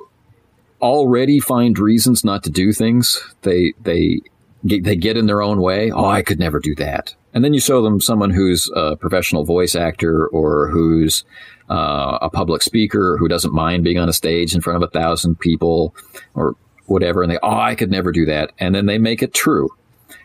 [0.81, 3.23] already find reasons not to do things.
[3.43, 4.21] They they
[4.63, 5.91] they get in their own way.
[5.91, 7.15] Oh, I could never do that.
[7.35, 11.25] And then you show them someone who's a professional voice actor or who's
[11.71, 14.91] uh, a public speaker who doesn't mind being on a stage in front of a
[14.91, 15.95] thousand people
[16.35, 16.55] or
[16.87, 17.23] whatever.
[17.23, 18.53] And they, oh, I could never do that.
[18.59, 19.71] And then they make it true.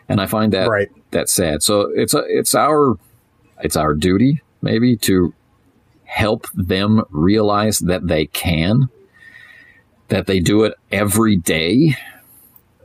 [0.08, 0.88] And I find that, right.
[1.12, 1.62] that sad.
[1.62, 2.98] So it's a, it's our,
[3.62, 5.32] it's our duty maybe to
[6.04, 8.88] help them realize that they can,
[10.08, 11.96] that they do it every day,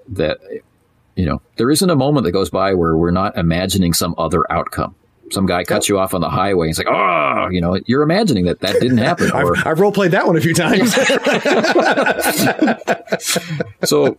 [0.07, 0.37] that
[1.15, 4.41] you know, there isn't a moment that goes by where we're not imagining some other
[4.51, 4.95] outcome.
[5.31, 6.67] Some guy cuts you off on the highway.
[6.67, 9.91] He's like, "Oh, you know, you're imagining that that didn't happen." Or, I've, I've role
[9.91, 10.93] played that one a few times.
[13.83, 14.17] so,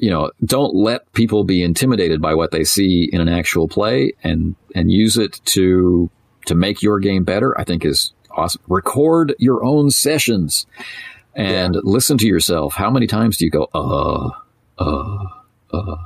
[0.00, 4.14] you know, don't let people be intimidated by what they see in an actual play,
[4.24, 6.10] and and use it to
[6.46, 7.58] to make your game better.
[7.60, 8.62] I think is awesome.
[8.68, 10.66] Record your own sessions
[11.36, 11.80] and yeah.
[11.84, 12.74] listen to yourself.
[12.74, 14.30] How many times do you go, "Uh,
[14.78, 15.39] uh"?
[15.72, 15.96] Uh,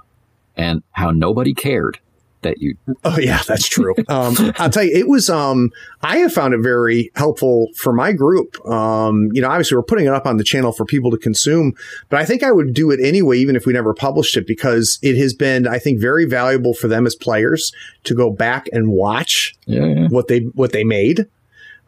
[0.57, 1.99] and how nobody cared
[2.45, 2.77] that you.
[3.03, 3.95] Oh yeah, that's true.
[4.09, 5.29] um, I'll tell you, it was.
[5.29, 5.71] Um,
[6.03, 8.65] I have found it very helpful for my group.
[8.67, 11.73] Um, you know, obviously we're putting it up on the channel for people to consume,
[12.09, 14.99] but I think I would do it anyway, even if we never published it, because
[15.03, 17.73] it has been, I think, very valuable for them as players
[18.05, 20.09] to go back and watch yeah, yeah.
[20.09, 21.27] what they what they made.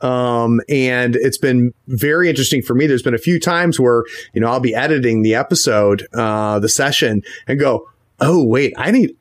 [0.02, 2.86] Um, and it's been very interesting for me.
[2.86, 4.04] There's been a few times where,
[4.34, 7.88] you know, I'll be editing the episode, uh, the session and go,
[8.20, 9.14] Oh, wait, I need,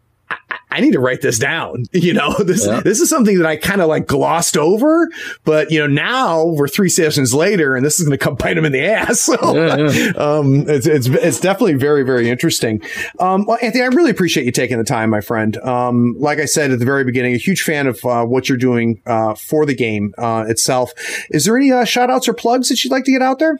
[0.75, 1.85] I need to write this down.
[2.05, 2.81] You know, this yeah.
[2.81, 5.09] this is something that I kind of like glossed over,
[5.43, 8.55] but you know, now we're three sessions later, and this is going to come bite
[8.55, 9.21] them in the ass.
[9.21, 10.11] So, yeah, yeah.
[10.17, 12.83] um, it's it's it's definitely very very interesting.
[13.19, 15.57] Um, well, Anthony, I really appreciate you taking the time, my friend.
[15.57, 18.57] Um, like I said at the very beginning, a huge fan of uh, what you're
[18.57, 20.91] doing uh, for the game uh, itself.
[21.31, 23.57] Is there any uh, shout outs or plugs that you'd like to get out there?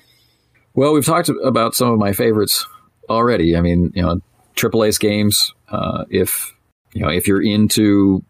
[0.75, 2.67] Well, we've talked about some of my favorites
[3.09, 3.55] already.
[3.55, 4.21] I mean, you know,
[4.55, 5.53] Triple Ace games.
[5.69, 6.54] Uh, if
[6.95, 8.23] you know, if you're into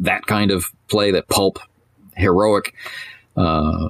[0.00, 1.58] that kind of play, that pulp
[2.16, 2.74] heroic
[3.36, 3.88] uh,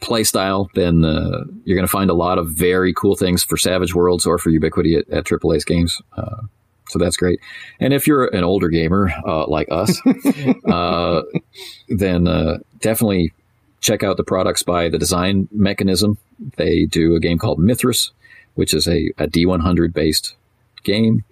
[0.00, 3.56] play style, then uh, you're going to find a lot of very cool things for
[3.56, 6.00] Savage Worlds or for Ubiquity at, at Ace Games.
[6.16, 6.42] Uh,
[6.88, 7.40] So that's great.
[7.80, 10.00] And if you're an older gamer uh, like us,
[10.70, 11.22] uh,
[11.88, 13.32] then uh, definitely
[13.80, 16.18] check out the products by the Design Mechanism.
[16.56, 18.12] They do a game called Mythras,
[18.54, 20.36] which is a, a D100 based
[20.84, 21.24] game.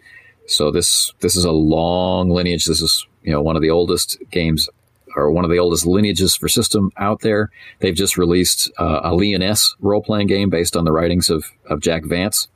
[0.46, 2.64] So this this is a long lineage.
[2.64, 4.68] This is you know one of the oldest games
[5.14, 7.50] or one of the oldest lineages for system out there.
[7.80, 11.80] They've just released uh, a Lyonesse role playing game based on the writings of of
[11.80, 12.48] Jack Vance,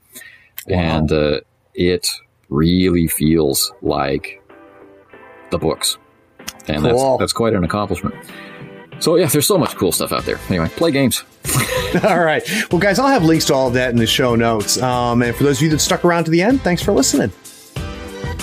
[0.67, 0.79] wow.
[0.79, 1.41] and uh,
[1.75, 2.09] it
[2.49, 4.43] really feels like
[5.51, 5.99] the books,
[6.67, 7.19] and cool.
[7.19, 8.15] that's that's quite an accomplishment.
[8.99, 10.41] So yeah, there's so much cool stuff out there.
[10.49, 11.23] Anyway, play games.
[12.05, 12.43] all right.
[12.71, 14.81] Well, guys, I'll have links to all of that in the show notes.
[14.81, 17.31] Um, and for those of you that stuck around to the end, thanks for listening.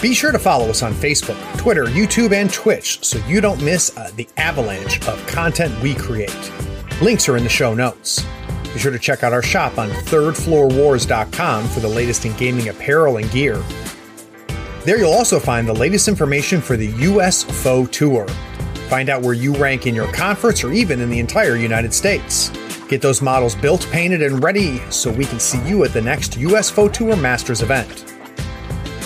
[0.03, 3.97] Be sure to follow us on Facebook, Twitter, YouTube, and Twitch so you don't miss
[3.97, 6.51] uh, the avalanche of content we create.
[7.01, 8.21] Links are in the show notes.
[8.73, 13.15] Be sure to check out our shop on thirdfloorwars.com for the latest in gaming apparel
[13.15, 13.63] and gear.
[14.83, 18.27] There you'll also find the latest information for the US FOE Tour.
[18.89, 22.49] Find out where you rank in your conference or even in the entire United States.
[22.89, 26.35] Get those models built, painted, and ready so we can see you at the next
[26.35, 28.12] US FOE Tour Masters event.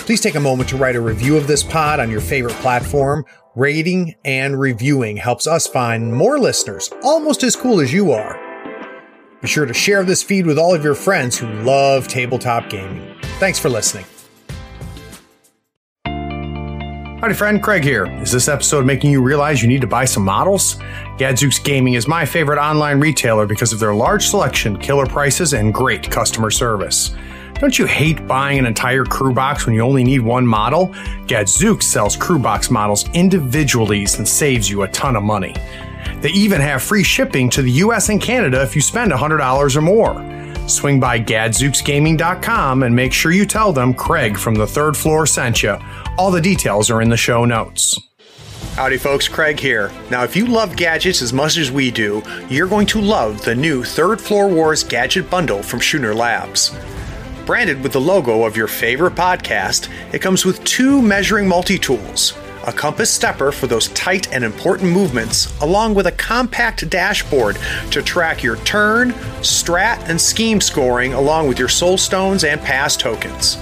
[0.08, 3.26] Please take a moment to write a review of this pod on your favorite platform.
[3.54, 8.40] Rating and reviewing helps us find more listeners almost as cool as you are.
[9.42, 13.18] Be sure to share this feed with all of your friends who love tabletop gaming.
[13.38, 14.06] Thanks for listening.
[16.06, 17.62] Howdy, friend.
[17.62, 18.06] Craig here.
[18.22, 20.76] Is this episode making you realize you need to buy some models?
[21.18, 25.74] Gadzooks Gaming is my favorite online retailer because of their large selection, killer prices, and
[25.74, 27.14] great customer service.
[27.60, 30.94] Don't you hate buying an entire crew box when you only need one model?
[31.26, 35.56] Gadzooks sells crew box models individually and saves you a ton of money.
[36.20, 39.80] They even have free shipping to the US and Canada if you spend $100 or
[39.80, 40.68] more.
[40.68, 45.62] Swing by gadzooksgaming.com and make sure you tell them Craig from the third floor sent
[45.62, 45.76] you.
[46.16, 47.98] All the details are in the show notes.
[48.74, 49.26] Howdy, folks.
[49.26, 49.90] Craig here.
[50.10, 53.54] Now, if you love gadgets as much as we do, you're going to love the
[53.54, 56.72] new Third Floor Wars Gadget Bundle from Schooner Labs.
[57.48, 62.36] Branded with the logo of your favorite podcast, it comes with two measuring multi tools
[62.66, 67.56] a compass stepper for those tight and important movements, along with a compact dashboard
[67.90, 72.98] to track your turn, strat, and scheme scoring, along with your soul stones and pass
[72.98, 73.56] tokens.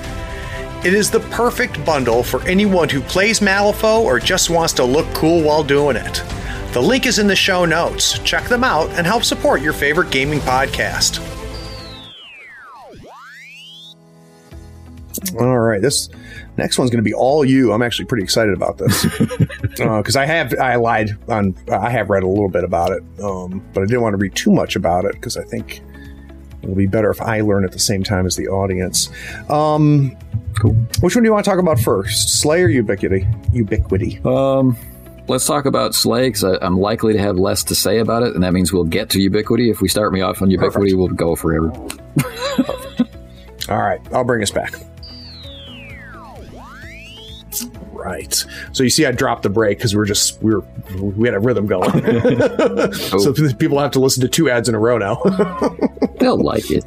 [0.84, 5.06] It is the perfect bundle for anyone who plays Malifaux or just wants to look
[5.14, 6.24] cool while doing it.
[6.72, 8.18] The link is in the show notes.
[8.18, 11.35] Check them out and help support your favorite gaming podcast.
[15.34, 16.08] All right, this
[16.56, 17.72] Next one's going to be all you.
[17.72, 19.02] I'm actually pretty excited about this
[19.60, 23.02] because uh, I have I lied on I have read a little bit about it,
[23.22, 25.82] um, but I didn't want to read too much about it because I think
[26.62, 29.10] it'll be better if I learn at the same time as the audience.
[29.50, 30.16] Um,
[30.58, 30.72] cool.
[31.00, 33.26] Which one do you want to talk about first, Slay or Ubiquity?
[33.52, 34.18] Ubiquity.
[34.24, 34.78] Um,
[35.28, 38.42] let's talk about Slay because I'm likely to have less to say about it, and
[38.42, 39.68] that means we'll get to Ubiquity.
[39.68, 40.96] If we start me off on Ubiquity, Perfect.
[40.96, 41.70] we'll go forever.
[43.68, 44.72] All right, I'll bring us back
[48.06, 48.44] right.
[48.72, 50.64] So you see, I dropped the break because we are just we were
[51.00, 51.90] we had a rhythm going.
[51.94, 52.90] oh.
[53.18, 55.16] So people have to listen to two ads in a row now.
[56.20, 56.84] They'll like it.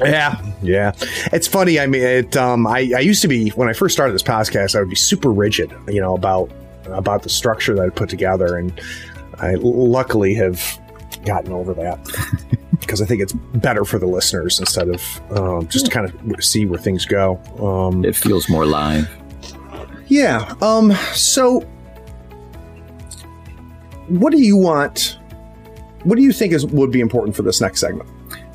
[0.00, 0.92] yeah, yeah.
[1.32, 1.78] It's funny.
[1.80, 2.36] I mean, it.
[2.36, 4.96] Um, I I used to be when I first started this podcast, I would be
[4.96, 6.50] super rigid, you know, about
[6.86, 8.78] about the structure that I put together, and
[9.38, 10.78] I luckily have
[11.24, 11.98] gotten over that
[12.80, 16.44] because I think it's better for the listeners instead of um, just to kind of
[16.44, 17.38] see where things go.
[17.58, 19.08] Um, it feels more live.
[20.12, 20.52] Yeah.
[20.60, 20.92] Um.
[21.14, 21.60] So,
[24.08, 25.18] what do you want?
[26.04, 28.10] What do you think is would be important for this next segment?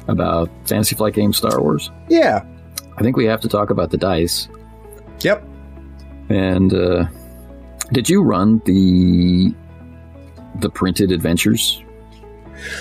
[0.08, 1.90] About Fantasy Flight Game Star Wars?
[2.10, 2.46] Yeah.
[2.98, 4.48] I think we have to talk about the dice.
[5.22, 5.44] Yep.
[6.30, 7.06] And uh,
[7.92, 9.52] did you run the
[10.60, 11.84] the printed adventures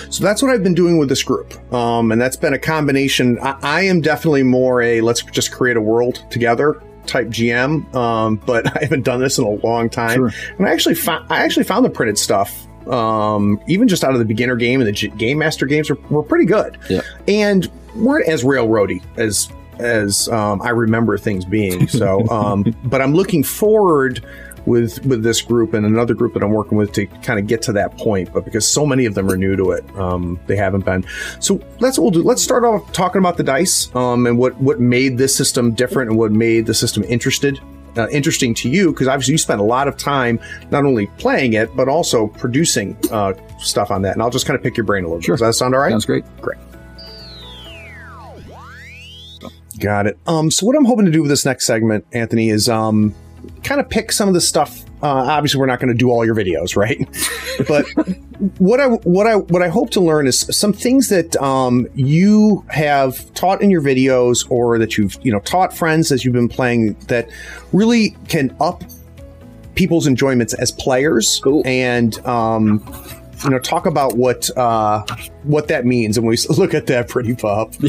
[0.09, 1.53] so that's what I've been doing with this group.
[1.71, 3.37] Um, and that's been a combination.
[3.39, 8.35] I, I, am definitely more a let's just create a world together type GM, um,
[8.45, 10.15] but I haven't done this in a long time.
[10.15, 10.31] Sure.
[10.57, 12.65] And I actually found I actually found the printed stuff.
[12.87, 15.97] Um, even just out of the beginner game and the G- game master games were,
[16.09, 16.77] were pretty good.
[16.89, 17.01] Yeah.
[17.27, 21.87] And weren't as railroady as as um, I remember things being.
[21.87, 24.23] So, um, but I'm looking forward
[24.67, 27.61] with with this group and another group that I'm working with to kind of get
[27.63, 28.31] to that point.
[28.33, 31.05] But because so many of them are new to it, um, they haven't been.
[31.39, 32.23] So that's what we'll do.
[32.23, 36.11] Let's start off talking about the dice um, and what what made this system different
[36.11, 37.59] and what made the system interested.
[37.95, 40.39] Uh, interesting to you because obviously you spent a lot of time
[40.69, 44.13] not only playing it but also producing uh, stuff on that.
[44.13, 45.33] And I'll just kind of pick your brain a little sure.
[45.33, 45.39] bit.
[45.39, 45.89] Does that sound all right?
[45.89, 46.23] Sounds great.
[46.39, 46.59] Great.
[49.79, 50.19] Got it.
[50.27, 53.15] Um, so what I'm hoping to do with this next segment, Anthony, is um,
[53.63, 54.83] kind of pick some of the stuff.
[55.03, 56.97] Uh, obviously, we're not going to do all your videos, right?
[57.67, 57.85] but
[58.59, 62.65] what I what I what I hope to learn is some things that um, you
[62.69, 66.49] have taught in your videos, or that you've you know taught friends as you've been
[66.49, 67.29] playing that
[67.73, 68.83] really can up
[69.75, 71.61] people's enjoyments as players, Cool.
[71.65, 72.83] and um,
[73.43, 75.03] you know talk about what uh,
[75.43, 76.17] what that means.
[76.17, 77.75] And we look at that pretty pop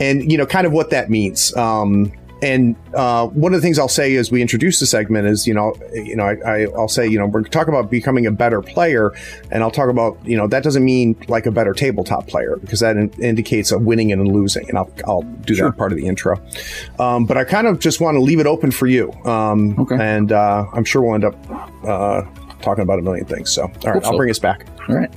[0.00, 2.12] and you know kind of what that means um,
[2.42, 5.54] and uh, one of the things I'll say as we introduce the segment is, you
[5.54, 8.60] know, you know, I, I, I'll say, you know, we're talking about becoming a better
[8.60, 9.12] player,
[9.50, 12.80] and I'll talk about, you know, that doesn't mean like a better tabletop player because
[12.80, 15.98] that in- indicates a winning and a losing, and I'll, I'll do that part of
[15.98, 16.40] the intro.
[16.98, 19.96] Um, but I kind of just want to leave it open for you, um, Okay.
[19.98, 21.36] and uh, I'm sure we'll end up
[21.86, 22.22] uh,
[22.60, 23.50] talking about a million things.
[23.50, 24.16] So, all right, Hope I'll so.
[24.16, 24.66] bring us back.
[24.88, 25.10] All right.